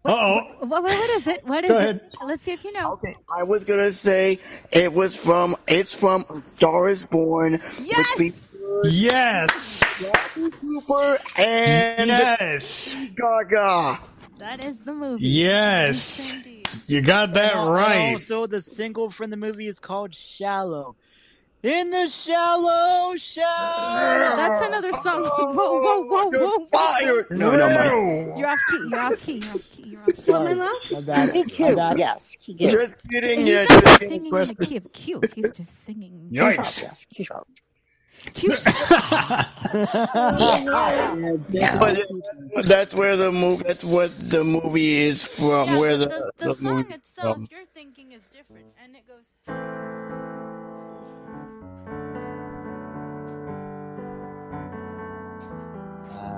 [0.05, 0.66] Uh-oh.
[0.66, 1.45] What, what is it?
[1.47, 2.15] What is Go it?
[2.24, 2.93] Let's see if you know.
[2.93, 4.39] Okay, I was gonna say
[4.70, 5.57] it was from.
[5.66, 7.61] It's from A Star Is Born.
[7.83, 8.19] Yes.
[8.19, 8.35] Which
[8.85, 9.83] Yes.
[10.35, 12.97] Bradley Cooper and Yes.
[13.16, 13.99] Gaga.
[14.39, 15.24] That is the movie.
[15.24, 16.47] Yes.
[16.87, 18.12] You got that And right.
[18.12, 20.95] Also, the single from the movie is called "Shallow."
[21.62, 24.37] In the shallow, shallow.
[24.37, 25.24] That's another song.
[25.24, 26.66] Whoa, whoa, whoa, whoa.
[26.66, 27.27] Fire.
[27.31, 28.87] No, no, my- You're off key.
[28.89, 29.33] You're off key.
[29.39, 29.83] You're off key.
[29.89, 30.15] You're off key.
[30.15, 30.55] Sorry.
[30.55, 31.31] My bad.
[31.35, 31.99] He My cute, bad.
[31.99, 32.37] yes.
[32.41, 33.11] He Just cute.
[33.11, 33.41] kidding.
[33.41, 35.33] He's Yeah, not just singing in the key of cute.
[35.35, 36.28] He's just singing.
[36.31, 36.83] Yikes.
[36.83, 37.28] Yes, cute.
[38.35, 38.62] Cute.
[42.55, 43.65] But that's where the movie.
[43.66, 45.69] That's what the movie is from.
[45.69, 47.49] Yeah, where the, the, the, the song movie itself, from.
[47.51, 49.33] you're thinking is different, and it goes.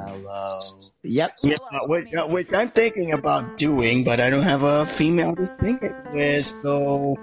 [0.09, 0.60] Hello.
[1.02, 1.32] Yep.
[1.43, 1.56] Yeah,
[1.86, 5.78] which, uh, which I'm thinking about doing, but I don't have a female to sing
[5.82, 7.18] it with, so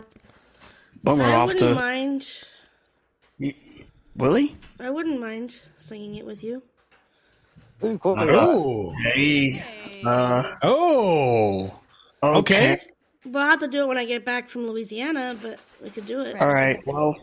[1.03, 2.27] bummer I off wouldn't to mind.
[4.15, 4.55] Willie.
[4.79, 6.61] I wouldn't mind singing it with you.
[7.81, 8.93] Oh.
[9.03, 9.63] Hey.
[10.05, 11.71] Uh, Oh.
[12.23, 12.77] Okay.
[13.25, 16.05] But I'll have to do it when I get back from Louisiana, but we could
[16.05, 16.39] do it.
[16.39, 16.79] All right.
[16.85, 17.15] Well,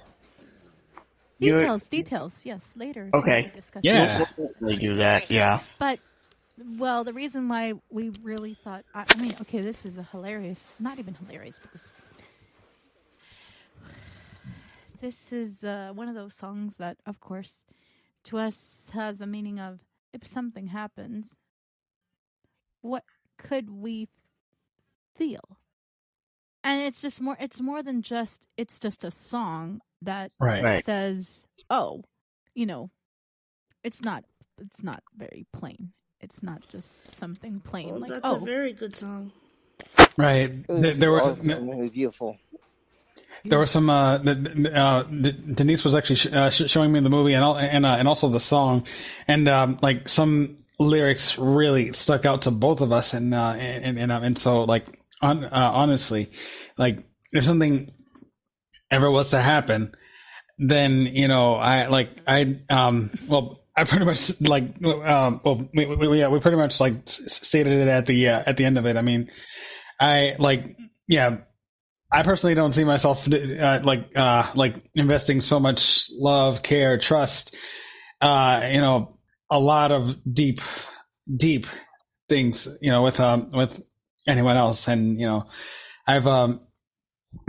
[1.43, 2.41] you're Details, details.
[2.45, 3.11] Yes, later.
[3.13, 3.43] okay.
[3.45, 4.19] we'll discuss Yeah.
[4.19, 4.29] that.
[4.37, 5.31] We'll definitely do that.
[5.31, 5.61] Yeah.
[5.79, 6.01] But,
[6.79, 10.69] well, the reason why we really thought, I, I mean, okay, this is a hilarious,
[10.79, 11.97] not even hilarious, but this,
[15.01, 17.65] this is uh, one of those songs that, of course,
[18.25, 19.81] to us has a meaning of
[20.13, 21.31] if something happens,
[22.83, 23.05] what
[23.39, 24.09] could we
[25.15, 25.59] feel?
[26.63, 30.63] And it's just more, it's more than just, it's just a song that Right.
[30.63, 30.85] Right.
[30.85, 32.03] says, oh,
[32.55, 32.91] you know,
[33.85, 34.25] it's not,
[34.59, 35.93] it's not very plain.
[36.21, 39.33] It's not just something plain Well, like, that's oh, a very good song.
[40.17, 40.51] Right.
[40.51, 41.89] It There, was there were awesome.
[41.91, 42.37] Beautiful.
[43.45, 43.91] there were some.
[43.91, 47.45] Uh, the, the- uh, Denise was actually sh- uh, sh- showing me the movie and
[47.45, 48.87] and uh, and also the song,
[49.27, 53.99] and um, like some lyrics really stuck out to both of us, and uh, and
[53.99, 54.87] and, uh, and so like
[55.21, 56.31] on, uh, honestly,
[56.79, 56.99] like
[57.33, 57.91] if something
[58.93, 59.93] ever was to happen,
[60.59, 63.59] then you know I like I um well.
[63.75, 67.89] I pretty much like um well we, we, yeah we pretty much like stated it
[67.89, 68.99] at the uh, at the end of it.
[68.99, 69.31] I mean,
[69.99, 70.77] I like
[71.09, 71.39] yeah
[72.13, 77.57] I personally don't see myself uh, like uh, like investing so much love, care, trust,
[78.21, 79.17] uh, you know,
[79.49, 80.61] a lot of deep,
[81.35, 81.67] deep
[82.29, 83.83] things, you know, with um with
[84.29, 85.49] anyone else, and you know,
[86.07, 86.61] I've um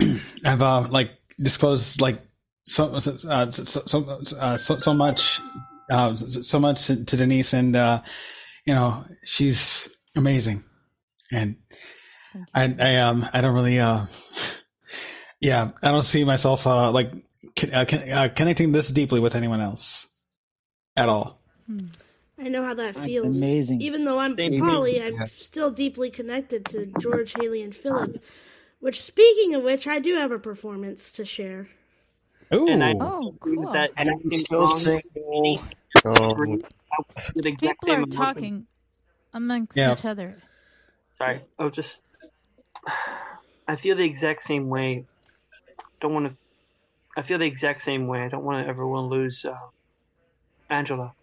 [0.46, 2.22] I've uh, like disclosed like
[2.64, 3.10] so uh, so
[3.50, 5.40] so, uh, so so much
[5.90, 8.00] uh, so much to Denise, and uh,
[8.64, 10.64] you know, she's amazing,
[11.32, 11.56] and
[12.54, 14.06] I I um I don't really uh
[15.40, 17.12] yeah I don't see myself uh like
[17.56, 20.06] con- uh, con- uh, connecting this deeply with anyone else
[20.96, 21.40] at all.
[22.38, 23.36] I know how that feels.
[23.36, 23.80] amazing.
[23.80, 25.12] Even though I'm Same Polly, here.
[25.18, 28.22] I'm still deeply connected to George, Haley, and Philip.
[28.84, 31.68] Which, speaking of which, I do have a performance to share.
[32.52, 32.68] Ooh.
[32.68, 33.72] And I Oh, agree with cool.
[33.72, 33.92] that.
[33.96, 34.78] And I'm still song.
[34.78, 35.64] single.
[36.04, 36.36] So
[37.34, 38.10] With the exact people are emotion.
[38.12, 38.66] talking
[39.32, 39.94] amongst Yeah.
[39.94, 40.42] each other.
[41.16, 41.40] Sorry.
[41.58, 42.04] Oh, just.
[43.66, 45.06] I feel the exact same way.
[46.02, 46.36] Don't want to.
[47.16, 48.20] I feel the exact same way.
[48.20, 49.56] I don't want to ever want to lose uh,
[50.68, 51.14] Angela.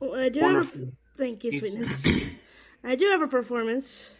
[0.00, 0.92] Well, I do have a, Wonderful.
[1.16, 2.36] thank you, sweetness.
[2.84, 4.10] I do have a performance.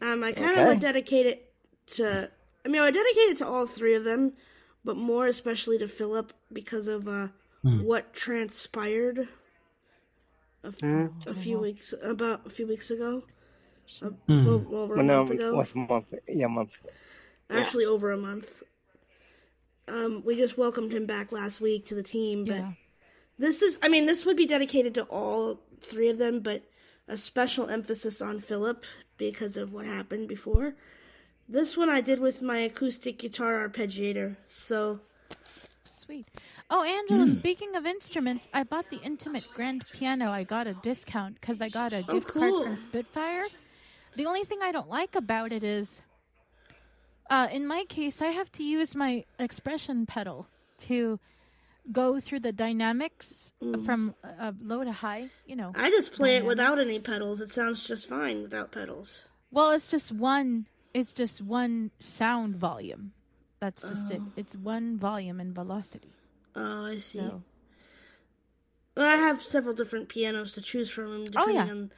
[0.00, 0.66] Um, I kind of Okay.
[0.66, 1.52] would dedicate it
[1.94, 2.30] to.
[2.64, 4.32] I mean, I would dedicate it to all three of them,
[4.84, 7.28] but more especially to Philip because of uh,
[7.78, 9.28] what transpired
[10.64, 11.06] a, f- Hmm?
[11.26, 13.22] a few weeks about a few weeks ago.
[14.02, 14.10] Uh,
[14.44, 15.56] well, over a Well, no, month ago.
[15.56, 16.06] what's a month?
[16.28, 16.78] Yeah, a month.
[17.50, 18.62] Actually, over a month.
[19.88, 22.72] Um, we just welcomed him back last week to the team, but Yeah.
[23.38, 26.62] this is, I mean, this would be dedicated to all three of them, but
[27.08, 28.84] a special emphasis on Philip
[29.16, 30.74] because of what happened before.
[31.48, 35.00] This one I did with my acoustic guitar arpeggiator, so
[35.84, 36.26] Sweet.
[36.68, 40.30] Oh, Angela, speaking of instruments, I bought the Intimate Grand Piano.
[40.30, 43.44] I got a discount because I got a Oh, gift card from Spitfire.
[44.16, 46.02] The only thing I don't like about it is,
[47.30, 50.48] uh, in my case, I have to use my expression pedal
[50.88, 51.20] to
[51.92, 53.52] go through the dynamics
[53.84, 55.28] from uh, low to high.
[55.46, 55.80] You know, Mm.
[55.80, 57.40] I just play it without any pedals.
[57.40, 59.26] It sounds just fine without pedals.
[59.50, 60.66] Well, it's just one.
[60.94, 63.12] It's just one sound volume.
[63.60, 64.20] That's just it.
[64.22, 64.32] Oh.
[64.36, 66.10] It's one volume and velocity.
[66.54, 67.18] Oh, I see.
[67.20, 67.42] So-
[68.96, 71.26] Well, I have several different pianos to choose from.
[71.36, 71.62] Oh, yeah.
[71.64, 71.92] on...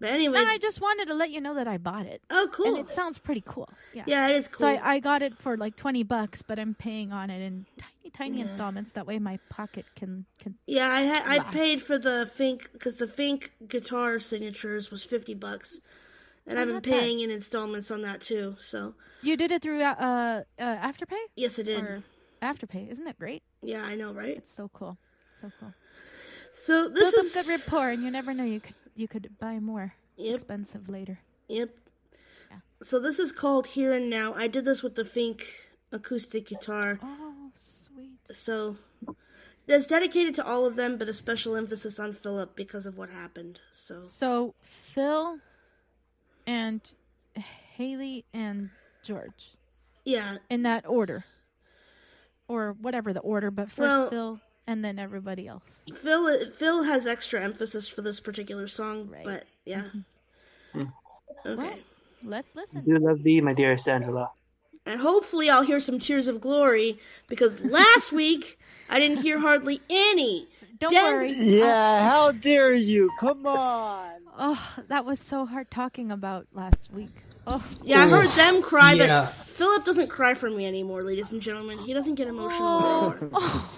[0.00, 2.22] But anyway, No, I just wanted to let you know that I bought it.
[2.30, 2.66] Oh, cool.
[2.76, 3.68] And it sounds pretty cool.
[3.92, 4.04] Yeah.
[4.06, 4.66] Yeah, it is So cool.
[4.66, 8.10] I, I got it for like twenty bucks, but I'm paying on it in tiny,
[8.12, 8.44] tiny Yeah.
[8.44, 8.92] installments.
[8.92, 10.56] That way, my pocket can can.
[10.66, 15.34] Yeah, I had I paid for the Fink because the Fink guitar signatures was fifty
[15.34, 15.80] bucks,
[16.46, 16.82] and Oh, I've been bad.
[16.82, 18.56] paying in installments on that too.
[18.60, 20.42] So You did it through uh, uh
[20.76, 21.18] Afterpay.
[21.36, 21.82] yes, I did.
[21.82, 22.02] Or
[22.40, 23.42] Afterpay, isn't that great?
[23.62, 24.36] Yeah, I know, right?
[24.36, 24.96] It's so cool,
[25.40, 25.74] so cool.
[26.52, 29.58] So this Build is good rapport, and you never know you could you could buy
[29.60, 30.34] more Yep.
[30.34, 31.20] expensive later.
[31.48, 31.70] Yep.
[32.82, 34.34] So this is called Here and Now.
[34.34, 35.42] I did this with the Fink
[35.92, 36.98] acoustic guitar.
[37.02, 38.18] Oh, sweet.
[38.30, 38.76] So
[39.66, 43.10] it's dedicated to all of them, but a special emphasis on Philip because of what
[43.10, 43.60] happened.
[43.72, 45.38] So So Phil
[46.46, 46.80] and
[47.36, 48.70] Haley and
[49.02, 49.54] George.
[50.04, 50.36] Yeah.
[50.48, 51.24] In that order.
[52.48, 55.62] Or whatever the order, but first Well- Phil and then everybody else.
[56.02, 59.84] Phil Phil has extra emphasis for this particular song, but yeah.
[60.74, 61.48] Mm-hmm.
[61.48, 61.80] Okay.
[62.22, 62.82] Let's listen.
[62.82, 64.30] I do love thee, my dearest Angela.
[64.84, 68.58] And hopefully I'll hear some tears of glory because last week
[68.90, 70.48] I didn't hear hardly any.
[70.78, 71.32] Don't Den- worry.
[71.32, 73.10] Yeah, how dare you?
[73.18, 74.06] Come on.
[74.40, 77.10] Oh, that was so hard talking about last week.
[77.44, 79.24] Oh, Yeah, I heard them cry, Yeah.
[79.24, 81.78] but Philip doesn't cry for me anymore, ladies and gentlemen.
[81.78, 83.16] He doesn't get emotional oh.
[83.20, 83.30] anymore.
[83.42, 83.70] Oh.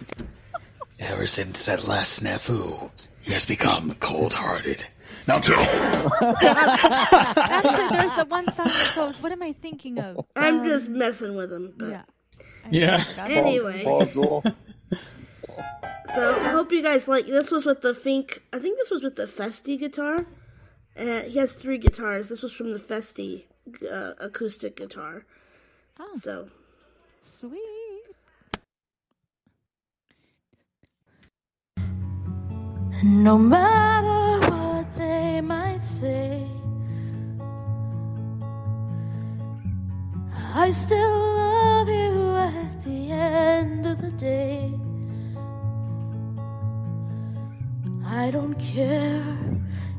[1.01, 2.91] Ever since that last snafu,
[3.23, 4.85] he has become cold-hearted.
[5.27, 5.37] Now,
[6.21, 9.17] Actually, there's a one song that goes.
[9.23, 10.25] What am I thinking of?
[10.37, 11.73] I'm Um, just messing with him.
[11.77, 12.03] But Yeah.
[12.71, 13.05] Yeah.
[13.29, 13.85] Anyway.
[16.15, 17.27] So I hope you guys like.
[17.27, 18.43] This was with the Fink.
[18.53, 20.27] I think this was with the Festi guitar.
[20.99, 22.29] Uh, he has three guitars.
[22.29, 23.45] This was from the Festi
[23.89, 25.25] uh, acoustic guitar.
[26.01, 26.11] Oh.
[26.17, 26.49] So
[27.23, 27.61] Sweet.
[33.03, 36.47] No matter what they might say,
[40.55, 44.75] I still love you at the end of the day.
[48.05, 49.25] I don't care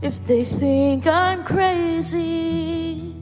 [0.04, 3.16] if they think I'm crazy.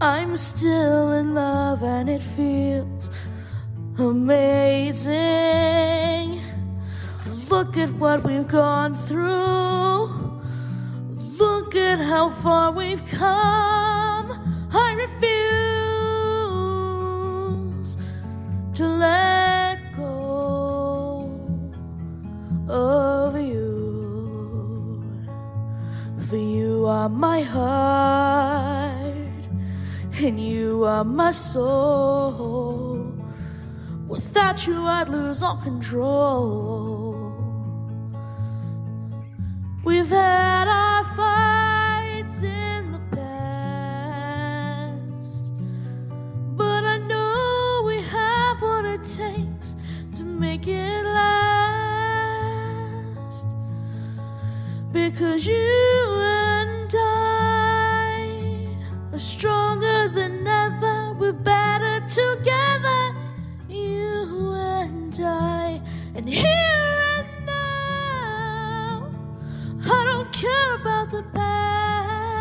[0.00, 3.10] I'm still in love and it feels
[3.98, 5.62] amazing.
[7.52, 10.06] Look at what we've gone through.
[11.38, 14.32] Look at how far we've come.
[14.72, 15.18] I refuse
[18.72, 21.30] to let go
[22.70, 25.04] of you.
[26.26, 29.04] For you are my heart,
[30.14, 33.12] and you are my soul.
[34.08, 36.91] Without you, I'd lose all control.
[39.84, 44.16] We've had our fights in the past,
[46.56, 49.74] but I know we have what it takes
[50.18, 51.56] to make it last.
[54.92, 58.76] Because you and I
[59.12, 63.16] are stronger than ever, we're better together.
[63.68, 65.82] You and I,
[66.14, 66.91] and here
[70.42, 72.34] care about the past.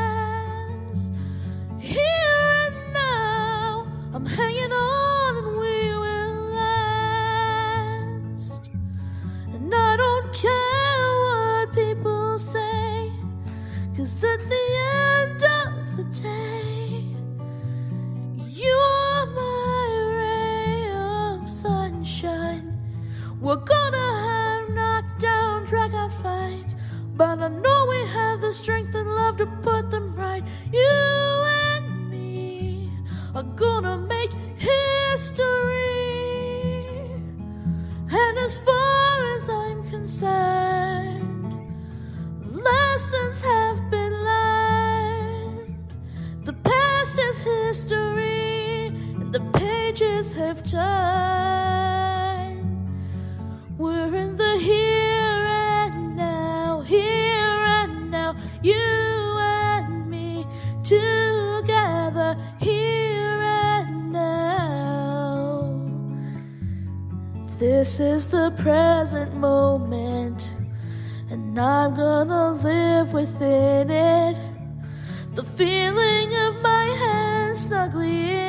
[1.79, 7.91] Here and now, I'm hanging on and we will last.
[9.53, 13.11] And I don't care what people say,
[13.95, 14.65] cause at the
[15.03, 17.05] end of the day,
[18.61, 19.89] you are my
[20.21, 22.67] ray of sunshine.
[23.39, 26.70] We're gonna have knockdown, out fights,
[27.21, 30.43] but I know we have the strength and love to put them right.
[30.73, 32.89] You and me
[33.35, 36.01] are gonna make history.
[38.09, 41.53] And as far as I'm concerned,
[42.43, 45.93] lessons have been learned.
[46.45, 52.30] The past is history, and the pages have turned.
[67.81, 70.53] This is the present moment,
[71.31, 74.37] and I'm gonna live within it.
[75.33, 78.40] The feeling of my hands snugly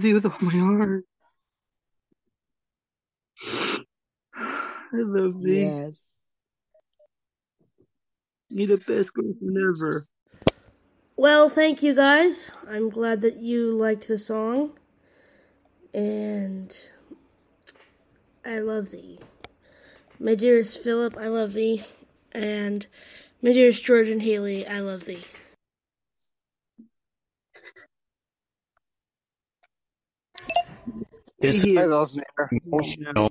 [0.00, 1.04] love thee with all my heart.
[4.34, 5.64] I love thee.
[5.64, 5.92] Yes.
[8.48, 10.06] You're the best girlfriend ever.
[11.16, 12.50] Well, thank you guys.
[12.68, 14.72] I'm glad that you liked the song.
[15.92, 16.74] And
[18.44, 19.18] I love thee.
[20.18, 21.84] My dearest Philip, I love thee.
[22.32, 22.86] And
[23.42, 25.24] my dearest George and Haley, I love thee.
[31.40, 32.22] This That was awesome.
[32.64, 33.30] emotional.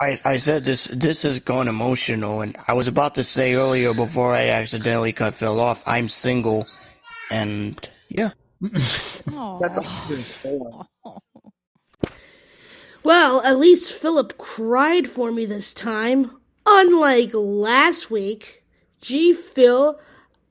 [0.00, 3.94] I, I said this this is going emotional and I was about to say earlier
[3.94, 6.66] before I accidentally cut Phil off, I'm single
[7.30, 8.30] and yeah.
[13.02, 16.30] Well, at least Philip cried for me this time.
[16.66, 18.64] Unlike last week.
[19.02, 19.98] Gee, Phil,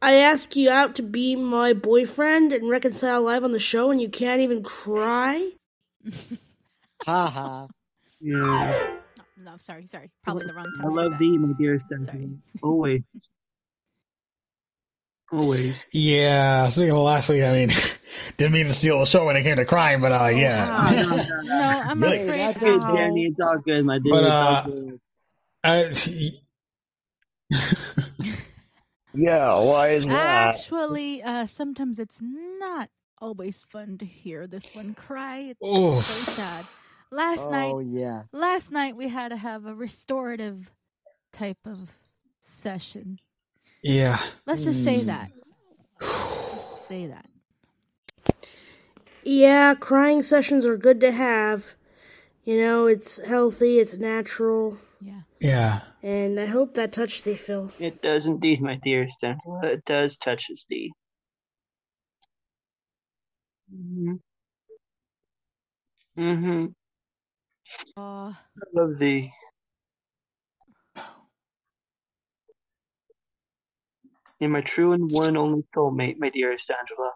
[0.03, 4.01] I ask you out to be my boyfriend and reconcile live on the show and
[4.01, 5.51] you can't even cry?
[7.05, 7.67] Ha ha.
[8.21, 8.97] Yeah.
[9.37, 10.09] No, sorry, sorry.
[10.23, 10.85] Probably the wrong time.
[10.85, 12.29] I love thee, my dearest Angela.
[12.63, 13.01] Always.
[15.29, 15.85] Always.
[15.91, 17.69] Yeah, speaking of last week, I mean,
[18.37, 20.93] didn't mean to steal the show when it came to crime, but uh, yeah.
[20.93, 21.41] No, no, no.
[21.41, 22.49] No, I'm Yikes.
[22.51, 22.55] afraid.
[22.55, 24.13] Hey, oh, Danny, it's all good, my dear.
[24.13, 24.63] But, it's uh,
[25.65, 26.31] all good.
[28.31, 28.52] I,
[29.15, 30.57] Yeah, why is that?
[30.59, 35.39] Actually, uh, sometimes it's not always fun to hear this one cry.
[35.39, 36.05] It's Oof.
[36.05, 36.65] so sad.
[37.11, 38.23] Last Oh night, yeah.
[38.33, 40.71] last night we had to have a restorative
[41.31, 41.89] type of
[42.39, 43.19] session.
[43.83, 44.17] yeah.
[44.45, 45.07] Let's just say Hmm.
[45.07, 45.31] that.
[46.51, 47.25] Just say that.
[49.23, 51.71] Yeah, crying sessions are good to have.
[52.43, 55.21] You know, it's healthy, it's natural, Yeah.
[55.41, 55.79] Yeah.
[56.01, 57.71] and I hope that touched thee, Phil.
[57.79, 59.61] It does indeed, my dearest Angela.
[59.63, 60.91] It does touch his thee.
[63.73, 64.13] Mm-hmm.
[66.17, 66.65] Mm-hmm.
[67.97, 68.35] Uh, I
[68.73, 69.31] love thee.
[74.39, 77.11] You're my true and one and only soulmate, my dearest Angela.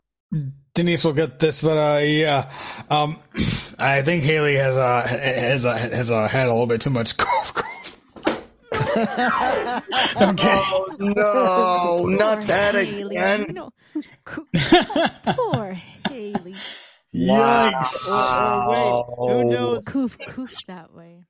[0.74, 2.52] Denise will get this, but uh, yeah,
[2.90, 3.18] um,
[3.80, 7.18] I think Haley has uh has uh, has uh, had a little bit too much
[7.18, 7.54] cough.
[10.38, 10.74] cough.
[11.00, 13.16] Oh no, not poor that Haley.
[13.16, 13.46] again.
[13.50, 13.72] No.
[14.26, 15.72] Poor
[16.10, 16.56] Haley.
[17.16, 18.08] Yikes!
[18.10, 19.86] Or, or wait, who knows?
[19.86, 21.24] Coof, coof that way.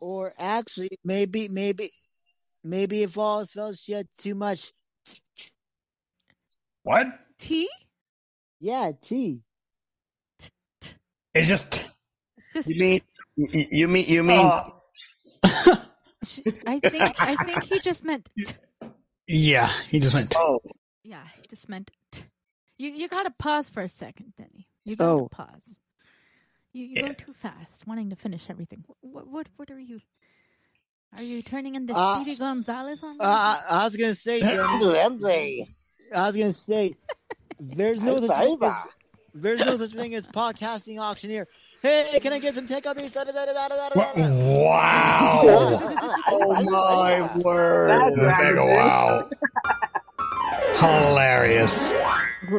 [0.00, 1.90] Or actually, maybe, maybe,
[2.64, 4.72] maybe if all else fails, she had too much.
[6.82, 7.06] What?
[7.38, 7.68] Tea?
[8.60, 9.42] Yeah, T.
[11.34, 11.88] It's just.
[12.36, 12.68] It's just.
[12.68, 13.00] You mean
[13.36, 14.70] you you mean you mean Uh,
[16.66, 17.14] I think.
[17.20, 18.28] I think he just meant.
[18.36, 18.54] T-
[19.28, 20.34] yeah, he just went.
[20.36, 20.60] oh
[21.04, 21.90] yeah, he just meant.
[22.12, 22.22] T-
[22.78, 24.68] you you gotta pause for a second, Denny.
[24.84, 25.28] You gotta Oh.
[25.28, 25.76] pause.
[26.72, 28.84] You you go too fast, wanting to finish everything.
[29.00, 30.00] What what what are you?
[31.16, 33.16] Are you turning into Uh, Speedy Gonzalez on?
[33.20, 36.94] Uh, I, I was gonna say, I was gonna say,
[37.60, 38.74] there's no such thing as
[39.34, 41.46] there's no such thing as podcasting auctioneer.
[41.82, 43.10] Hey, can I get some takeout beats?
[43.10, 44.34] Da, da, da, da, da, da, da, da.
[44.34, 45.42] Wow!
[46.28, 48.16] oh my word.
[48.16, 49.30] Mega wow!
[50.78, 51.92] Hilarious.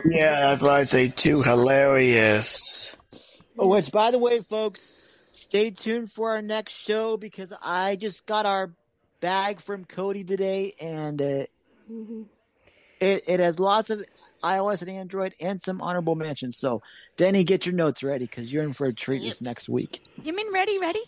[0.06, 2.96] Yeah, that's why I say too hilarious.
[3.58, 4.96] Which, by the way, folks,
[5.32, 8.72] stay tuned for our next show because I just got our
[9.20, 11.46] bag from Cody today, and uh,
[13.00, 14.04] it it has lots of
[14.44, 16.58] iOS and Android and some honorable mentions.
[16.58, 16.82] So,
[17.18, 20.02] Denny, get your notes ready because you're in for a treat this next week.
[20.24, 21.00] You mean ready, ready?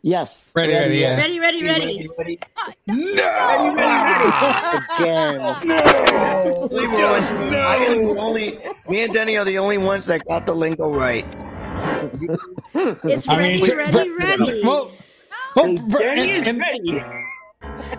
[0.00, 1.16] Yes, Ready, ready, yeah.
[1.16, 2.06] Ready, ready, ready.
[2.06, 2.38] again.
[5.64, 7.58] No, just no.
[7.58, 8.58] I am the only.
[8.88, 11.24] Me and Denny are the only ones that got the lingo right.
[12.74, 14.60] It's I ready, mean, tr- ready, ready.
[14.62, 14.92] Well,
[15.56, 17.02] well, pr- Danny and, is and, ready.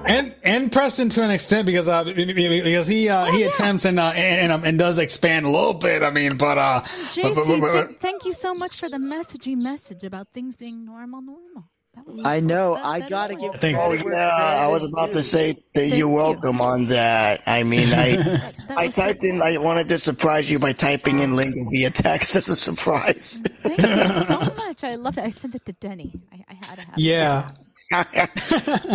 [0.06, 4.12] And and Preston to an extent because uh because he uh, he attempts and uh,
[4.16, 6.04] and um, and does expand a little bit.
[6.04, 8.98] I mean, but uh, but, but, JC, but- but- thank you so much for the
[8.98, 11.66] messagey message about things being normal, normal.
[12.24, 12.76] I know.
[12.76, 13.64] that- I that gotta is- give.
[13.64, 15.22] I Oh credit yeah, I was about due.
[15.24, 16.10] to say that Thank you're you.
[16.10, 17.42] welcome on that.
[17.46, 19.42] I mean, I that I was typed in.
[19.42, 23.40] I wanted to surprise you by typing in lingo via text as a surprise.
[23.44, 24.84] Thank you so much.
[24.84, 25.24] I loved it.
[25.26, 26.14] I sent it to Denny.
[26.32, 27.02] I, I had to have it.
[27.92, 28.26] Yeah.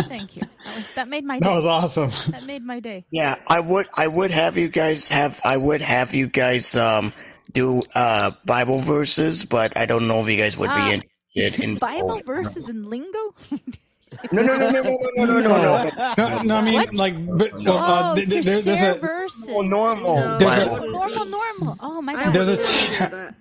[0.07, 0.41] Thank you.
[0.41, 1.47] That, was, that made my day.
[1.47, 2.31] That was awesome.
[2.31, 3.05] That made my day.
[3.11, 7.13] Yeah, I would I would have you guys have I would have you guys um
[7.51, 10.93] do uh Bible verses, but I don't know if you guys would Ah, be
[11.35, 13.19] interested in Bible verses in lingo?
[14.31, 16.13] No, no, no, no, no, no, no, no, no.
[16.17, 16.93] No, no, I mean What?
[16.93, 19.47] like, but uh, uh, oh, th- th- there, there's share a verses.
[19.49, 20.15] normal.
[20.21, 20.37] No.
[20.37, 21.77] There's a- Oh, normal, normal.
[21.81, 22.33] Oh my god.
[22.33, 22.57] there's a
[22.97, 23.31] cha-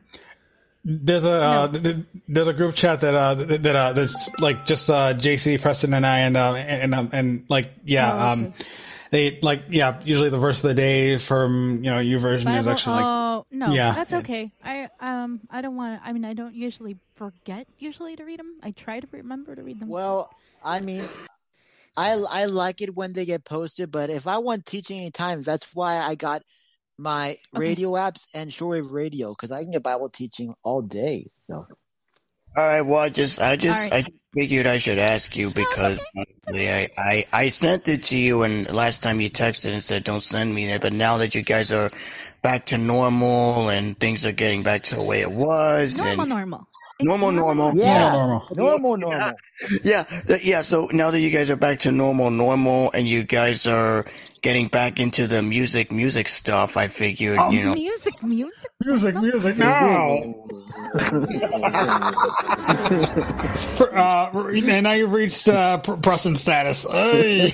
[0.84, 1.96] there's a uh, th- th-
[2.28, 5.94] there's a group chat that uh th- that uh that's like just uh JC Preston
[5.94, 8.26] and I and uh and um, and like yeah Oh, okay.
[8.46, 8.54] um
[9.10, 12.96] they like yeah usually the verse of the day from you know YouVersion is actually
[12.96, 13.92] like oh no, yeah.
[13.92, 14.52] that's okay.
[14.64, 16.06] I um I don't want to.
[16.08, 18.58] I mean, I don't usually forget usually to read them.
[18.62, 19.88] I try to remember to read them.
[19.88, 20.28] Well,
[20.62, 21.04] I mean,
[21.96, 25.42] I I like it when they get posted, but if I want teaching any time,
[25.42, 26.42] that's why I got
[26.98, 31.28] my radio apps and shortwave radio because I can get Bible teaching all day.
[31.32, 31.66] So
[32.56, 34.06] All right, well, I just, I just, All right.
[34.06, 38.42] I figured I should ask you because honestly, I, I, I sent it to you,
[38.42, 41.42] and last time you texted and said don't send me it, but now that you
[41.42, 41.90] guys are
[42.42, 46.28] back to normal and things are getting back to the way it was, normal, and
[46.28, 46.68] normal.
[47.00, 48.12] normal, normal, Yeah.
[48.12, 49.32] normal, normal, normal.
[49.82, 50.62] yeah, th- yeah.
[50.62, 54.04] So now that you guys are back to normal, normal, and you guys are
[54.44, 59.14] getting back into the music, music stuff, I figured, Oh, you know, music, music, music,
[59.16, 60.18] music now.
[63.54, 66.86] For, uh, and now you've reached uh, pr- Preston status.
[66.88, 67.46] Hey.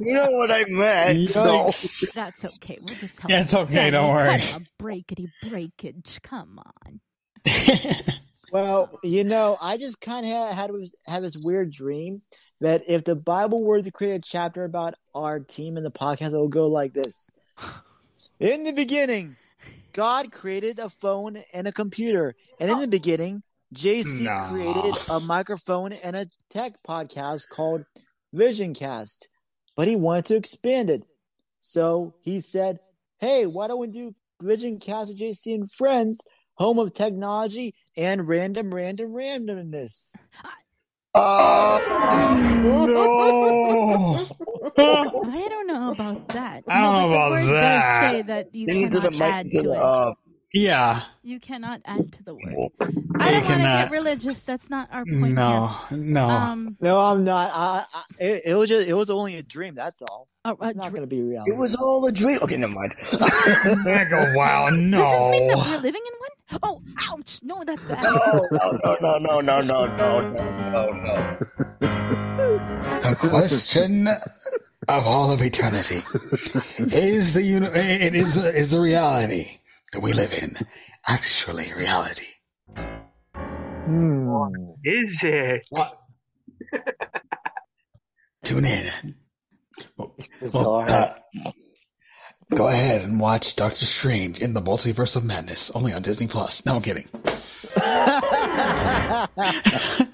[0.00, 1.18] you know what I meant.
[1.18, 2.12] Yikes.
[2.14, 2.78] That's okay.
[2.80, 3.30] We'll just help.
[3.30, 4.36] Yeah, it's okay, don't worry.
[4.36, 6.18] A breakity breakage.
[6.22, 7.00] Come on.
[8.52, 12.22] Well, you know, I just kind of had, had this- have this weird dream
[12.60, 16.34] that if the Bible were to create a chapter about our team in the podcast,
[16.34, 17.30] it would go like this:
[18.40, 19.36] In the beginning,
[19.92, 23.42] God created a phone and a computer, and in the beginning,
[23.74, 24.48] JC Nah.
[24.48, 27.84] created a microphone and a tech podcast called
[28.34, 29.28] Visioncast,
[29.76, 31.02] but he wanted to expand it,
[31.60, 32.78] so he said,
[33.18, 36.20] "Hey, why don't we do Visioncast with JC and friends?"
[36.60, 40.12] home of technology and random, random, randomness.
[41.16, 41.20] no.
[45.22, 46.64] I don't know about that.
[46.68, 47.30] I don't know but the about word
[47.60, 47.98] does that.
[47.98, 49.76] say that you Get into cannot the mic, add into to the, it.
[49.76, 50.14] uh,
[50.52, 51.02] Yeah.
[51.22, 52.42] You cannot add to the word.
[52.56, 52.70] You
[53.20, 54.40] I don't want to get religious.
[54.40, 55.98] That's not our point No, here.
[55.98, 56.28] no.
[56.28, 57.50] Um, No, I'm not.
[57.52, 59.74] I, I it, it was just it was only a dream.
[59.74, 60.26] That's all.
[60.44, 61.52] a, a It's not dr- going to be reality.
[61.52, 62.38] it was all a dream.
[62.42, 62.94] Okay, never mind.
[63.12, 64.98] I go, wow, No.
[65.02, 66.30] Does this mean that we're living in one?
[66.64, 67.38] Oh, ouch!
[67.44, 68.02] No, that's bad.
[68.02, 71.38] No, no, no, no, no, no, no, no, no, no.
[71.78, 76.00] The question of all of eternity
[76.78, 79.58] is the uni- it is the, is the reality
[79.92, 80.56] that we live in
[81.08, 82.26] actually reality?
[82.76, 84.28] Hmm.
[84.84, 85.66] Is it?
[85.70, 85.98] What?
[88.44, 89.14] Tune in.
[90.40, 91.14] It's Well, uh,
[92.54, 96.64] go ahead and watch Doctor Strange in the Multiverse of Madness, only on Disney Plus.
[96.64, 97.08] No, I'm kidding.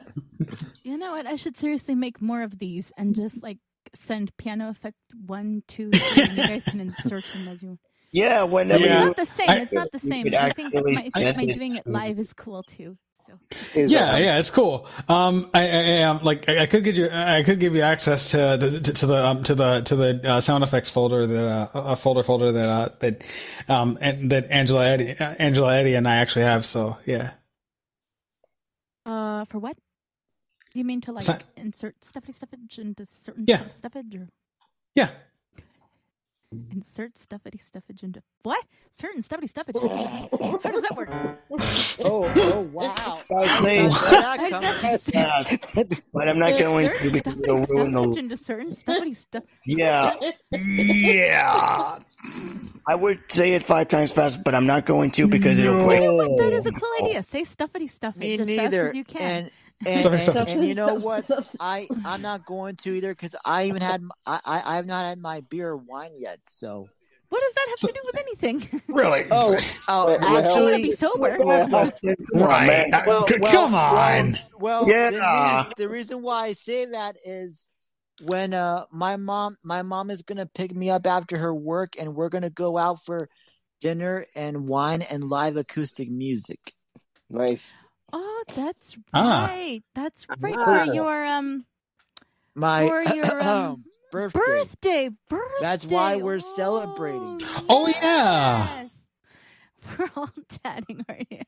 [0.82, 1.26] You know what?
[1.26, 3.58] I should seriously make more of these and just like
[3.92, 4.96] send piano effect
[5.26, 7.78] one, two, three, and you guys can insert them as you.
[8.16, 9.00] Yeah, whenever It's Yeah.
[9.00, 9.50] you, not the same.
[9.50, 10.26] I- It's not the same.
[10.34, 12.96] I think actually my, I my doing it live is cool too.
[13.26, 13.32] So
[13.74, 14.24] Is Yeah, it?
[14.24, 14.86] yeah, it's cool.
[15.08, 17.82] Um, I, I, I um, like I, I could give you, I could give you
[17.82, 21.44] access to to, to the um, to the to the uh, sound effects folder that
[21.46, 23.14] uh, a folder folder that uh, that
[23.68, 26.64] um and that Angela Eddie, uh, Angela Eddie and I actually have.
[26.64, 27.32] So yeah,
[29.04, 29.76] Uh, for what?
[30.74, 33.64] You mean to like So- insert stuffy stuffage into certain Yeah.
[33.74, 34.28] stuffage or
[34.94, 35.10] yeah.
[36.72, 38.64] Insert stuffity stuffage into what?
[38.92, 39.74] Certain stuffity stuffage.
[40.62, 41.08] How does that work?
[41.50, 42.94] oh, oh, wow.
[43.36, 47.10] I say Where that I come got you say- but I'm not going Insert to
[47.12, 48.16] because it'll ruin stuffage the.
[48.18, 49.42] into certain stuffity stuff.
[49.66, 50.12] Yeah,
[50.52, 51.98] yeah.
[52.88, 56.00] I would say it five times fast, but I'm not going to because it'll break.
[56.00, 57.22] But that is a cool idea.
[57.22, 58.88] Say stuffity stuff Me as fast neither.
[58.88, 59.22] as you can.
[59.44, 59.50] And
[59.84, 60.50] and, Sorry, sorry.
[60.52, 61.28] and you know what?
[61.60, 65.20] I I'm not going to either because I even had I I have not had
[65.20, 66.38] my beer or wine yet.
[66.46, 66.88] So
[67.28, 68.82] What does that have to do with anything?
[68.88, 69.24] Really?
[69.30, 69.58] oh
[69.88, 71.36] oh Well, I want to be sober.
[71.36, 73.02] Come on, man.
[73.06, 74.38] Well, C- well, come well, on.
[74.58, 75.10] Well, Yeah.
[75.10, 77.62] the, reason, the reason why I say that is
[78.22, 82.14] when uh my mom my mom is gonna pick me up after her work and
[82.14, 83.28] we're gonna go out for
[83.82, 86.72] dinner and wine and live acoustic music.
[87.28, 87.70] Nice.
[88.18, 89.46] Oh, that's Ah.
[89.46, 89.82] right.
[89.94, 90.64] That's right Ah.
[90.86, 91.66] for your um
[92.54, 94.38] My for your um, birthday.
[94.46, 95.10] birthday.
[95.28, 95.54] Birthday.
[95.60, 97.42] That's why we're celebrating.
[97.68, 98.68] Oh, yeah.
[98.82, 98.96] yes.
[99.98, 100.30] We're all
[100.64, 101.42] chatting right here.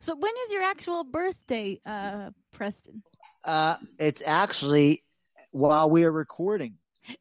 [0.00, 3.02] So when is your actual birthday, uh, Preston?
[3.44, 5.02] Uh, it's actually
[5.52, 6.74] while we are recording.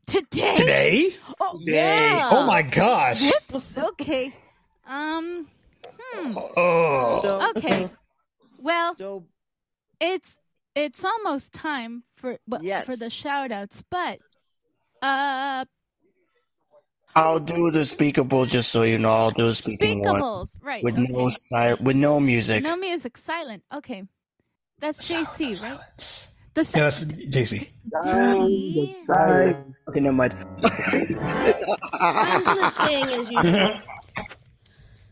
[0.05, 0.55] Today.
[0.55, 1.09] Today?
[1.39, 2.29] Oh Yeah.
[2.31, 3.23] Oh my gosh.
[3.29, 3.77] Whoops.
[3.77, 4.33] Okay.
[4.87, 5.47] Um.
[6.15, 7.19] Oh.
[7.21, 7.89] So Okay.
[8.59, 9.25] Well, so
[9.99, 10.39] it's
[10.75, 13.13] it's almost time for well, for the Yes.
[13.13, 14.19] shout outs, but
[15.01, 15.65] uh
[17.15, 19.09] I'll do the speakables just so you know.
[19.09, 20.83] I'll do the speaking one speakables, right.
[20.83, 21.07] with okay.
[21.09, 22.61] no si- with no music.
[22.61, 23.63] No music, silent.
[23.73, 24.03] Okay.
[24.79, 26.29] That's JC, right?
[26.53, 27.69] The Yeah, that's JC.
[28.03, 28.95] Danny,
[29.89, 30.35] Okay, never mind.
[31.93, 33.81] I'm just saying as usual.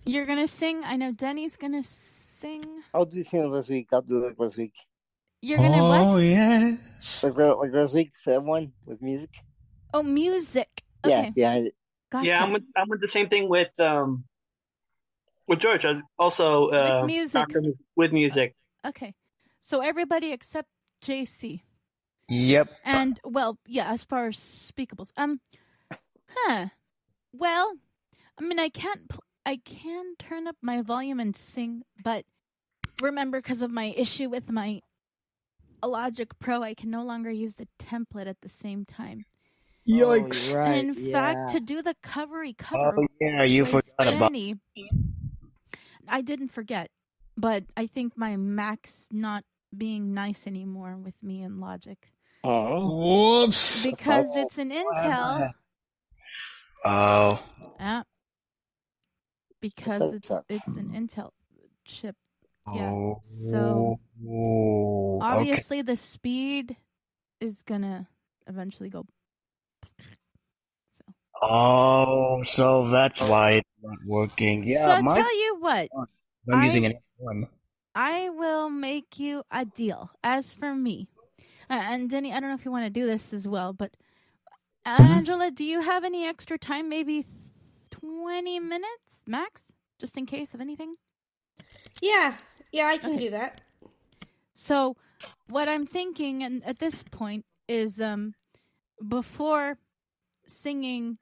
[0.06, 0.84] You're gonna sing.
[0.84, 2.64] I know Denny's gonna sing.
[2.94, 3.88] I'll do things this week.
[3.92, 4.74] I'll do it like last week.
[5.42, 6.24] You're gonna Oh what?
[6.24, 7.24] yes.
[7.24, 9.30] Like, like last week, set one with music.
[9.94, 10.84] Oh, music.
[11.06, 11.30] Yeah, Okay.
[11.36, 11.76] behind it.
[12.12, 12.28] Gotcha.
[12.28, 14.26] Yeah, I'm with, I'm with the same thing with um
[15.48, 15.86] with George.
[16.18, 17.34] Also uh, With music.
[17.34, 17.62] Doctor
[17.96, 18.56] with music.
[18.86, 19.14] Okay.
[19.62, 20.68] So everybody except
[21.04, 21.62] JC.
[22.30, 22.70] Yep.
[22.84, 25.12] And well, yeah, as far as speakables.
[25.18, 25.40] Um
[26.28, 26.68] huh.
[27.32, 27.74] Well,
[28.40, 32.26] I mean I can't pl- I can turn up my volume and sing, but
[33.02, 34.82] remember cuz of my issue with my
[35.84, 39.26] Logic Pro, I can no longer use the template at the same time.
[39.88, 40.52] Yikes.
[40.52, 40.80] Oh, right.
[40.80, 44.32] and in fact, to do the covery oh, cover Oh yeah, you with forgot about.
[44.32, 44.56] Danny,
[46.08, 46.90] I didn't forget,
[47.38, 49.44] but I think my Mac's not
[49.78, 52.12] being nice anymore with me in Logic
[52.46, 53.42] Oh.
[53.42, 53.86] Whoops.
[53.86, 55.50] because oh, it's an Intel.
[56.86, 57.42] Oh.
[57.80, 58.04] Yeah.
[59.76, 61.32] Because it's it's an Intel
[61.86, 62.16] chip.
[62.74, 62.92] Yeah.
[62.92, 63.20] Oh.
[63.52, 65.26] So Oh, okay.
[65.40, 66.76] obviously the speed
[67.40, 68.08] is gonna
[68.48, 69.06] eventually go.
[71.42, 74.64] Oh, so that's why it's not working.
[74.64, 75.90] Yeah, so my tell you what,
[76.52, 77.48] I'm I- using an one.
[77.94, 80.12] I will make you a deal.
[80.24, 81.08] As for me,
[81.70, 83.92] uh, and Denny, I don't know if you want to do this as well, but
[84.86, 85.02] Mm-hmm.
[85.14, 86.90] Angela, do you have any extra time?
[86.90, 87.26] Maybe
[88.06, 89.64] th- twenty minutes max,
[90.00, 90.96] just in case of anything.
[92.02, 92.38] Yeah,
[92.72, 93.20] yeah, I can Okay.
[93.26, 93.62] do that.
[94.54, 94.96] So,
[95.50, 98.36] what I'm thinking, and at this point, is um,
[99.08, 99.78] before
[100.48, 101.18] singing,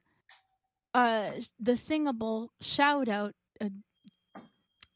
[0.92, 3.34] uh, the singable shout out.
[3.60, 3.70] Uh,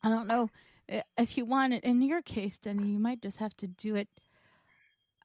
[0.02, 0.48] I don't know
[0.92, 1.84] uh, if you want it.
[1.84, 4.08] In your case, Denny, you might just have to do it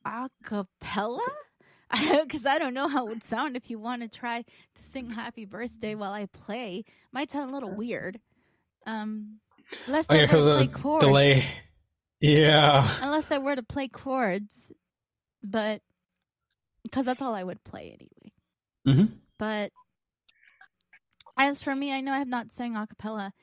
[0.06, 1.28] a cappella.
[2.24, 5.10] Because I don't know how it would sound if you want to try to sing
[5.12, 6.86] "Happy Birthday" while I play.
[7.12, 8.20] Might sound a little weird.
[8.86, 9.40] Um,
[9.88, 11.46] unless Oh I were to play chords delay.
[12.20, 12.88] Yeah.
[13.02, 14.72] unless I were to play chords,
[15.44, 15.82] but
[16.84, 18.34] because that's all I would play anyway.
[18.88, 19.16] Mm-hmm.
[19.38, 19.72] But
[21.38, 23.34] as for me, I know I have not sang a cappella.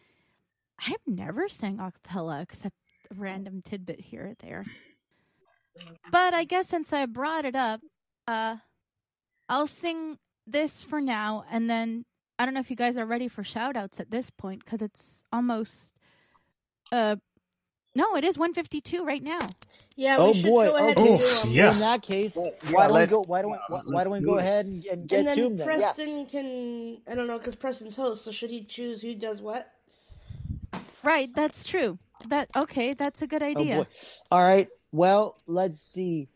[0.80, 2.74] I have never sang a cappella except
[3.10, 4.64] a random tidbit here or there.
[6.10, 7.80] But I guess since I brought it up,
[8.30, 8.56] uh,
[9.48, 12.04] I'll sing this for now, and then
[12.38, 14.82] I don't know if you guys are ready for shout outs at this point because
[14.82, 15.92] it's almost
[16.92, 17.16] uh
[17.94, 19.40] no, it is 152 right now.
[19.96, 20.66] Yeah, Oh we should boy.
[20.66, 21.10] go ahead Okay.
[21.10, 21.72] and do Oof, yeah.
[21.72, 23.24] In that case, Yeah, why don't we go?
[23.26, 24.52] Why don't we, why, why don't we go let's do it.
[24.52, 25.68] ahead and, and get And to then him then?
[25.80, 25.92] Yeah.
[25.92, 29.72] Preston can, I don't know, because Preston's host, so should he choose who does what?
[31.02, 31.98] Right, that's true.
[32.28, 33.76] That okay, that's a good Oh idea.
[33.78, 33.86] boy.
[34.30, 34.68] All right.
[34.92, 36.28] Well, let's see.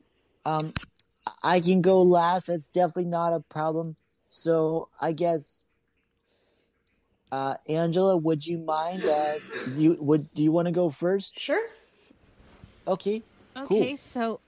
[0.45, 0.73] Um,
[1.45, 2.47] I can go last.
[2.47, 3.97] That's definitely not a problem.
[4.31, 5.67] So I guess,
[7.31, 9.05] uh, Angela, would you mind?
[9.05, 9.35] Uh,
[9.77, 10.33] you would?
[10.35, 11.39] Do you want to go first?
[11.39, 11.69] Sure.
[12.89, 13.23] Okay.
[13.57, 14.41] Okay, so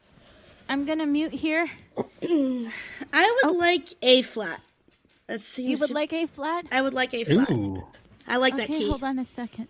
[0.69, 1.69] I'm gonna mute here.
[2.23, 4.61] I would like A flat.
[5.29, 5.71] That seems Oh.
[5.71, 6.67] You would to- like A flat?
[6.73, 7.51] I would like A flat.
[7.51, 7.85] Ooh.
[8.27, 8.89] I like that Okay, key.
[8.89, 9.69] hold on a second.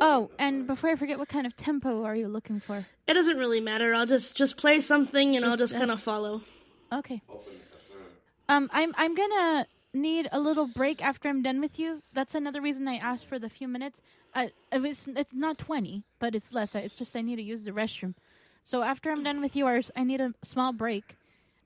[0.00, 2.86] Oh, and before I forget, what kind of tempo are you looking for?
[3.06, 3.94] It doesn't really matter.
[3.94, 6.42] I'll just just play something and I'll Just- just kind of follow.
[6.92, 7.22] Okay.
[8.48, 12.02] Um, I'm I'm gonna need a little break after I'm done with you.
[12.12, 14.00] That's another reason I asked for the few minutes.
[14.34, 16.74] Uh, it's it's not twenty, but it's less.
[16.74, 18.14] It's just I need to use the restroom.
[18.64, 21.16] So after I'm done with yours, I need a small break.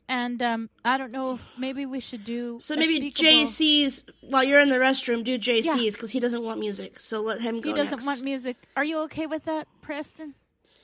[0.09, 1.35] And um, I don't know.
[1.35, 5.39] if Maybe we should do So maybe speakable- JC's while you're in the restroom, do
[5.39, 7.01] JC's because he doesn't want music.
[7.01, 7.71] So let him go.
[7.71, 8.07] He doesn't next.
[8.07, 8.57] want music.
[8.77, 10.35] Are you okay with that, Preston?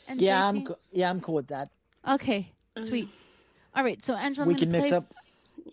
[0.09, 0.45] And Yeah, JC?
[0.49, 0.65] I'm.
[0.65, 1.69] Co- yeah, I'm cool with that.
[2.09, 3.09] Okay, sweet.
[3.75, 5.15] All right, so Angela, I'm we can mix play- up.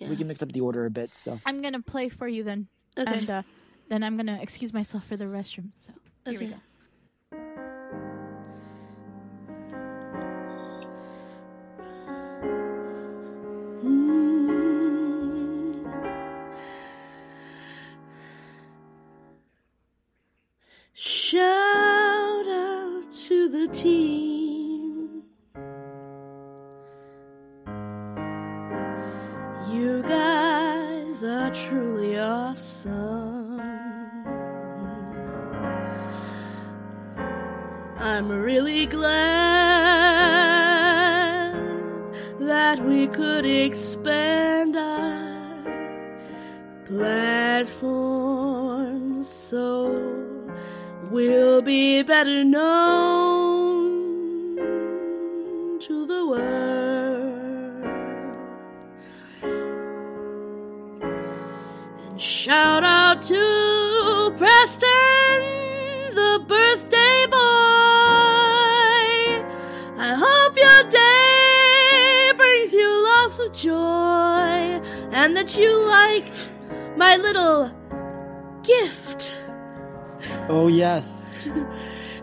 [0.02, 1.16] We can mix up the order a bit.
[1.16, 1.40] So.
[1.46, 2.68] I'm gonna play for you then,
[2.98, 3.20] Okay.
[3.20, 3.42] and uh,
[3.90, 5.72] then I'm gonna excuse myself for the restroom.
[5.86, 5.94] So
[6.30, 6.56] here we go.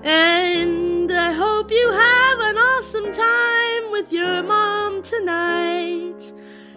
[0.03, 6.33] And I hope you have an awesome time with your mom tonight.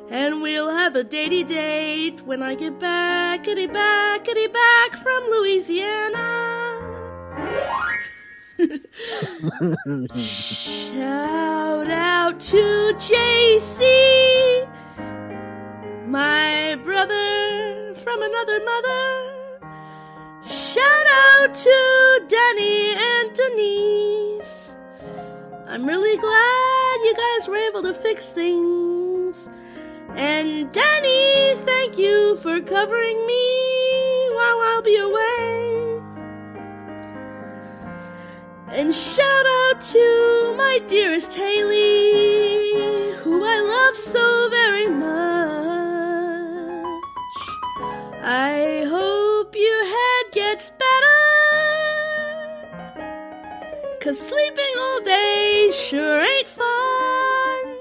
[0.09, 5.23] And we'll have a datey date when I get back, kitty back, kitty back from
[5.29, 6.87] Louisiana.
[10.55, 13.81] Shout out to JC,
[16.07, 19.36] my brother from another mother.
[21.17, 24.75] Out to Danny and Denise.
[25.67, 29.49] I'm really glad you guys were able to fix things.
[30.15, 36.01] And Danny, thank you for covering me while I'll be away.
[38.69, 44.46] And shout out to my dearest Haley, who I love so
[54.07, 57.75] Cause sleeping all day sure ain't fun.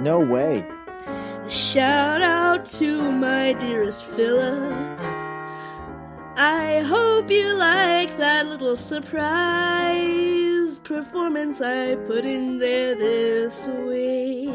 [0.00, 0.66] No way.
[1.48, 4.98] Shout out to my dearest Philip.
[6.36, 9.20] I hope you like that little surprise
[10.80, 14.50] performance I put in there this week.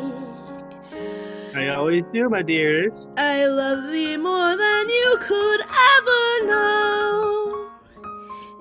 [1.55, 3.13] I always do, my dearest.
[3.17, 7.16] I love thee more than you could ever know.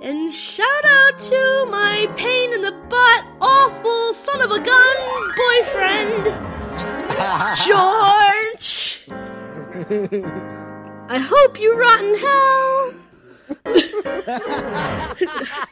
[0.06, 4.96] And shout out to my pain in the butt, awful son of a gun
[5.42, 6.26] boyfriend,
[7.66, 9.02] George.
[11.10, 12.92] I hope you rot in hell.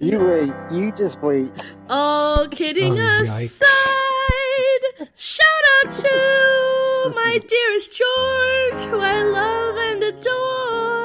[0.00, 0.52] You wait.
[0.70, 1.50] You just wait.
[1.90, 3.60] All kidding Oh, aside,
[5.16, 11.03] shout out to my dearest George, who I love and adore.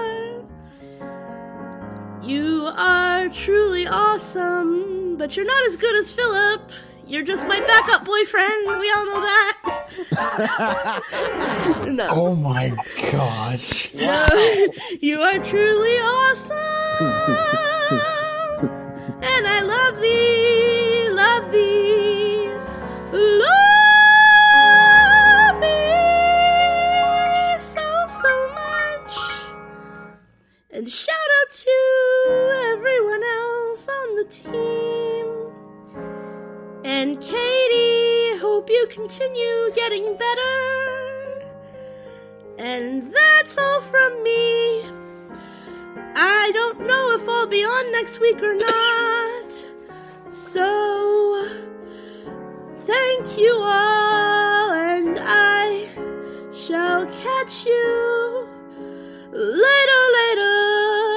[2.30, 6.62] You are truly awesome, but you're not as good as Philip.
[7.08, 8.68] You're just my backup boyfriend.
[8.68, 9.82] We all know that.
[11.90, 12.08] no.
[12.12, 12.70] Oh my
[13.12, 13.92] gosh.
[13.96, 14.28] No,
[15.02, 17.08] you are truly awesome.
[19.24, 22.48] and I love thee, love thee,
[23.12, 23.50] love
[25.62, 29.18] thee so, so much.
[30.70, 32.19] And shout out to
[32.74, 35.26] everyone else on the team.
[36.84, 41.50] And Katie, I hope you continue getting better.
[42.58, 44.84] And that's all from me.
[46.16, 49.52] I don't know if I'll be on next week or not.
[50.32, 51.48] So,
[52.80, 55.88] thank you all, and I
[56.54, 58.48] shall catch you
[59.32, 61.09] later, later.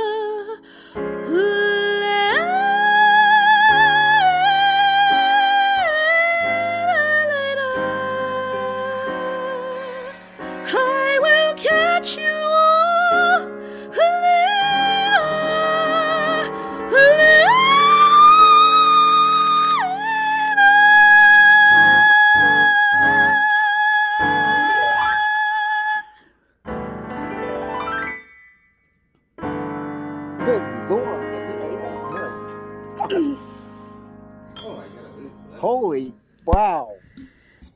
[36.44, 36.94] Wow.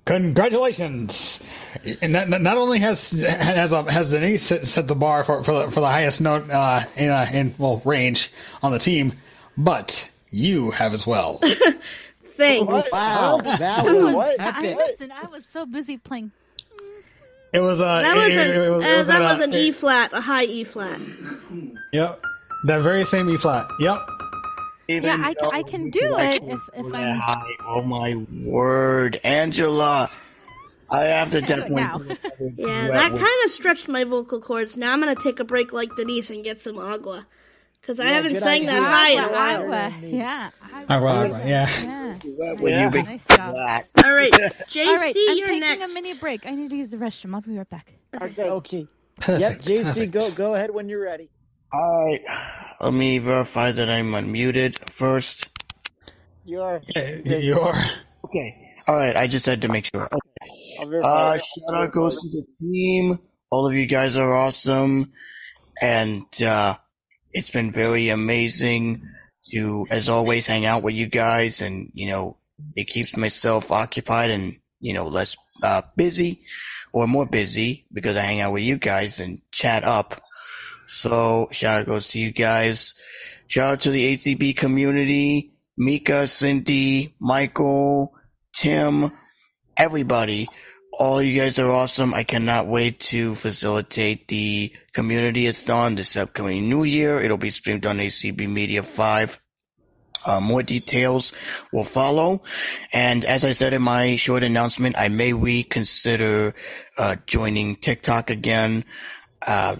[0.05, 1.45] Congratulations!
[2.01, 5.53] And not, not only has has um, has Denise set, set the bar for for
[5.65, 8.31] the, for the highest note uh, in uh, in well range
[8.63, 9.13] on the team,
[9.59, 11.39] but you have as well.
[12.37, 12.71] Thanks.
[12.93, 14.71] Wow, that I was was, epic.
[14.73, 16.31] I, listen, I was so busy playing.
[17.53, 19.73] It was uh, That was it- an, it- it was- uh, that was an E
[19.73, 21.01] flat, a high E flat.
[21.93, 22.23] Yep,
[22.67, 23.67] that very same E flat.
[23.81, 23.99] Yep.
[24.89, 27.17] Even yeah, I, I can do it if if I'm.
[27.19, 27.43] hi.
[27.65, 28.15] Oh my
[28.45, 30.11] word, Angela!
[30.89, 31.75] I have to definitely.
[31.83, 31.99] now.
[31.99, 32.19] do another
[32.57, 34.77] Yeah, that kind of stretched my vocal cords.
[34.77, 37.27] Now I'm gonna take a break like Denise and get some agua,
[37.81, 39.63] because I haven't good sang that high in a while.
[39.65, 39.93] agua.
[40.07, 40.51] Yeah.
[40.89, 41.69] Agua, agua, yeah.
[41.83, 42.19] Yeah.
[42.21, 42.85] duet with Yeah.
[42.85, 43.53] you, big Nice job.
[43.55, 43.89] black.
[44.05, 44.33] All right,
[44.71, 45.91] JC, All right, I'm you're taking next.
[45.91, 46.47] a mini break.
[46.47, 47.35] I need to use the restroom.
[47.35, 47.93] I'll be right back.
[48.15, 48.87] Okay.
[49.19, 49.41] Perfect.
[49.41, 50.13] Yep, JC, perfect.
[50.13, 51.31] go go ahead when you're ready.
[51.77, 52.23] Alright,
[52.81, 55.49] let me verify that I'm unmuted first.
[56.47, 56.81] You're.
[56.95, 57.77] Yeah, you are.
[58.25, 58.55] Okay.
[58.89, 60.07] Alright, I just had to make sure.
[60.07, 60.53] Okay.
[60.81, 63.19] I'll Uh, shout out goes to the team.
[63.51, 65.13] All of you guys are awesome.
[65.83, 66.75] And, uh,
[67.33, 69.03] it's been very amazing
[69.53, 71.61] to, as always, hang out with you guys.
[71.61, 72.37] And, you know,
[72.75, 76.41] it keeps myself occupied and, you know, less, uh, busy
[76.95, 80.15] or more busy because I hang out with you guys and chat up.
[80.87, 82.95] So shout out goes to you guys.
[83.49, 88.15] Shout out to the ACB community, Mika, Cindy, Michael,
[88.55, 89.11] Tim,
[89.77, 90.49] everybody.
[90.99, 92.15] All you guys are awesome.
[92.15, 97.21] I cannot wait to facilitate the community-a-thon this upcoming new year.
[97.21, 99.43] It'll be streamed on ACB Media 5.
[100.25, 101.33] Uh, more details
[101.73, 102.43] will follow.
[102.93, 106.55] And as I said in my short announcement, I may reconsider,
[106.99, 108.85] uh, joining TikTok again.
[109.47, 109.77] Uh,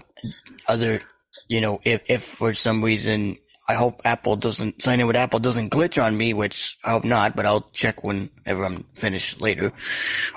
[0.67, 1.01] other,
[1.49, 3.37] you know, if, if for some reason,
[3.69, 7.03] I hope Apple doesn't, sign in with Apple doesn't glitch on me, which I hope
[7.03, 9.73] not, but I'll check whenever I'm finished later.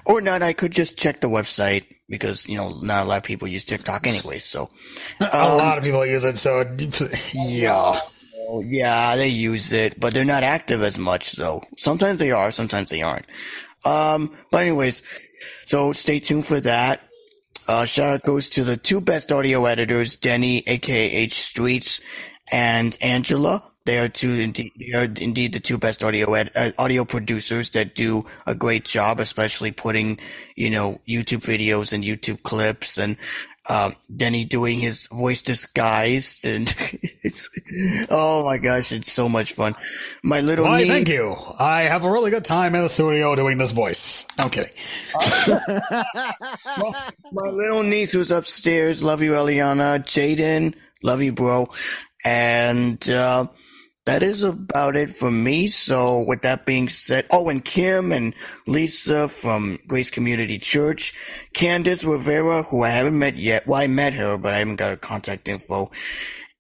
[0.05, 3.23] Or not, I could just check the website because, you know, not a lot of
[3.23, 4.69] people use TikTok anyway, so.
[5.21, 6.65] A Um, lot of people use it, so
[7.35, 7.99] yeah.
[8.65, 11.63] Yeah, they use it, but they're not active as much, though.
[11.77, 13.27] Sometimes they are, sometimes they aren't.
[13.85, 15.05] Um, but anyways,
[15.67, 17.01] so stay tuned for that.
[17.71, 22.01] Uh, shout out goes to the two best audio editors, Denny, aka H Streets,
[22.51, 23.63] and Angela.
[23.85, 27.71] They are two, indeed, they are indeed the two best audio ed, uh, audio producers
[27.71, 30.19] that do a great job, especially putting,
[30.57, 33.17] you know, YouTube videos and YouTube clips and,
[33.71, 36.75] uh, Denny doing his voice disguised and
[37.23, 37.49] it's,
[38.11, 39.77] oh my gosh, it's so much fun.
[40.25, 41.37] My little Why, niece- thank you.
[41.57, 44.27] I have a really good time in the studio doing this voice.
[44.39, 44.73] I'm kidding.
[47.33, 50.01] My little niece who's upstairs, love you, Eliana.
[50.01, 50.75] Jaden,
[51.05, 51.69] love you, bro.
[52.25, 53.47] And, uh,
[54.11, 55.69] that is about it for me.
[55.69, 58.35] So with that being said, oh, and Kim and
[58.67, 61.15] Lisa from Grace Community Church,
[61.55, 63.69] Candace Rivera, who I haven't met yet.
[63.69, 65.93] Well, I met her, but I haven't got her contact info.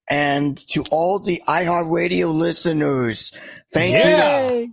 [0.08, 3.36] And to all the iHeartRadio listeners,
[3.74, 4.50] thank Yeah.
[4.52, 4.72] you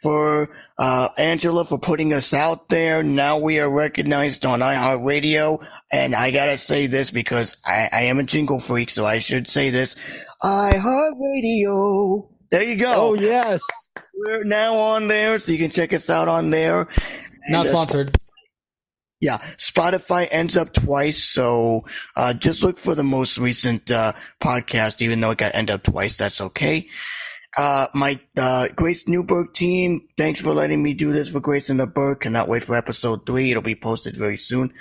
[0.00, 3.02] for uh, Angela for putting us out there.
[3.02, 8.18] Now we are recognized on iHeartRadio, and I gotta say this because I, I am
[8.18, 9.96] a jingle freak, so I should say this.
[10.44, 12.28] iHeartRadio.
[12.50, 12.94] There you go.
[12.96, 13.60] Oh yes.
[14.14, 16.88] We're now on there, so you can check us out on there.
[17.48, 18.16] Not And, uh, sponsored.
[19.20, 21.82] yeah, Spotify ends up twice, so
[22.16, 25.02] uh, just look for the most recent uh, podcast.
[25.02, 26.88] Even though it got end up twice, that's okay.
[27.56, 31.78] Uh, my uh, Grace Newberg team, thanks for letting me do this for Grace and
[31.78, 32.20] the Berg.
[32.20, 33.50] Cannot wait for episode three.
[33.50, 34.72] It'll be posted very soon.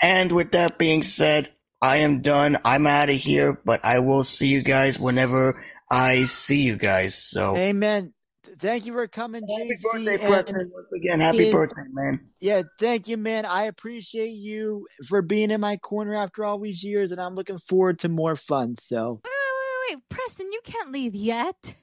[0.00, 1.50] And with that being said,
[1.84, 2.56] I am done.
[2.64, 7.14] I'm out of here, but I will see you guys whenever I see you guys.
[7.14, 8.14] So Amen.
[8.58, 9.82] Thank you for coming, JC.
[9.82, 10.70] birthday, and- Preston.
[10.72, 11.50] Once again, happy Yeah.
[11.50, 12.30] birthday, man.
[12.40, 13.44] Yeah, thank you, man.
[13.44, 17.58] I appreciate you for being in my corner after all these years, and I'm looking
[17.58, 18.76] forward to more fun.
[18.80, 21.74] So wait, Wait, wait, wait, Preston, you can't leave yet.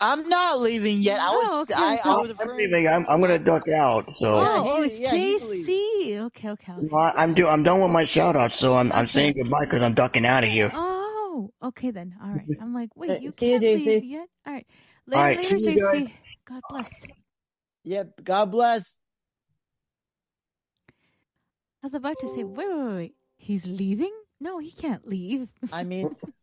[0.00, 1.18] I'm not leaving yet.
[1.20, 2.86] I was, okay, I, I so- was I'm leaving.
[2.86, 4.10] I'm, I'm gonna duck out.
[4.14, 4.38] So.
[4.38, 6.18] Oh, oh, he- it's yeah, he's JC.
[6.26, 6.72] Okay, okay.
[6.72, 6.88] okay.
[6.90, 9.64] Well, I- I'm do I'm done with my shout outs, so I'm I'm saying goodbye
[9.64, 10.70] because I'm ducking out of here.
[10.74, 12.14] Oh, okay then.
[12.22, 12.46] All right.
[12.60, 14.28] I'm like, wait, you see you, can't leave yet.
[14.46, 14.66] All right.
[15.10, 16.02] All Later, right, later, see you guys.
[16.02, 16.12] JC.
[16.44, 16.90] God bless.
[17.84, 18.24] Yep.
[18.24, 18.98] God bless.
[21.82, 23.14] I was about to say, wait, wait, wait, wait.
[23.36, 24.12] He's leaving?
[24.40, 25.48] No, he can't leave.
[25.72, 26.14] I mean,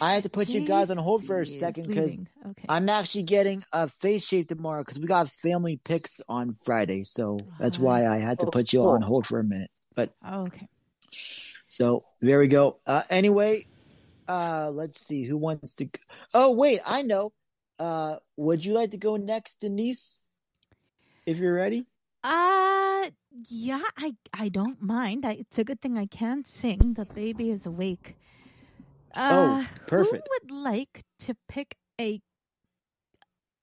[0.00, 2.22] I had to put you guys on hold for a second because.
[2.46, 2.64] Okay.
[2.68, 7.02] I'm actually getting a face shape tomorrow because we got family pics on Friday.
[7.02, 9.70] So that's why I had to put you on hold for a minute.
[9.94, 10.68] But Oh, okay.
[11.68, 12.78] so there we go.
[12.86, 13.64] Uh, anyway,
[14.28, 15.86] uh, let's see who wants to.
[15.86, 15.98] Go.
[16.34, 17.32] Oh wait, I know.
[17.78, 20.26] Uh, would you like to go next, Denise?
[21.26, 21.86] If you're ready.
[22.22, 23.10] Uh,
[23.48, 25.26] yeah, I I don't mind.
[25.26, 26.94] I, it's a good thing I can sing.
[26.96, 28.16] The baby is awake.
[29.16, 30.28] Uh, Oh, perfect.
[30.28, 32.20] Who would like to pick a?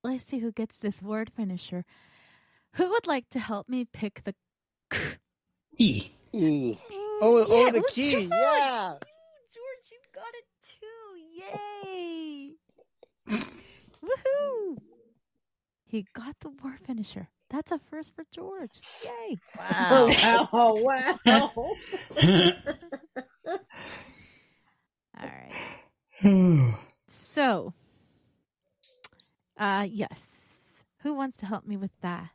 [0.03, 1.85] Let's see who gets this word finisher.
[2.75, 4.33] Who would like to help me pick the?
[5.79, 6.09] E.
[6.33, 6.77] E.
[7.21, 8.11] Oh, oh, the key.
[8.11, 8.29] George.
[8.31, 8.93] Yeah.
[9.53, 11.17] George, you got it too!
[11.57, 12.55] Yay!
[14.03, 14.77] Woohoo!
[15.85, 17.29] He got the war finisher.
[17.49, 18.79] That's a first for George.
[19.05, 19.37] Yay!
[19.57, 20.09] Wow.
[20.53, 21.19] Oh, wow.
[25.23, 25.29] All
[26.23, 26.75] right.
[27.07, 27.73] So,
[29.57, 30.53] uh, yes.
[31.01, 32.29] Who wants to help me with that?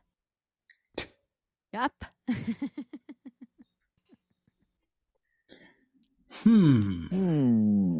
[1.73, 2.05] Yup.
[6.43, 7.99] Hmm.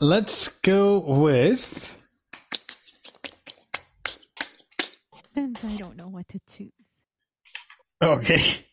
[0.00, 1.96] Let's go with.
[5.34, 6.72] Vince, I don't know what to choose.
[8.02, 8.64] Okay.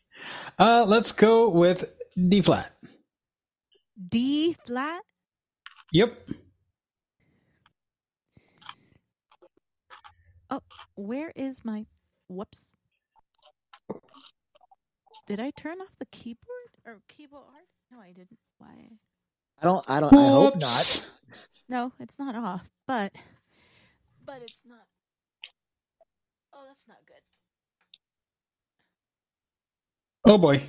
[0.58, 2.72] Uh, let's go with D flat.
[4.10, 5.04] D flat?
[5.96, 6.24] Yep.
[10.50, 10.60] Oh,
[10.96, 11.86] where is my.
[12.28, 12.76] Whoops.
[15.26, 17.46] Did I turn off the keyboard or keyboard?
[17.94, 18.40] No, I didn't.
[18.58, 18.90] Why?
[19.62, 19.90] I don't.
[19.90, 20.14] I don't.
[20.14, 21.08] I hope not.
[21.70, 23.14] No, it's not off, but
[24.26, 24.84] but it's not.
[26.54, 27.22] Oh, that's not good.
[30.26, 30.62] Oh boy.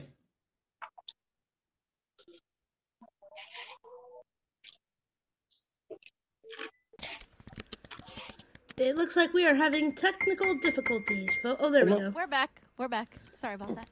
[8.78, 11.31] It looks like we are having technical difficulties.
[11.43, 12.12] Oh, there we go.
[12.15, 12.61] We're back.
[12.77, 13.16] We're back.
[13.35, 13.89] Sorry about that.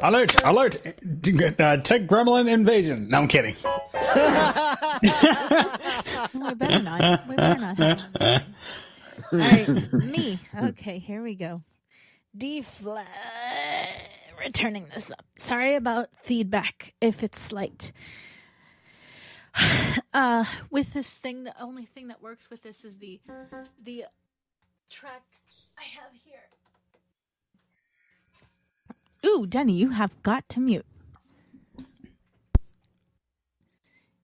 [0.00, 0.44] Alert!
[0.44, 0.76] Alert!
[0.86, 3.08] Uh, tech gremlin invasion.
[3.08, 3.56] No, I'm kidding.
[6.34, 7.28] we better not.
[7.28, 7.78] We better not.
[7.78, 8.44] Have
[9.32, 10.38] All right, me.
[10.62, 11.62] Okay, here we go.
[12.36, 13.08] D flat.
[14.38, 15.24] Returning this up.
[15.36, 17.90] Sorry about feedback if it's slight.
[20.14, 23.20] Uh, with this thing, the only thing that works with this is the
[23.84, 24.04] the
[24.88, 25.22] track
[25.78, 26.48] I have here.
[29.26, 30.86] Ooh, Denny, you have got to mute.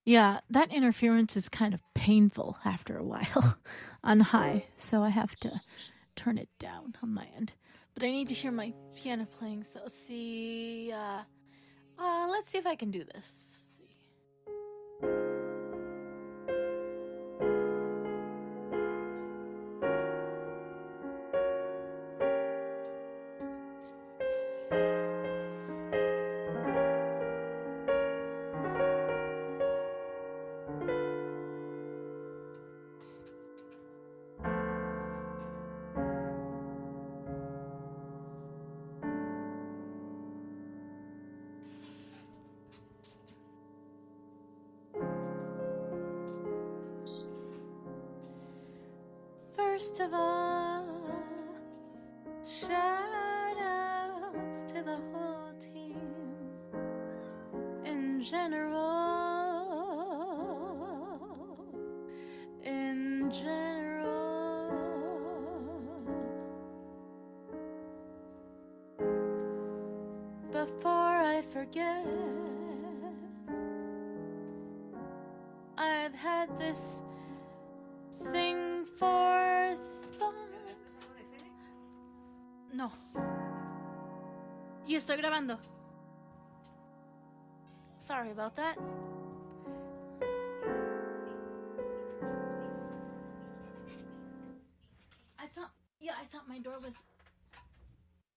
[0.05, 3.57] Yeah, that interference is kind of painful after a while
[4.05, 5.61] on high, so I have to
[6.15, 7.55] turn it down on my end.
[7.95, 10.93] But I need to hear my piano playing, so let's see.
[10.93, 11.21] Uh,
[11.99, 13.65] uh, let's see if I can do this.
[49.75, 50.87] First of all,
[52.49, 55.99] shout outs to the whole team
[57.85, 58.79] in general.
[62.63, 64.71] In general.
[70.53, 72.07] Before I forget,
[75.77, 77.03] I've had this
[85.05, 85.59] estoy grabando.
[87.99, 88.77] Sorry about that.
[95.39, 95.71] I thought,
[96.01, 96.95] yeah, I thought my door was.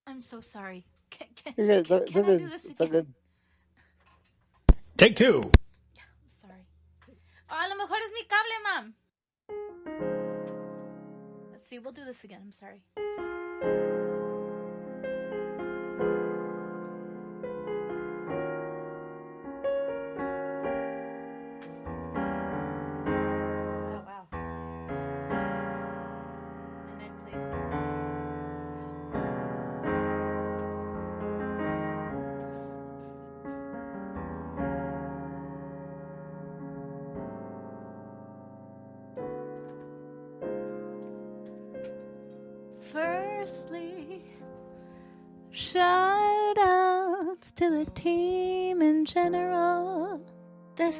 [0.06, 0.84] I'm so sorry.
[1.10, 2.38] Can, can, You're can, It's can I good.
[2.38, 3.06] do this It's all again?
[3.06, 3.14] good.
[4.96, 5.50] Take two.
[6.40, 6.66] Sorry.
[7.50, 8.94] Oh, a lo mejor es mi cable, mom.
[11.50, 11.78] Let's see.
[11.78, 12.40] We'll do this again.
[12.44, 12.82] I'm sorry.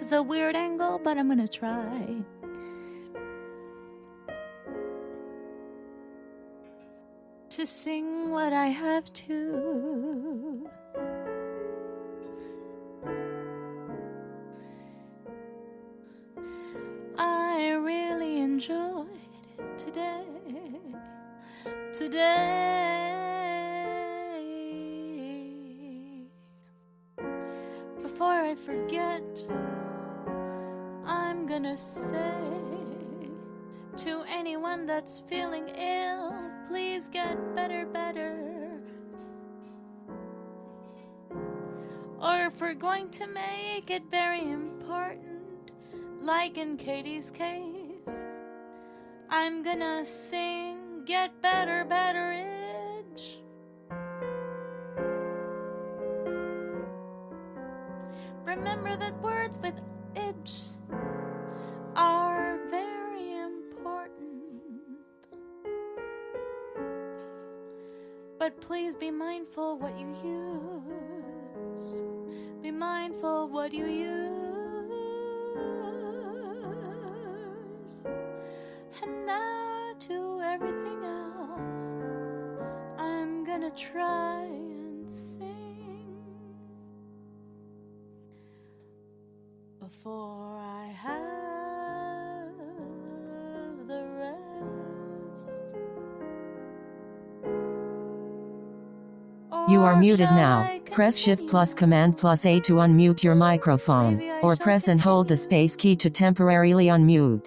[0.09, 2.17] Is a weird angle, but I'm gonna try.
[7.51, 10.71] To sing what I have to.
[17.19, 19.09] I really enjoyed
[19.77, 20.25] today.
[21.93, 22.58] Today.
[35.09, 36.35] That's feeling ill,
[36.69, 38.79] please get better, better.
[42.21, 45.73] Or if we're going to make it very important,
[46.21, 48.27] like in Katie's case,
[49.31, 52.48] I'm gonna sing Get Better, Betteridge.
[69.39, 70.09] Mindful what you
[71.73, 72.03] use.
[72.61, 74.35] Be mindful what you use.
[79.01, 81.83] And now to everything else,
[82.99, 86.17] I'm gonna try and sing
[89.79, 91.38] before I have
[99.69, 100.67] You are muted now.
[100.93, 105.37] Press Shift plus Command plus A to unmute your microphone, or press and hold the
[105.37, 107.45] space key to temporarily unmute.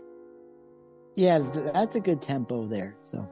[1.16, 2.96] Yeah, that's- that's a good tempo there.
[3.00, 3.28] So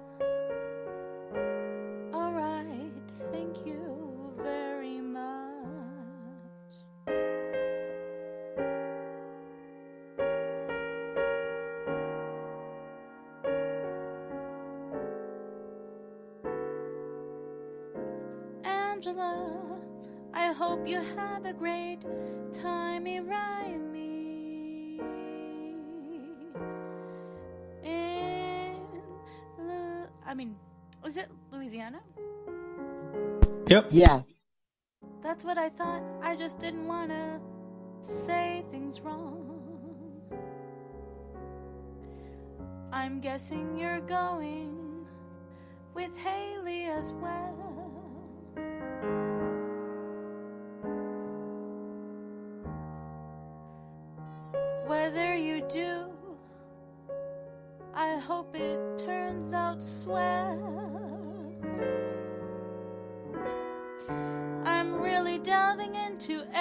[35.59, 36.01] I thought.
[36.21, 37.41] I just didn't want to
[38.01, 40.21] say things wrong.
[42.93, 45.05] I'm guessing you're going
[45.93, 47.68] with Haley as well.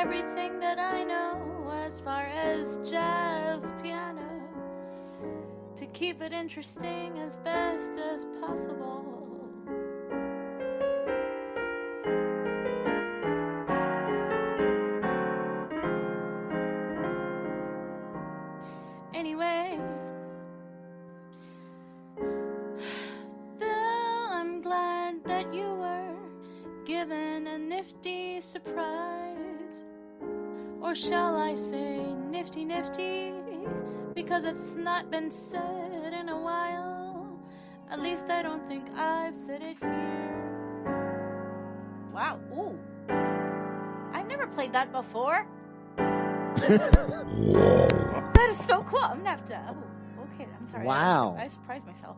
[0.01, 4.23] Everything that I know as far as jazz piano
[5.75, 8.98] to keep it interesting as best as possible.
[34.49, 37.39] It's not been said in a while.
[37.91, 40.89] At least I don't think I've said it here.
[42.15, 42.79] Wow, ooh.
[44.15, 45.47] I've never played that before.
[48.39, 49.01] That is so cool.
[49.03, 49.61] I'm gonna have to.
[49.69, 49.77] Oh,
[50.35, 50.49] okay.
[50.59, 50.85] I'm sorry.
[50.85, 51.37] I- Wow.
[51.39, 52.16] I, surprised myself.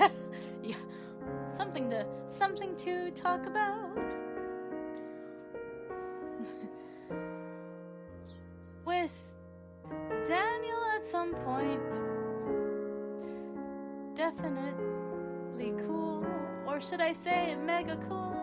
[0.62, 0.76] yeah,
[1.56, 4.05] something to something to talk about.
[17.86, 18.34] Mega cool?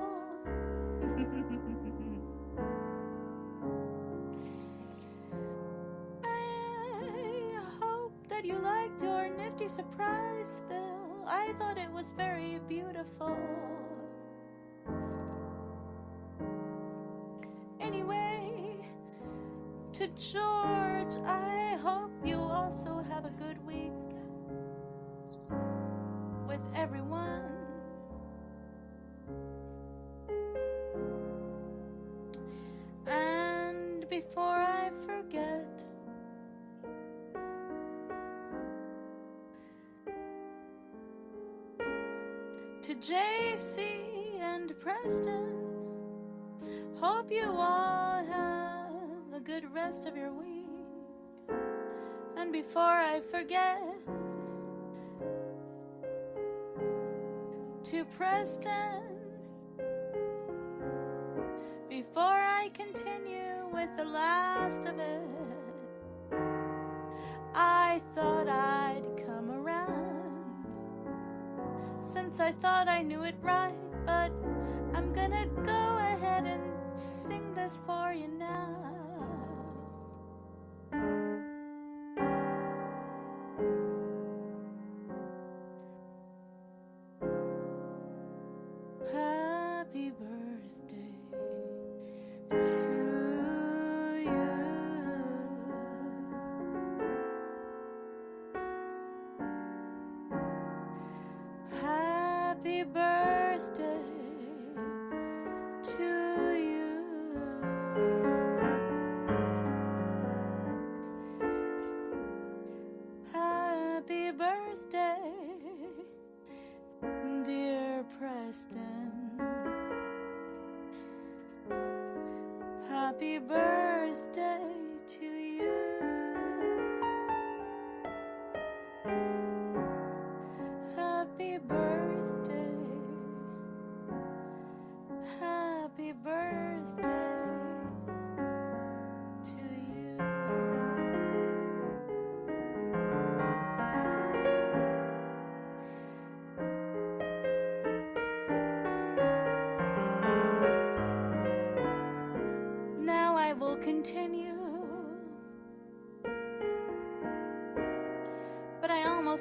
[6.24, 11.26] I hope that you liked your nifty surprise, Phil.
[11.28, 13.36] I thought it was very beautiful.
[17.82, 18.78] Anyway,
[19.94, 21.53] to George, I
[42.94, 45.50] to JC and Preston,
[47.00, 50.68] hope you all have a good rest of your week.
[52.38, 53.82] And before I forget,
[57.86, 59.02] to Preston,
[61.90, 65.33] before I continue with the last of it,
[72.34, 73.76] Since I thought I knew it right,
[74.08, 74.32] but
[74.96, 76.64] I'm gonna go ahead and
[77.00, 78.83] sing this for you now.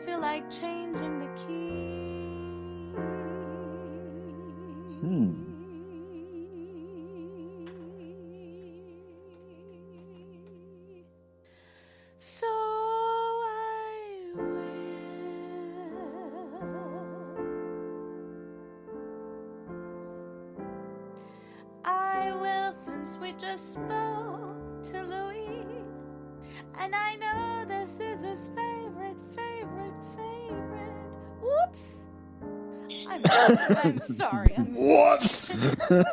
[0.02, 2.92] Almost feel like changing the key.
[5.00, 5.32] Hmm.
[12.18, 14.82] So I will.
[21.84, 24.01] I will, since we just spoke
[33.12, 34.54] I'm, I'm sorry.
[34.56, 35.54] I'm Whoops!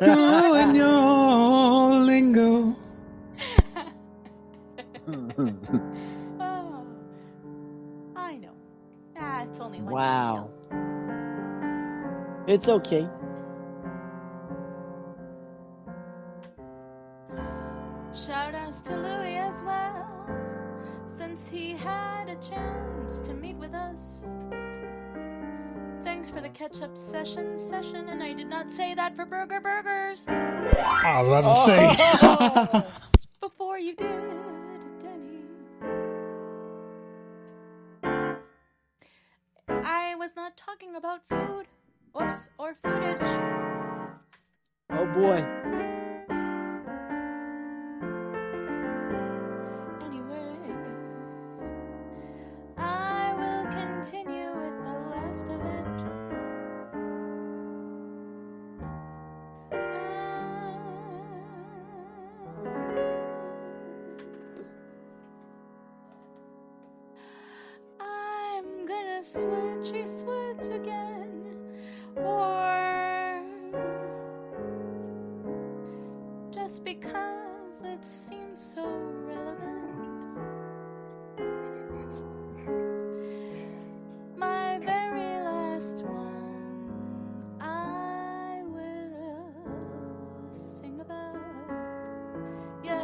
[0.02, 2.76] you and your lingo.
[6.40, 6.86] Oh,
[8.16, 8.52] I know.
[9.18, 10.52] Ah, only like Wow.
[12.48, 13.10] It's okay.
[31.72, 32.84] I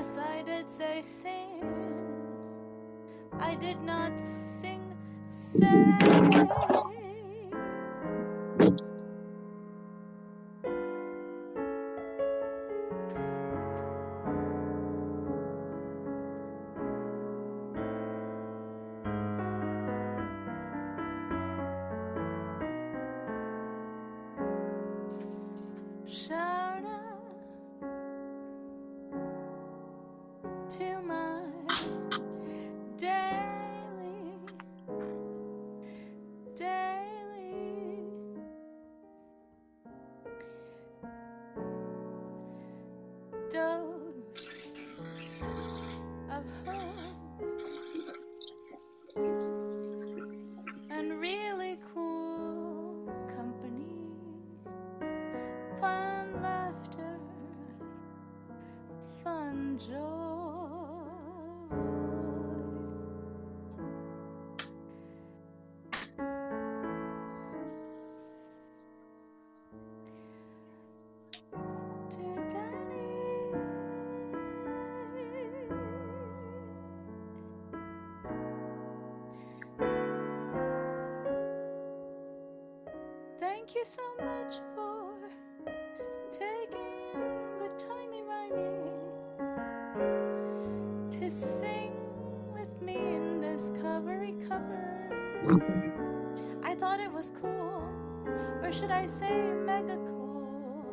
[0.06, 1.64] Yes, I did say sing.
[3.40, 4.12] I did not
[4.62, 4.96] sing,
[5.28, 6.85] say.
[83.66, 85.16] Thank you so much for
[86.30, 88.92] taking the timey wimey
[91.10, 91.92] to sing
[92.54, 95.10] with me in this covery cover.
[96.64, 97.82] I thought it was cool,
[98.62, 100.86] or should I say mega cool?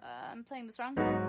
[0.00, 1.23] Uh, I'm playing this wrong.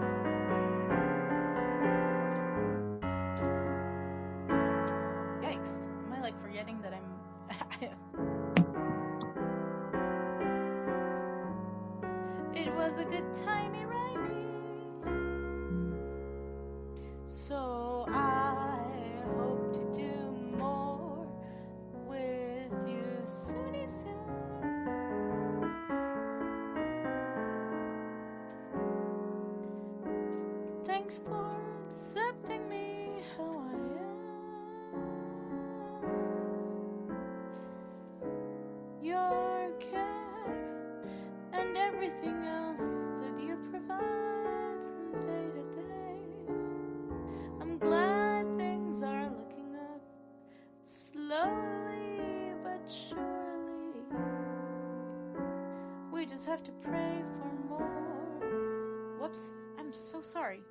[56.56, 59.19] Have to pray for more.
[59.19, 60.64] Whoops, I'm so sorry.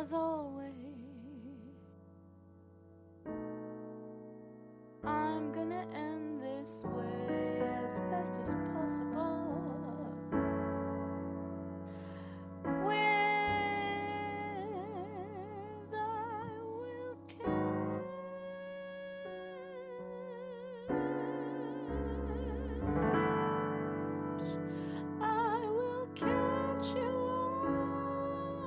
[0.00, 0.57] As always,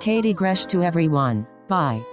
[0.01, 1.45] Katie Gresh to everyone.
[1.67, 2.03] Bye.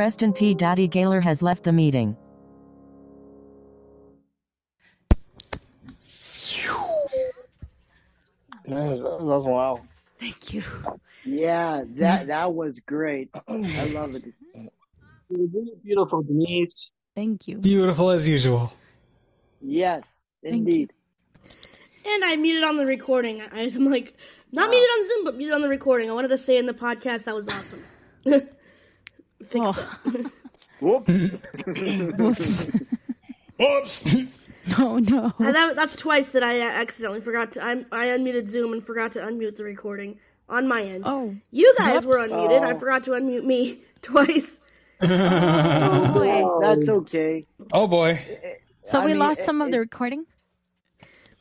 [0.00, 0.54] Preston P.
[0.54, 2.16] Daddy Gaylor has left the meeting.
[8.64, 9.82] That was wow.
[10.18, 10.62] Thank you.
[11.22, 13.28] Yeah, that that was great.
[13.46, 14.24] I love it.
[15.28, 16.90] Really beautiful, Denise.
[17.14, 17.58] Thank you.
[17.58, 18.72] Beautiful as usual.
[19.60, 20.02] Yes,
[20.42, 20.94] indeed.
[22.06, 23.42] And I muted on the recording.
[23.42, 24.16] I, I'm like,
[24.50, 26.08] not muted on Zoom, but muted on the recording.
[26.08, 27.84] I wanted to say in the podcast that was awesome.
[29.50, 30.26] Fix it.
[30.80, 32.66] Whoops.
[33.58, 34.16] Whoops.
[34.78, 35.32] Oh no.
[35.38, 37.64] And that, that's twice that I uh, accidentally forgot to.
[37.64, 40.18] I, I unmuted Zoom and forgot to unmute the recording
[40.50, 41.04] on my end.
[41.06, 42.32] Oh, you guys were whoops.
[42.32, 42.62] unmuted.
[42.62, 42.78] I Oh.
[42.78, 44.60] forgot to unmute me twice.
[45.02, 46.60] Oh boy.
[46.60, 47.46] That's okay.
[47.72, 48.20] Oh boy.
[48.84, 50.26] So I we mean, lost it- some of it- the recording?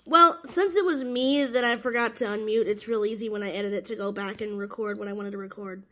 [0.06, 3.52] Well, since it was me that I forgot to unmute, it's real easy when I
[3.52, 5.84] edit it to go back and record what I wanted to record.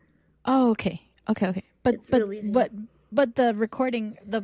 [0.46, 1.02] Oh, okay.
[1.30, 1.64] Okay, okay.
[1.84, 2.52] But It's but real easy.
[2.52, 2.72] but
[3.12, 4.44] but the recording the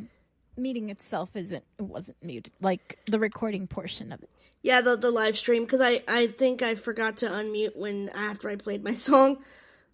[0.56, 2.52] meeting itself isn't it wasn't muted.
[2.60, 4.30] Like the recording portion of it.
[4.62, 8.48] Yeah, the the live stream because I I think I forgot to unmute when after
[8.48, 9.38] I played my song.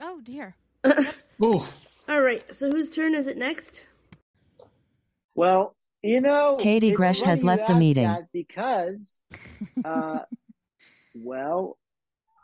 [0.00, 0.54] Oh dear.
[1.42, 1.62] Ooh.
[2.08, 3.86] All right, so whose turn is it next?
[5.34, 8.10] Well, you know, Katie Gresh has left the meeting.
[8.32, 9.14] because,
[9.84, 10.20] uh,
[11.14, 11.78] well,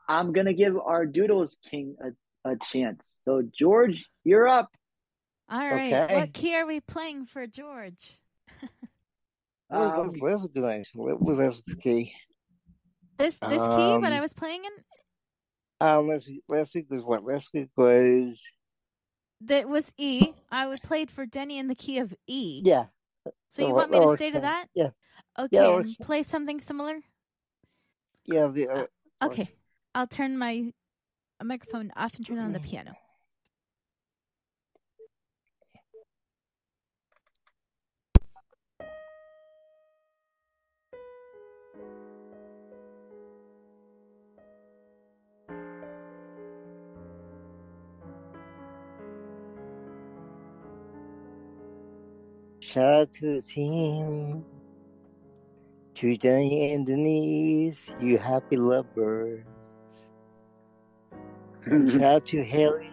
[0.08, 3.18] I'm gonna give our Doodles King a, a chance.
[3.22, 4.70] So, George, you're up.
[5.48, 5.92] All right.
[5.92, 6.14] Okay.
[6.16, 8.12] What key are we playing for George?
[9.68, 10.20] What Um, was that?
[10.30, 10.86] That's a good.
[10.94, 12.12] What was that key?
[13.18, 14.72] This this key what I Um, was playing in
[15.80, 17.24] Uh, last week, last week was what?
[17.24, 18.44] Last week was
[19.40, 20.32] that was E.
[20.50, 22.62] I would played for Denny in the key of E.
[22.64, 22.86] yeah.
[23.48, 24.66] So you want me to stay to that?
[24.74, 24.90] Yeah,
[25.38, 27.00] Okay, Yeah, and play something similar?
[28.24, 28.46] yeah.
[28.48, 28.86] The uh,
[29.22, 29.46] Okay.
[29.94, 30.72] I'll turn my
[31.42, 32.94] microphone off and turn on the piano.
[52.76, 54.44] Shout to the team.
[55.94, 59.46] To Jenny and Denise, you happy lovebirds.
[61.64, 62.90] Shout out to Haley,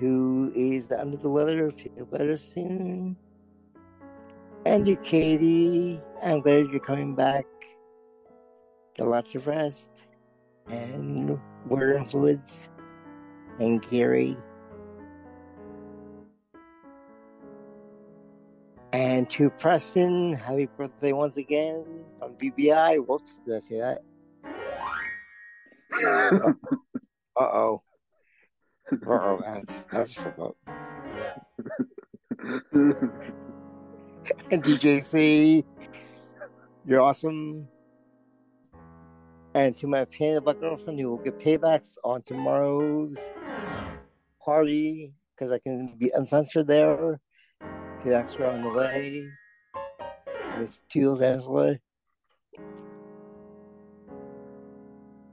[0.00, 1.70] who is under the weather.
[1.70, 3.18] Feel better soon.
[4.64, 7.44] And to Katie, I'm glad you're coming back.
[8.94, 9.90] Get lots of rest.
[10.70, 12.70] And we're in Woods.
[13.60, 14.38] And Gary.
[18.92, 21.84] And to Preston, happy birthday once again
[22.18, 23.06] from BBI.
[23.06, 24.02] Whoops, did I say that?
[27.36, 27.82] Uh oh.
[28.90, 30.56] Uh oh, that's that's about.
[34.50, 35.64] and DJC,
[36.86, 37.68] you're awesome.
[39.54, 43.18] And to my peanut butter girlfriend, who will get paybacks on tomorrow's
[44.44, 47.20] party because I can be uncensored there.
[48.14, 49.28] Are on the way.
[50.58, 51.76] Miss Toodles Angela.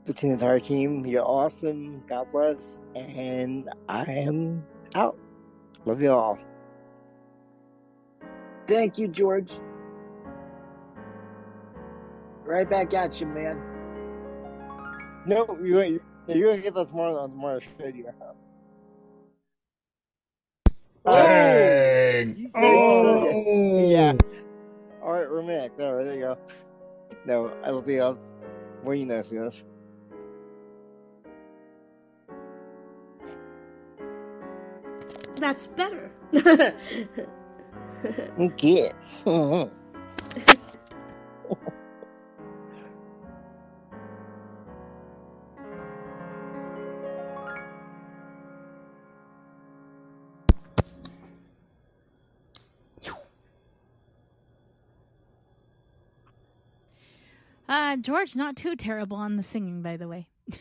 [0.04, 2.02] Between the entire team, you're awesome.
[2.06, 2.82] God bless.
[2.94, 4.62] And I am
[4.94, 5.18] out.
[5.86, 6.38] Love you all.
[8.68, 9.50] Thank you, George.
[12.44, 13.60] Right back at you, man.
[15.24, 17.90] No, you're you're, you're gonna get that tomorrow on tomorrow's show.
[17.90, 18.45] to your house.
[21.12, 22.36] Dang.
[22.36, 23.24] You oh!
[23.24, 23.88] said- Oh.
[23.88, 24.14] Yeah.
[25.02, 25.76] All right, romantic.
[25.76, 26.38] There, there you go.
[27.24, 28.18] No, I don't think I was
[28.84, 29.64] more you nice with us.
[35.36, 36.10] That's better.
[38.38, 38.92] Okay.
[57.86, 60.26] Uh, George, not too terrible on the singing, by the way.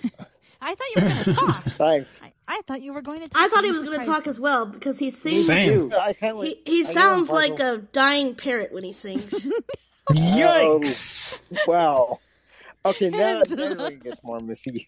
[0.62, 1.64] I thought you were going to talk.
[1.64, 2.22] Thanks.
[2.22, 3.42] I, I thought you were going to talk.
[3.42, 5.48] I thought he was going to talk as well because he sings.
[5.48, 5.92] Same.
[6.22, 9.48] He, he sounds like a dying parrot when he sings.
[10.12, 11.42] Yikes!
[11.68, 12.20] Wow.
[12.86, 13.88] Okay, now Angela.
[13.88, 14.86] it gets more messy.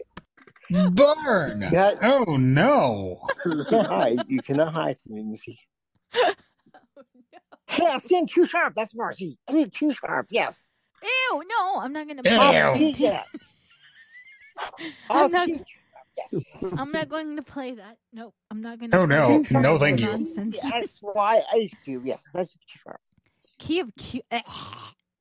[0.69, 1.69] Burn!
[1.71, 1.95] Yeah.
[2.03, 3.19] Oh no!
[3.47, 4.19] You can't hide.
[4.27, 5.59] You cannot hide from me, Missy.
[7.79, 8.75] Yeah, sing Q sharp.
[8.75, 9.39] That's Marcy.
[9.49, 10.27] Three Q sharp.
[10.29, 10.63] Yes.
[11.03, 12.29] Ew, no, I'm not going to.
[12.29, 12.35] Ew.
[12.37, 13.53] Off key, yes.
[15.09, 15.49] I'm not.
[15.49, 16.43] yes.
[16.77, 17.97] I'm not going to play that.
[18.13, 18.97] Nope, I'm not going to.
[18.97, 19.53] Oh, to.
[19.53, 19.59] no.
[19.61, 20.07] No, thank you.
[20.07, 20.57] Nonsense.
[20.61, 22.05] That's why Ice Cube.
[22.05, 22.99] Yes, that's Q sharp.
[23.59, 24.21] Key of Q.
[24.31, 24.41] eh.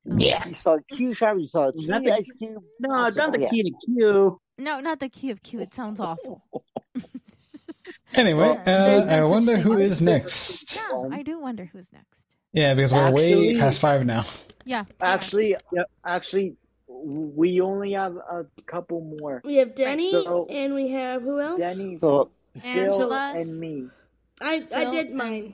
[0.09, 0.47] Yeah.
[0.47, 1.37] You spell Q sharp.
[1.37, 2.63] You spell T Not the- Ice Cube.
[2.79, 3.51] No, it's not the Yes.
[3.51, 4.39] key to Q.
[4.57, 5.59] No, not the key of Q.
[5.59, 6.43] It sounds awful.
[8.13, 10.75] Anyway, uh, no I wonder who is next.
[10.77, 12.21] Yeah, I do wonder who's next.
[12.57, 14.25] Yeah, because we're way past five now.
[14.65, 14.85] Yeah.
[14.99, 15.55] Actually,
[16.03, 16.55] actually,
[16.87, 19.43] we only have a couple more.
[19.45, 21.59] we have Denny So- and we have who else?
[21.59, 22.31] Denny, Philip.
[22.59, 23.33] Phil, Angela.
[23.35, 23.87] and me.
[24.41, 25.53] I, I did mine.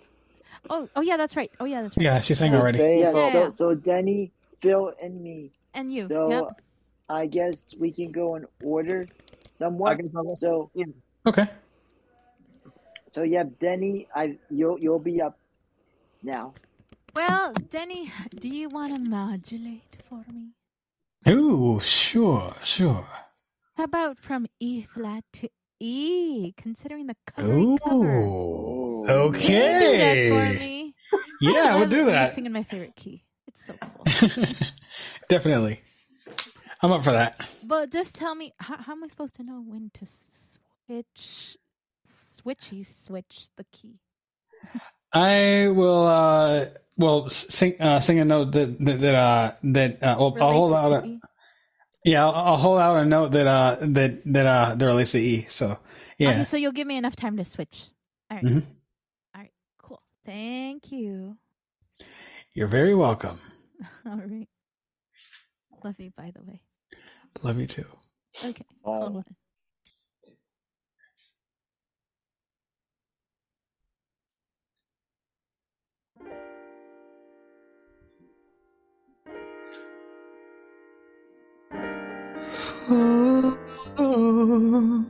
[0.69, 1.51] Oh, oh yeah, that's right.
[1.59, 2.03] Oh yeah, that's right.
[2.03, 2.77] Yeah, she sang already.
[2.77, 3.33] Denny, Yeah, Philip.
[3.33, 5.51] so, so Denny, Phil, and me.
[5.73, 6.07] And you.
[6.07, 6.61] So yep.
[7.09, 9.07] I guess we can go in order
[9.55, 9.99] somewhat.
[10.37, 10.85] So yeah.
[11.25, 11.47] Okay.
[13.11, 15.37] so yeah, Denny, I you'll you'll be up
[16.23, 16.53] now.
[17.13, 20.53] Well, Denny, do you want to modulate for me?
[21.25, 23.05] Oh, sure, sure.
[23.75, 28.19] How about from E flat to E, considering the covering cover?
[28.21, 29.03] Ooh.
[29.05, 30.29] Can you do that Okay.
[30.29, 30.95] for me?
[31.41, 32.33] Yeah, we'll do that.
[32.35, 33.25] Singing my favorite key.
[33.47, 34.45] It's so cool.
[35.27, 35.81] Definitely.
[36.81, 37.53] I'm up for that.
[37.65, 41.57] but just tell me, how, how am I supposed to know when to switch,
[42.07, 43.99] switchy switch the key?
[45.13, 46.07] I will.
[46.07, 46.65] uh
[46.97, 50.73] Well, sing uh, sing a note that that, that uh that uh, well, I'll hold
[50.73, 50.89] out.
[50.89, 51.19] to A, E.
[52.05, 55.19] yeah, I'll, I'll hold out a note that uh that that uh that relates to
[55.19, 55.41] E.
[55.49, 55.79] So
[56.19, 56.29] yeah.
[56.31, 57.89] Okay, so you'll give me enough time to switch.
[58.29, 58.45] All right.
[58.45, 58.63] Mhm.
[59.35, 59.51] All right.
[59.81, 60.01] Cool.
[60.25, 61.37] Thank you.
[62.53, 63.37] You're very welcome.
[64.05, 64.47] All right.
[65.83, 66.61] Love you, by the way.
[67.41, 67.85] Love you too.
[68.45, 68.65] Okay.
[68.85, 68.99] Oh.
[68.99, 69.35] Hold on.
[83.95, 85.01] Yeah.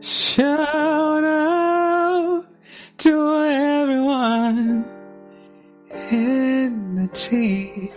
[0.00, 2.44] Shout out
[2.98, 4.84] to everyone
[6.10, 7.92] in the team.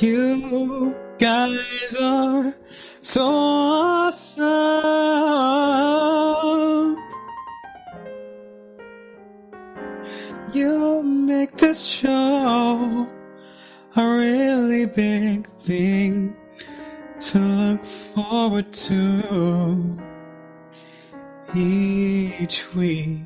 [0.00, 2.52] You guys are
[3.02, 3.91] so
[18.14, 19.98] forward to
[21.54, 23.20] each week.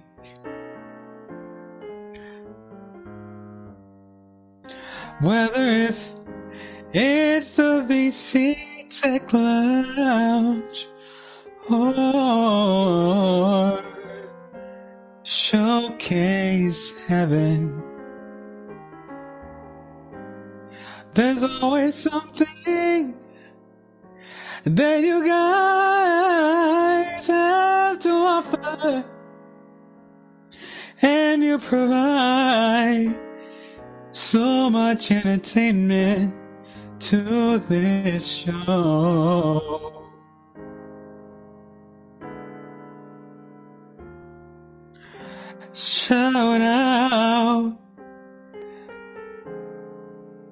[5.21, 6.15] Whether if
[6.93, 8.57] it's the VC
[9.01, 10.87] Tech Lounge
[11.69, 13.83] or
[15.25, 17.83] Showcase Heaven.
[21.15, 23.15] There's always something
[24.67, 29.05] that you guys have to offer,
[31.03, 33.15] and you provide
[34.13, 36.35] so much entertainment
[36.99, 39.93] to this show.
[45.75, 47.79] Shout out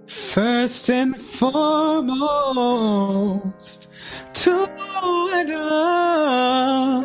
[0.07, 3.89] first and foremost
[4.45, 4.69] to
[5.33, 7.05] Angela.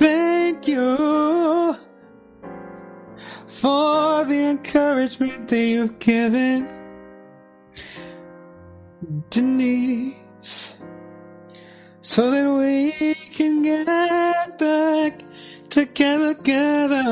[0.00, 1.76] Thank you
[3.46, 6.66] for the encouragement that you've given
[9.28, 10.74] Denise
[12.00, 13.84] so that we can get
[14.58, 15.20] back
[15.68, 17.02] together, together.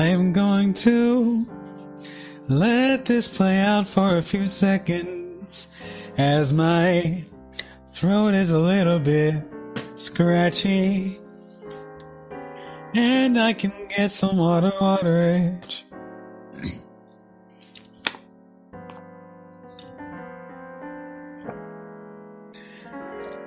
[0.00, 1.46] I am going to
[2.48, 5.68] let this play out for a few seconds
[6.16, 7.22] as my
[7.88, 9.44] throat is a little bit
[9.96, 11.20] scratchy
[12.94, 15.84] and I can get some water, water edge.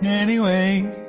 [0.04, 1.03] Anyway,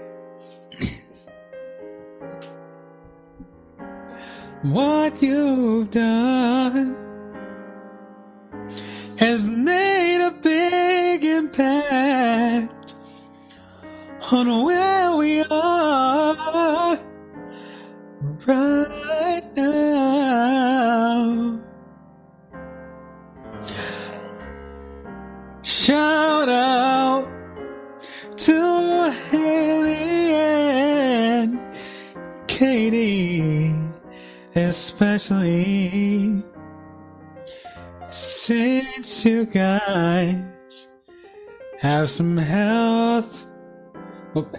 [4.65, 6.97] what you've done
[9.19, 12.95] has made a big impact
[14.33, 14.84] on where
[42.05, 43.47] have some health,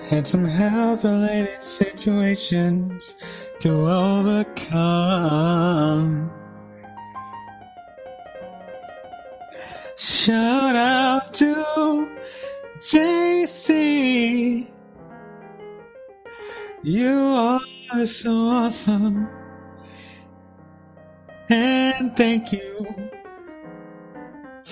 [0.09, 3.14] had some health related situations
[3.59, 4.82] to overcome.
[9.95, 12.17] Shout out to
[12.80, 14.67] JC.
[16.82, 19.30] You are so awesome.
[21.51, 23.05] And thank you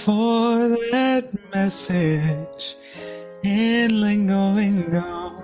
[0.03, 2.75] for that message
[3.41, 5.41] in Lingo Lingo.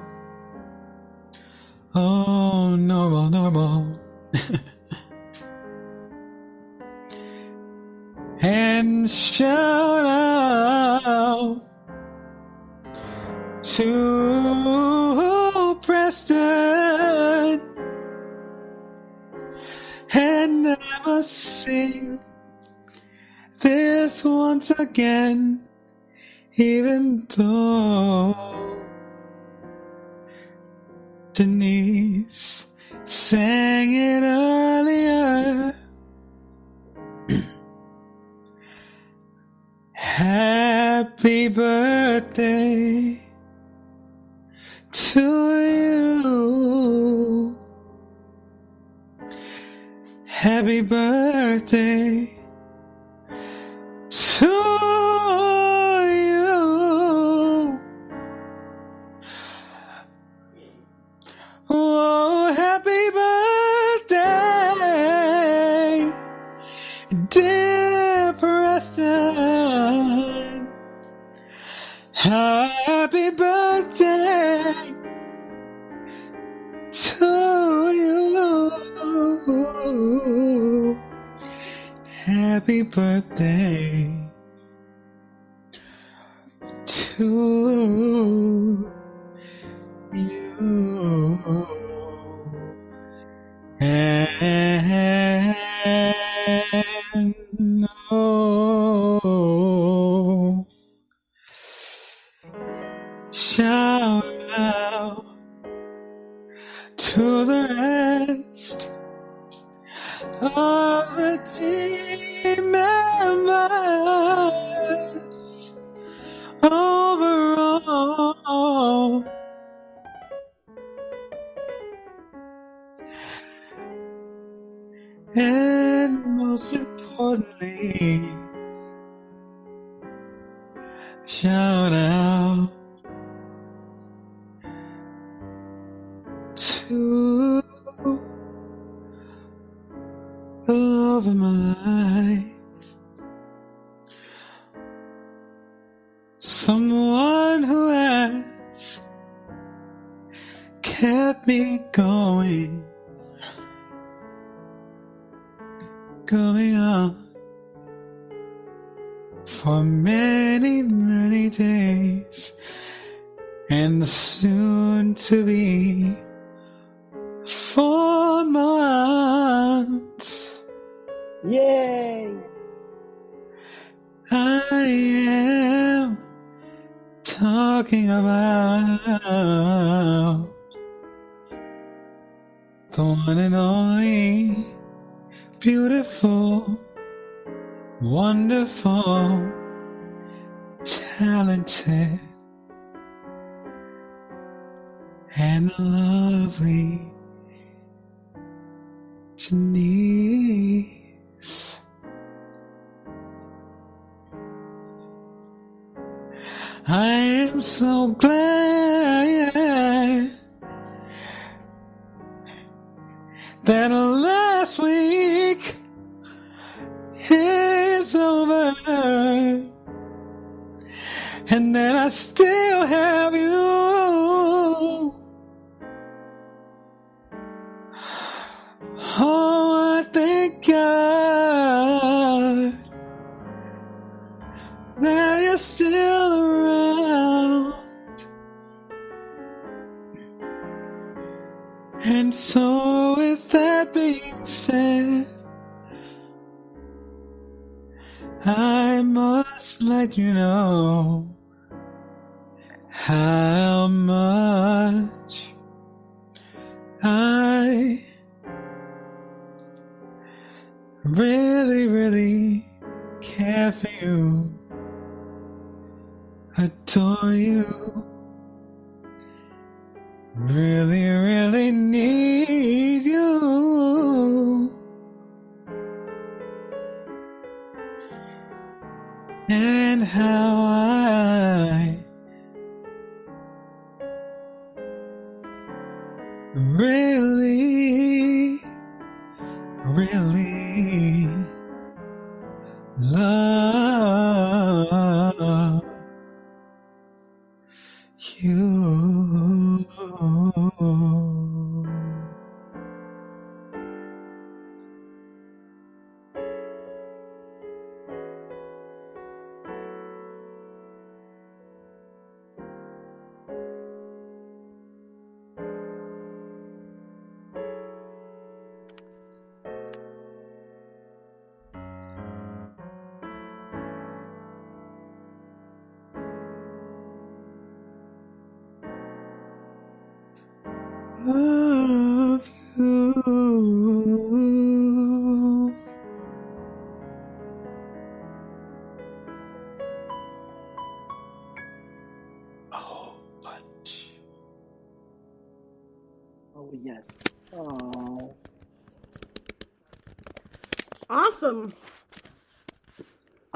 [1.95, 3.97] Oh, normal, normal.
[8.41, 11.61] and shout out
[13.63, 17.61] to Preston.
[20.11, 22.19] And I must sing
[23.59, 25.67] this once again,
[26.55, 28.35] even though
[31.33, 32.67] Denise
[33.05, 35.73] sang it earlier.
[39.91, 42.98] Happy birthday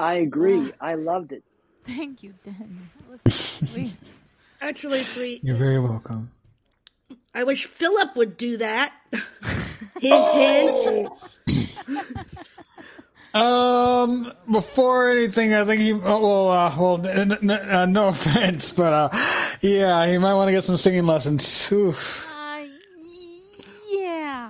[0.04, 0.70] I agree.
[0.80, 1.42] I loved it.
[1.84, 2.90] Thank you, Den.
[3.10, 3.34] That was
[3.72, 3.94] sweet.
[4.60, 5.42] Actually, sweet.
[5.42, 6.30] You're very welcome.
[7.34, 8.92] I wish Philip would do that.
[10.00, 11.08] hint, hint.
[13.34, 15.92] Um, before anything, I think he.
[15.92, 19.08] Oh, well, uh, well, n- n- uh, no offense, but uh,
[19.60, 21.72] yeah, he might want to get some singing lessons.
[21.72, 22.30] Oof.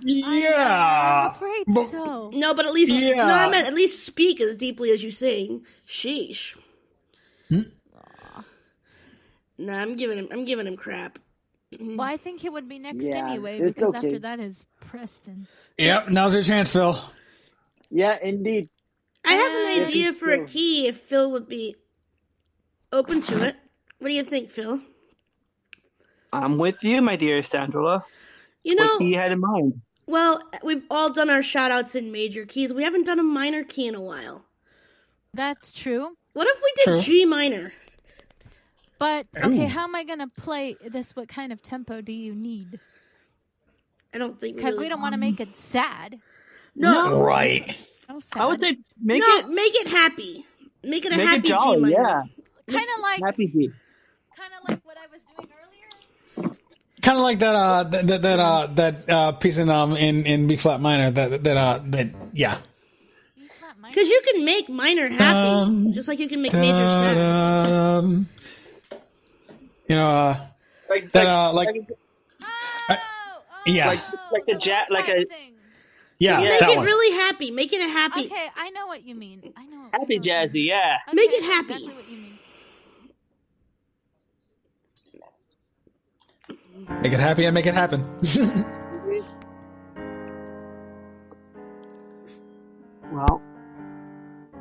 [0.07, 0.35] Yeah.
[0.35, 1.25] Yeah.
[1.27, 2.31] I'm afraid But- so.
[2.35, 3.27] No, but at least Yeah.
[3.27, 5.65] no, I meant at least speak as deeply as you sing.
[5.89, 6.57] Sheesh.
[7.49, 7.61] Hmm?
[9.57, 10.29] Nah, I'm giving him.
[10.33, 11.19] I'm giving him crap.
[11.81, 13.99] Well, I think it would be next Yeah, anyway because okay.
[13.99, 15.47] after that is Preston.
[15.79, 16.11] Yep.
[16.11, 16.97] Now's your chance, Phil.
[17.91, 18.69] Yeah, indeed.
[19.25, 21.77] I have an idea for a key if Phil would be
[22.93, 23.57] open to it.
[23.99, 24.81] What do you think, Phil?
[26.33, 28.05] I'm with you, my dear Sandra.
[28.65, 29.81] You know, what he had in mind.
[30.07, 32.73] Well, we've all done our shout outs in major keys.
[32.73, 34.45] We haven't done a minor key in a while.
[35.33, 36.17] That's true.
[36.35, 37.01] What if we did True.
[37.01, 37.73] G minor?
[38.99, 39.69] But okay, Ooh.
[39.69, 41.17] how am I gonna play this?
[41.17, 42.79] What kind of tempo do you need?
[44.15, 46.21] I don't think because really- we don't want to make it sad.
[46.77, 47.21] No.
[47.21, 47.69] Right.
[48.07, 48.43] So sad.
[48.43, 50.45] I would say make no, it make it happy.
[50.83, 51.77] Make it a make happy it jolly.
[51.91, 51.97] G minor.
[51.97, 52.23] Yeah,
[52.69, 53.71] kind of like happy G.
[54.37, 54.84] Kind of like
[57.05, 60.81] that, uh, that, that, that, uh, that, uh, piece in, um, in, in B flat
[60.81, 62.57] minor, that, that, uh, that, yeah.
[63.87, 67.17] Because you can make minor happy, Um, just like you can make major sad.
[67.19, 68.29] Um,
[69.89, 70.37] you know, uh,
[70.91, 71.69] Like that, uh, like,
[73.67, 74.01] yeah, like
[74.33, 75.25] like a jet, like a
[76.19, 76.87] yeah, Make that it one.
[76.87, 77.51] really happy.
[77.51, 78.27] Make it a happy.
[78.27, 79.53] Okay, I know what you mean.
[79.57, 79.87] I know.
[79.93, 80.67] happy jazzy.
[80.67, 80.99] Yeah.
[81.13, 81.73] Make Okay, it I know happy.
[81.75, 82.39] Exactly what you mean.
[86.89, 88.05] Make it happy and make it happen.
[93.13, 93.41] Well,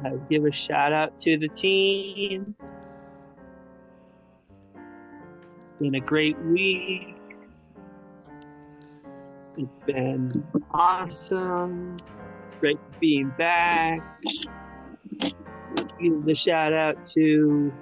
[0.05, 2.55] I give a shout out to the team.
[5.57, 7.15] It's been a great week.
[9.57, 10.29] It's been
[10.69, 11.97] awesome.
[12.35, 14.01] It's great being back.
[15.99, 17.73] Give the shout out to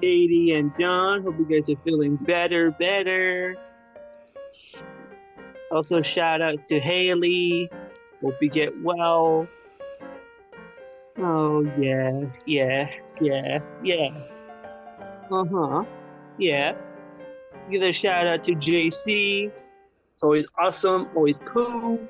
[0.00, 1.22] Katie and John.
[1.22, 3.56] Hope you guys are feeling better, better.
[5.70, 7.70] Also, shout outs to Haley.
[8.22, 9.46] Hope you get well.
[11.18, 14.08] Oh, yeah, yeah, yeah, yeah.
[15.30, 15.84] Uh huh.
[16.38, 16.74] Yeah.
[17.70, 19.52] Give a shout out to JC.
[20.14, 22.00] It's always awesome, always cool.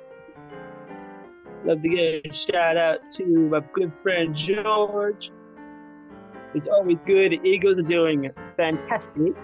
[1.65, 5.33] Love to give a shout out to my good friend George.
[6.55, 7.33] It's always good.
[7.33, 9.35] The Eagles are doing fantastic.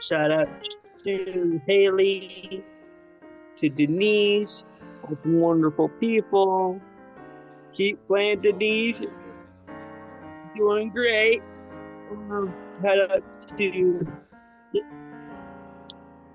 [0.00, 0.68] Shout out
[1.04, 2.64] to Haley,
[3.56, 4.66] to Denise,
[5.24, 6.80] wonderful people.
[7.72, 9.04] Keep playing, Denise.
[10.56, 11.42] Doing great.
[12.10, 14.06] Um, head up to,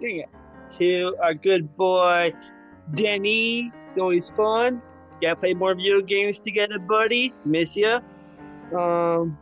[0.01, 0.30] it,
[0.77, 2.33] to our good boy
[2.93, 3.72] Denny.
[3.90, 4.82] It's always fun.
[5.22, 7.33] Gotta play more video games together, buddy.
[7.45, 8.00] Miss ya.
[8.75, 9.38] Um,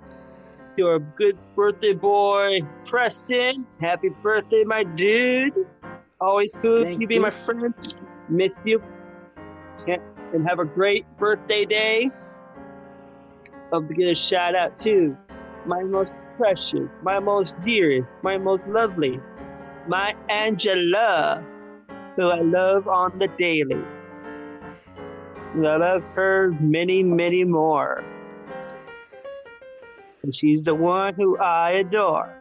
[0.75, 3.65] to our good birthday boy Preston.
[3.79, 5.53] Happy birthday, my dude.
[5.99, 7.73] It's always cool Thank you be my friend.
[8.27, 8.81] Miss you.
[9.87, 12.11] And have a great birthday day.
[13.71, 15.17] Love to get a shout out to
[15.65, 19.19] my most precious, my most dearest, my most lovely,
[19.87, 21.43] my Angela,
[22.15, 23.83] who I love on the daily.
[25.59, 28.01] And I've heard many, many more.
[30.23, 32.33] And she's the one who I adore.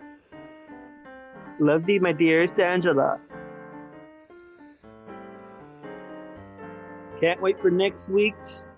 [1.58, 3.18] Love thee, my dearest Angela.
[7.20, 8.70] Can't wait for next week's.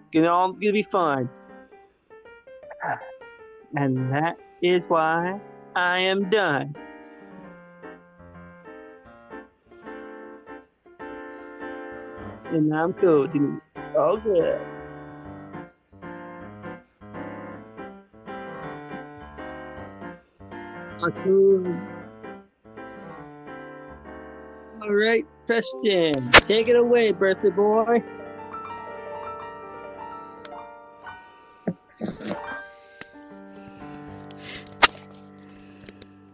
[0.00, 1.30] It's gonna all gonna be fun.
[3.74, 5.40] And that is why
[5.74, 6.76] I am done.
[12.52, 13.62] And I'm cool, dude.
[13.76, 14.60] It's all good.
[21.02, 21.88] Awesome.
[24.82, 28.02] All right, Preston, take it away, birthday boy.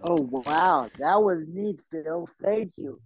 [0.03, 2.29] Oh wow, that was neat, Phil.
[2.43, 2.99] Thank you.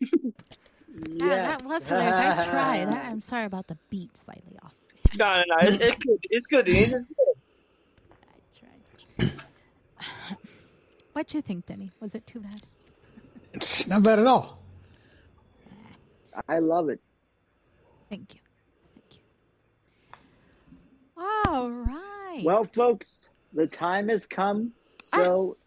[1.04, 2.14] Yeah, that was hilarious.
[2.16, 2.88] I tried.
[2.88, 4.74] I, I'm sorry about the beat slightly off.
[5.16, 5.68] No, no, no.
[5.68, 6.18] It's, it's good.
[6.22, 6.68] It's good.
[6.68, 7.26] It's good.
[8.22, 10.38] I tried.
[11.12, 11.90] What'd you think, Denny?
[12.00, 12.62] Was it too bad?
[13.52, 14.58] It's not bad at all.
[16.48, 17.00] I love it.
[18.10, 18.40] Thank you.
[18.94, 19.20] Thank
[21.16, 21.22] you.
[21.52, 22.42] All right.
[22.44, 25.62] Well, folks, the time has come, so ah.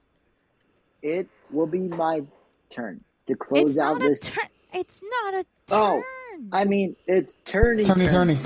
[1.01, 2.22] it will be my
[2.69, 4.19] turn to close it's out not a this.
[4.22, 4.45] turn.
[4.73, 6.03] It's not a oh, turn.
[6.51, 7.85] Oh, I mean, it's turning.
[7.85, 8.38] Turny, turn.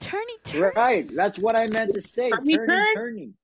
[0.00, 0.42] turny.
[0.44, 0.74] turny.
[0.74, 2.30] Right, that's what I meant to say.
[2.30, 2.94] Turny, turning, turn?
[2.94, 3.34] turning.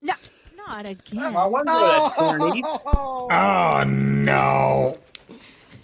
[0.00, 0.14] No,
[0.56, 1.34] not again.
[1.34, 2.62] Oh, I wonder what a turny.
[2.64, 3.28] Oh.
[3.30, 4.98] oh no!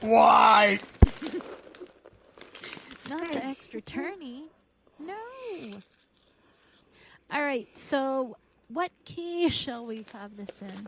[0.00, 0.78] Why?
[3.10, 4.42] Not the extra turny.
[4.98, 5.14] No.
[7.32, 7.66] All right.
[7.76, 8.36] So,
[8.68, 10.86] what key shall we have this in?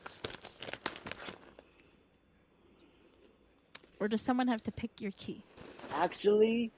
[4.01, 5.43] Or does someone have to pick your key?
[5.95, 6.71] Actually,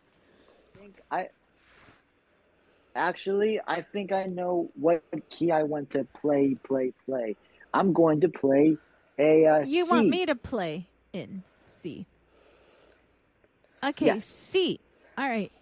[0.75, 1.29] I think I.
[2.95, 7.37] Actually, I think I know what key I want to play, play, play.
[7.73, 8.77] I'm going to play
[9.19, 9.91] A uh, You C.
[9.91, 12.07] want me to play in C.
[13.85, 14.25] Okay, Yes.
[14.25, 14.81] C.
[15.17, 15.53] All right.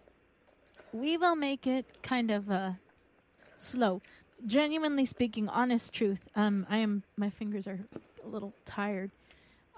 [0.93, 2.73] We will make it kind of uh
[3.57, 4.01] slow.
[4.47, 6.29] Genuinely speaking, honest truth.
[6.35, 7.81] Um I am my fingers are
[8.25, 9.11] a little tired.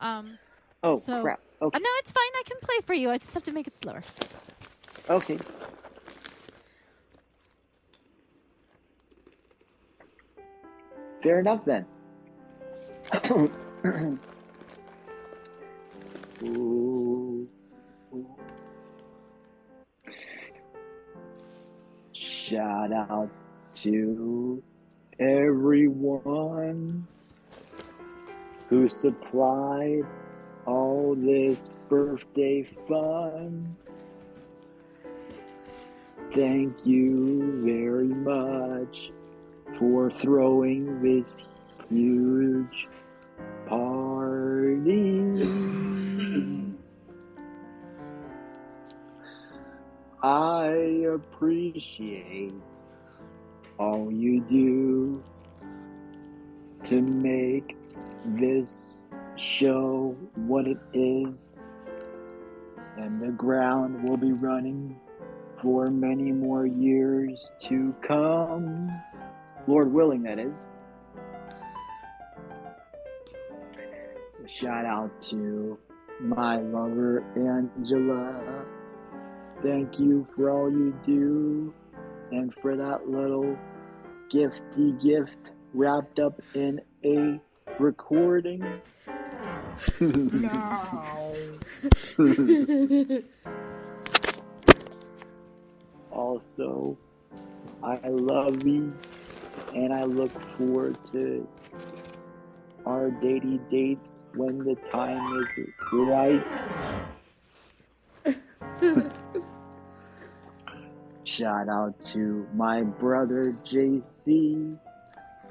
[0.00, 0.38] Um
[0.84, 1.40] Oh so, crap.
[1.60, 1.76] Okay.
[1.76, 2.30] Uh, no, it's fine.
[2.36, 3.10] I can play for you.
[3.10, 4.02] I just have to make it slower.
[5.10, 5.38] Okay.
[11.22, 11.84] Fair enough then.
[16.44, 17.48] Ooh.
[22.12, 23.30] Shout out
[23.82, 24.62] to
[25.18, 27.06] everyone
[28.68, 30.06] who supplied
[30.68, 33.74] all this birthday fun.
[36.34, 39.10] Thank you very much
[39.78, 41.38] for throwing this
[41.88, 42.86] huge
[43.66, 45.32] party.
[50.22, 50.66] I
[51.14, 52.52] appreciate
[53.78, 55.24] all you do
[56.84, 57.74] to make
[58.26, 58.97] this
[59.38, 61.50] show what it is,
[62.96, 64.98] and the ground will be running
[65.62, 68.90] for many more years to come.
[69.66, 70.68] Lord willing, that is.
[74.60, 75.78] Shout out to
[76.20, 78.64] my lover, Angela.
[79.62, 81.74] Thank you for all you do
[82.30, 83.56] and for that little
[84.30, 87.40] gifty gift wrapped up in a
[87.78, 88.64] recording.
[96.10, 96.98] also,
[97.82, 98.92] I love you
[99.74, 101.46] and I look forward to
[102.86, 104.00] our datey date
[104.34, 105.48] when the time is
[105.92, 106.44] right.
[111.24, 114.76] Shout out to my brother JC.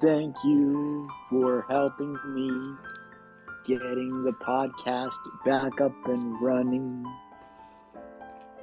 [0.01, 2.75] Thank you for helping me
[3.67, 5.11] getting the podcast
[5.45, 7.05] back up and running.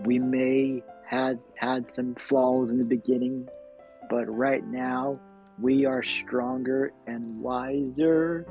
[0.04, 3.46] We may had had some flaws in the beginning,
[4.08, 5.20] but right now
[5.60, 8.46] we are stronger and wiser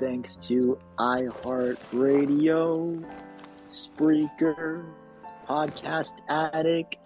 [0.00, 3.04] thanks to iHeartRadio,
[3.70, 4.84] Spreaker,
[5.48, 6.96] Podcast Addict,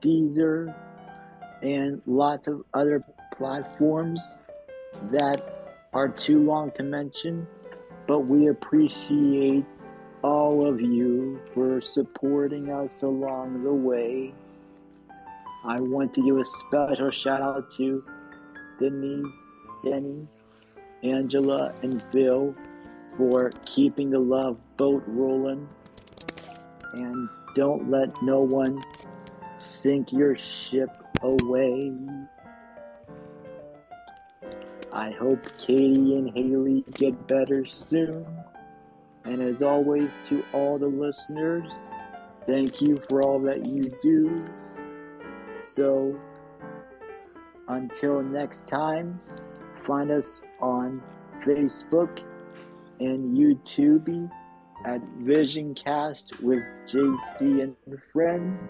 [0.00, 0.74] Deezer,
[1.60, 3.04] and lots of other
[3.36, 4.22] platforms
[5.10, 5.42] that
[5.92, 7.46] are too long to mention.
[8.06, 9.64] But we appreciate
[10.22, 14.32] all of you for supporting us along the way.
[15.64, 18.04] I want to give a special shout out to
[18.78, 19.26] Denise,
[19.84, 20.26] Denny,
[21.02, 22.54] Angela, and Phil
[23.16, 25.68] for keeping the love boat rolling.
[26.94, 28.80] And don't let no one
[29.58, 30.90] sink your ship
[31.22, 31.92] away.
[34.94, 38.26] I hope Katie and Haley get better soon.
[39.24, 41.66] And as always, to all the listeners,
[42.46, 44.44] thank you for all that you do.
[45.70, 46.14] So,
[47.68, 49.18] until next time,
[49.86, 51.02] find us on
[51.42, 52.22] Facebook
[53.00, 54.30] and YouTube
[54.84, 56.62] at Visioncast with
[56.92, 57.76] JC and
[58.12, 58.60] friends.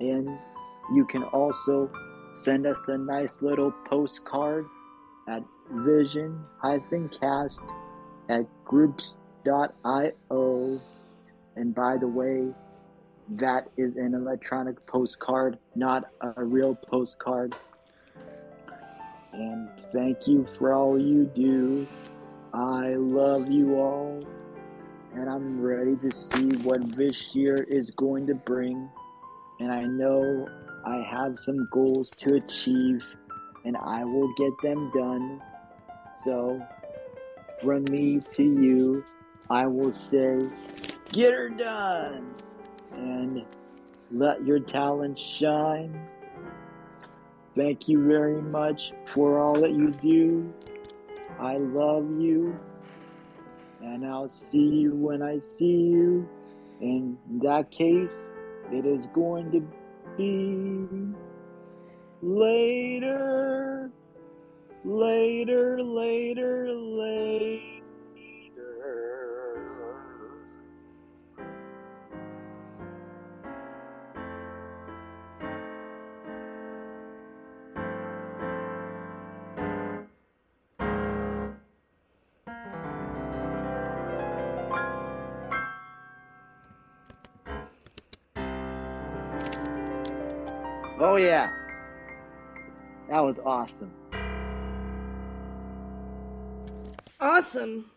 [0.00, 0.28] And
[0.92, 1.88] you can also
[2.34, 4.66] send us a nice little postcard
[5.28, 7.60] at vision-cast
[8.28, 10.12] at groups.io.
[11.56, 12.48] And by the way,
[13.30, 17.54] that is an electronic postcard, not a real postcard.
[19.32, 21.86] And thank you for all you do.
[22.52, 24.22] I love you all.
[25.14, 28.90] And I'm ready to see what this year is going to bring.
[29.60, 30.48] And I know
[30.84, 33.14] I have some goals to achieve,
[33.64, 35.40] and I will get them done.
[36.24, 36.60] So,
[37.62, 39.04] from me to you,
[39.48, 40.48] I will say,
[41.12, 42.34] get her done!
[42.92, 43.44] And
[44.10, 46.08] let your talent shine.
[47.54, 50.52] Thank you very much for all that you do.
[51.38, 52.58] I love you.
[53.82, 56.28] And I'll see you when I see you.
[56.80, 58.30] In that case,
[58.70, 59.60] it is going to
[60.16, 60.88] be
[62.22, 63.90] later,
[64.84, 67.81] later, later, later.
[91.04, 91.50] Oh yeah.
[93.10, 93.90] That was awesome.
[97.20, 97.90] Awesome.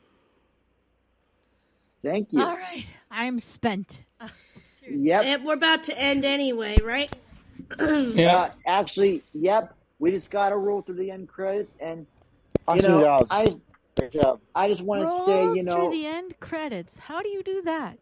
[2.03, 2.41] Thank you.
[2.41, 4.03] All right, I'm spent.
[4.19, 4.31] Ugh,
[4.89, 5.23] Yep.
[5.23, 7.11] And we're about to end anyway, right?
[7.79, 9.75] Uh, actually, yep.
[9.99, 12.05] We just gotta roll through the end credits, and you
[12.67, 13.27] Awesome know, job.
[13.29, 13.59] I just,
[14.13, 14.39] job.
[14.55, 16.97] I just want to say, you through know, the end credits.
[16.97, 17.99] How do you do that?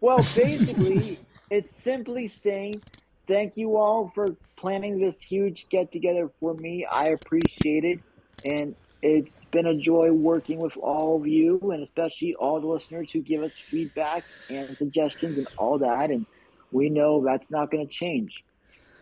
[0.00, 1.18] well, basically,
[1.50, 2.80] it's simply saying
[3.28, 6.84] thank you all for planning this huge get together for me.
[6.90, 8.00] I appreciate it,
[8.44, 13.10] and it's been a joy working with all of you, and especially all the listeners
[13.12, 16.10] who give us feedback and suggestions and all that.
[16.10, 16.26] And
[16.72, 18.42] we know that's not going to change.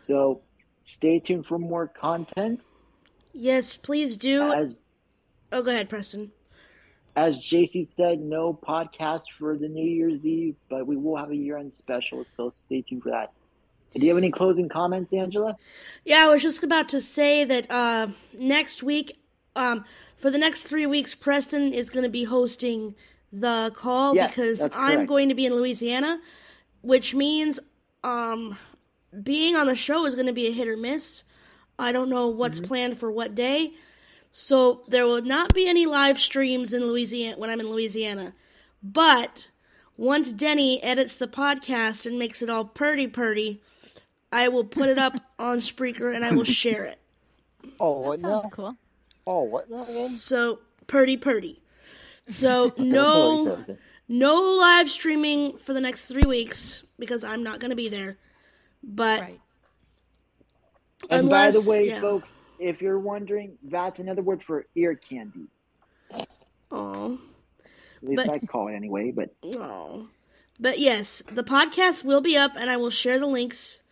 [0.02, 0.42] So
[0.84, 2.60] stay tuned for more content.
[3.32, 4.52] Yes, please do.
[4.52, 4.76] As
[5.52, 6.32] oh, go ahead, Preston.
[7.14, 11.36] as JC said, no podcast for the New Year's Eve, but we will have a
[11.36, 13.32] year end special, so stay tuned for that.
[13.94, 15.56] Do you have any closing comments, Angela?
[16.04, 18.08] Yeah, I was just about to say that uh,
[18.38, 19.18] next week,
[19.54, 19.84] um,
[20.16, 22.94] for the next three weeks, Preston is going to be hosting
[23.32, 26.20] the call Yes, because I'm going to be in Louisiana,
[26.82, 27.58] which means
[28.04, 28.56] um,
[29.22, 31.24] being on the show is going to be a hit or miss.
[31.78, 32.68] I don't know what's Mm-hmm.
[32.68, 33.72] planned for what day.
[34.30, 38.34] So there will not be any live streams in Louisiana when I'm in Louisiana.
[38.82, 39.48] But
[39.96, 43.62] once Denny edits the podcast and makes it all purdy purdy,
[44.36, 46.98] I will put it up on Spreaker and I will share it.
[47.80, 48.50] Oh, what Sounds now?
[48.50, 48.76] cool.
[49.26, 50.16] Oh, what now again?
[50.16, 51.60] So purdy purdy.
[52.32, 53.64] So no
[54.08, 58.18] no live streaming for the next three weeks because I'm not gonna be there.
[58.84, 59.28] But
[61.10, 62.00] And by the way, yeah.
[62.00, 65.46] folks, if you're wondering, that's another word for ear candy.
[66.70, 67.18] oh
[68.02, 70.08] At least But- I call it anyway, but Oh.
[70.58, 73.82] But yes, the podcast will be up and I will share the links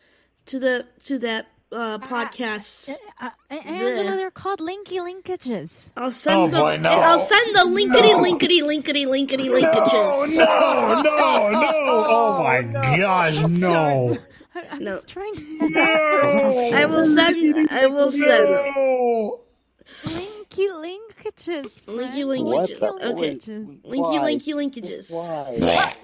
[0.46, 2.90] to the to that uh podcast.
[3.20, 5.90] Uh, Angela, they're called linky linkages.
[5.96, 6.90] I'll send Oh, the boy, no.
[6.90, 8.20] I'll send the linkety No.
[8.20, 10.36] linkety linkety linkety linkages.
[10.36, 11.70] No, no, no!
[12.06, 14.18] Oh my gosh, no!
[14.54, 14.94] I, I'm No.
[14.96, 15.68] just trying to.
[15.70, 16.70] No.
[16.74, 20.33] I will send I will send them.
[20.54, 21.82] Linky linkages.
[21.86, 22.78] Linky linkages.
[22.78, 23.36] Linky Okay.
[23.36, 23.82] linkages.
[23.82, 25.94] Linky linky linkages.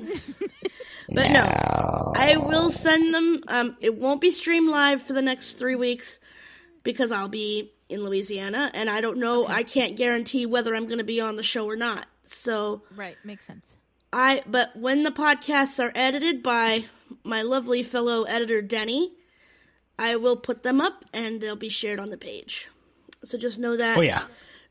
[1.12, 1.41] But no,
[2.17, 3.43] I will send them.
[3.49, 6.20] Um, it won't be streamed live for the next three weeks
[6.85, 9.45] because I'll be in Louisiana, and I don't know.
[9.49, 12.07] I can't guarantee whether I'm going to be on the show or not.
[12.27, 13.67] So Right, makes sense.
[14.12, 14.45] I.
[14.47, 16.85] But when the podcasts are edited by
[17.25, 19.12] my lovely fellow editor Denny,
[19.99, 22.69] I will put them up and they'll be shared on the page.
[23.24, 23.99] So just know that.
[23.99, 24.24] Oh yeah.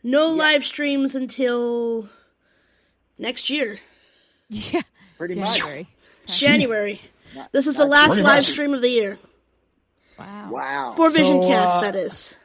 [0.03, 2.09] No live streams until
[3.17, 3.77] next year.
[4.49, 4.81] Yeah.
[5.17, 5.57] pretty much.
[5.59, 5.87] January.
[6.25, 7.01] January.
[7.35, 8.45] Not- This is the last live much.
[8.45, 9.17] stream of the year.
[10.17, 10.49] Wow.
[10.51, 10.93] Wow.
[10.95, 12.37] For So, VisionCast, uh, that is.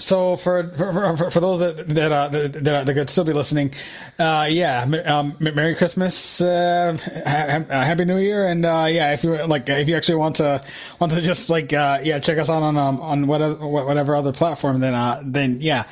[0.00, 3.32] So for for, for, for those that that, uh, that that that could still be
[3.34, 3.70] listening,
[4.18, 6.96] uh, yeah, um, Merry Christmas, uh,
[7.26, 10.36] ha- ha- Happy New Year, and uh, yeah, if you like, if you actually want
[10.36, 10.64] to
[11.00, 14.32] want to just like uh, yeah, check us out on um, on whatever whatever other
[14.32, 15.84] platform, then uh, then yeah,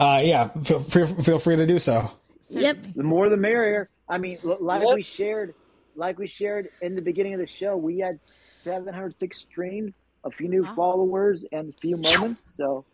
[0.00, 2.10] uh, yeah, feel feel, feel free to do so.
[2.50, 2.78] Yep.
[2.96, 3.88] The more the merrier.
[4.08, 4.94] I mean, like Yep.
[4.94, 5.54] we shared,
[5.96, 8.20] like we shared in the beginning of the show, we had
[8.62, 9.94] 706 streams,
[10.24, 10.74] a few new Wow.
[10.76, 12.54] followers, and a few moments.
[12.56, 12.84] So,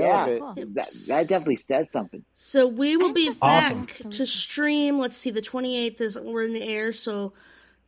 [0.00, 0.40] yeah, bit.
[0.40, 0.54] Cool.
[0.74, 2.24] that, that definitely says something.
[2.34, 3.80] So we will be Awesome.
[3.86, 4.98] back to stream.
[4.98, 7.32] Let's see, the 28th is we're in the air, so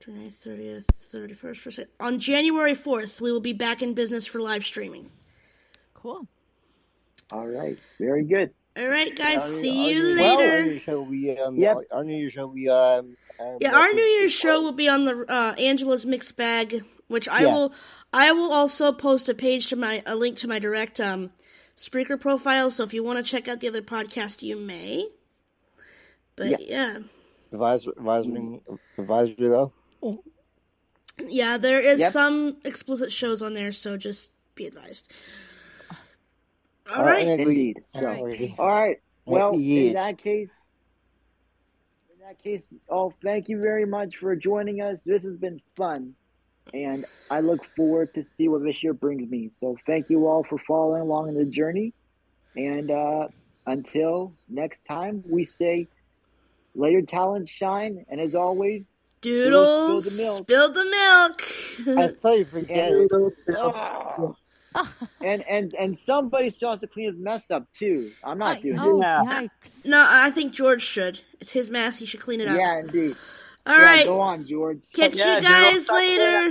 [0.06, 4.64] 29th, 30th, 31st, first, on January 4th, we will be back in business for live
[4.64, 5.10] streaming.
[5.94, 6.26] Cool.
[7.32, 8.50] All right, very good.
[8.76, 10.50] All right, guys, Our- see our you New- later.
[10.52, 11.76] Our New Year's show, we um, Yep.
[11.76, 13.16] our, our New Year's show, we um.
[13.40, 17.28] um, Yeah, our New Year's show will be on the uh, Angela's mixed bag, which
[17.28, 17.52] I Yeah.
[17.54, 17.72] will.
[18.12, 21.30] I will also post a page to my a link to my direct um,
[21.76, 22.70] Spreaker profile.
[22.70, 25.08] So if you want to check out the other podcast, you may.
[26.36, 26.56] But Yeah.
[26.60, 26.98] yeah,
[27.52, 28.60] advisory, advisory,
[28.98, 29.72] advisory though.
[31.26, 32.12] yeah, there is Yep.
[32.12, 35.12] some explicit shows on there, so just be advised.
[36.90, 37.40] All All right, right.
[37.40, 37.82] Indeed.
[37.94, 38.54] All So, right.
[38.58, 39.00] all right.
[39.26, 39.86] Well, Yes.
[39.88, 40.52] in that case,
[42.12, 45.02] in that case, oh, thank you very much for joining us.
[45.02, 46.14] This has been fun,
[46.72, 49.50] and I look forward to see what this year brings me.
[49.58, 51.92] So, thank you all for following along in the journey,
[52.56, 53.28] and uh,
[53.66, 55.88] until next time, we say,
[56.74, 58.86] "Let your talent shine," and as always,
[59.20, 60.42] Doodles, spill the milk.
[60.42, 61.42] spill the milk.
[61.80, 62.20] I milk.
[62.20, 63.10] thought you forget And.
[63.50, 64.36] Oh.
[65.20, 68.10] and and and somebody still has to clean his mess up too.
[68.22, 69.00] I'm not doing oh, it.
[69.00, 69.22] Yeah.
[69.24, 69.84] yikes.
[69.86, 71.20] no, I think George should.
[71.40, 71.98] It's his mess.
[71.98, 72.58] He should clean it up.
[72.58, 73.16] Yeah, indeed.
[73.66, 74.04] All yeah, right.
[74.04, 74.80] go on, George.
[74.92, 76.50] Catch Yeah, you guys stop later.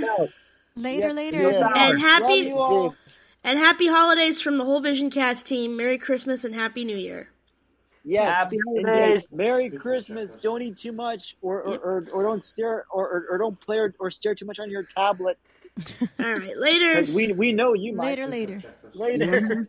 [0.76, 1.14] Later, Yep.
[1.14, 1.42] later.
[1.42, 1.48] Yo.
[1.76, 2.94] And happy Love you all.
[3.44, 5.76] and happy holidays from the whole Vision Cast team.
[5.76, 7.28] Merry Christmas and Happy New Year.
[8.04, 8.34] Yes.
[8.36, 9.28] Happy holidays.
[9.32, 10.34] Merry Christmas.
[10.42, 13.78] Don't eat too much, or or, or, or don't stare, or, or, or don't play
[13.78, 15.38] or, or stare too much on your tablet.
[16.18, 16.56] All right.
[16.58, 17.10] Later.
[17.14, 18.18] we we know you might.
[18.18, 18.62] Later, later.
[18.92, 19.68] Later.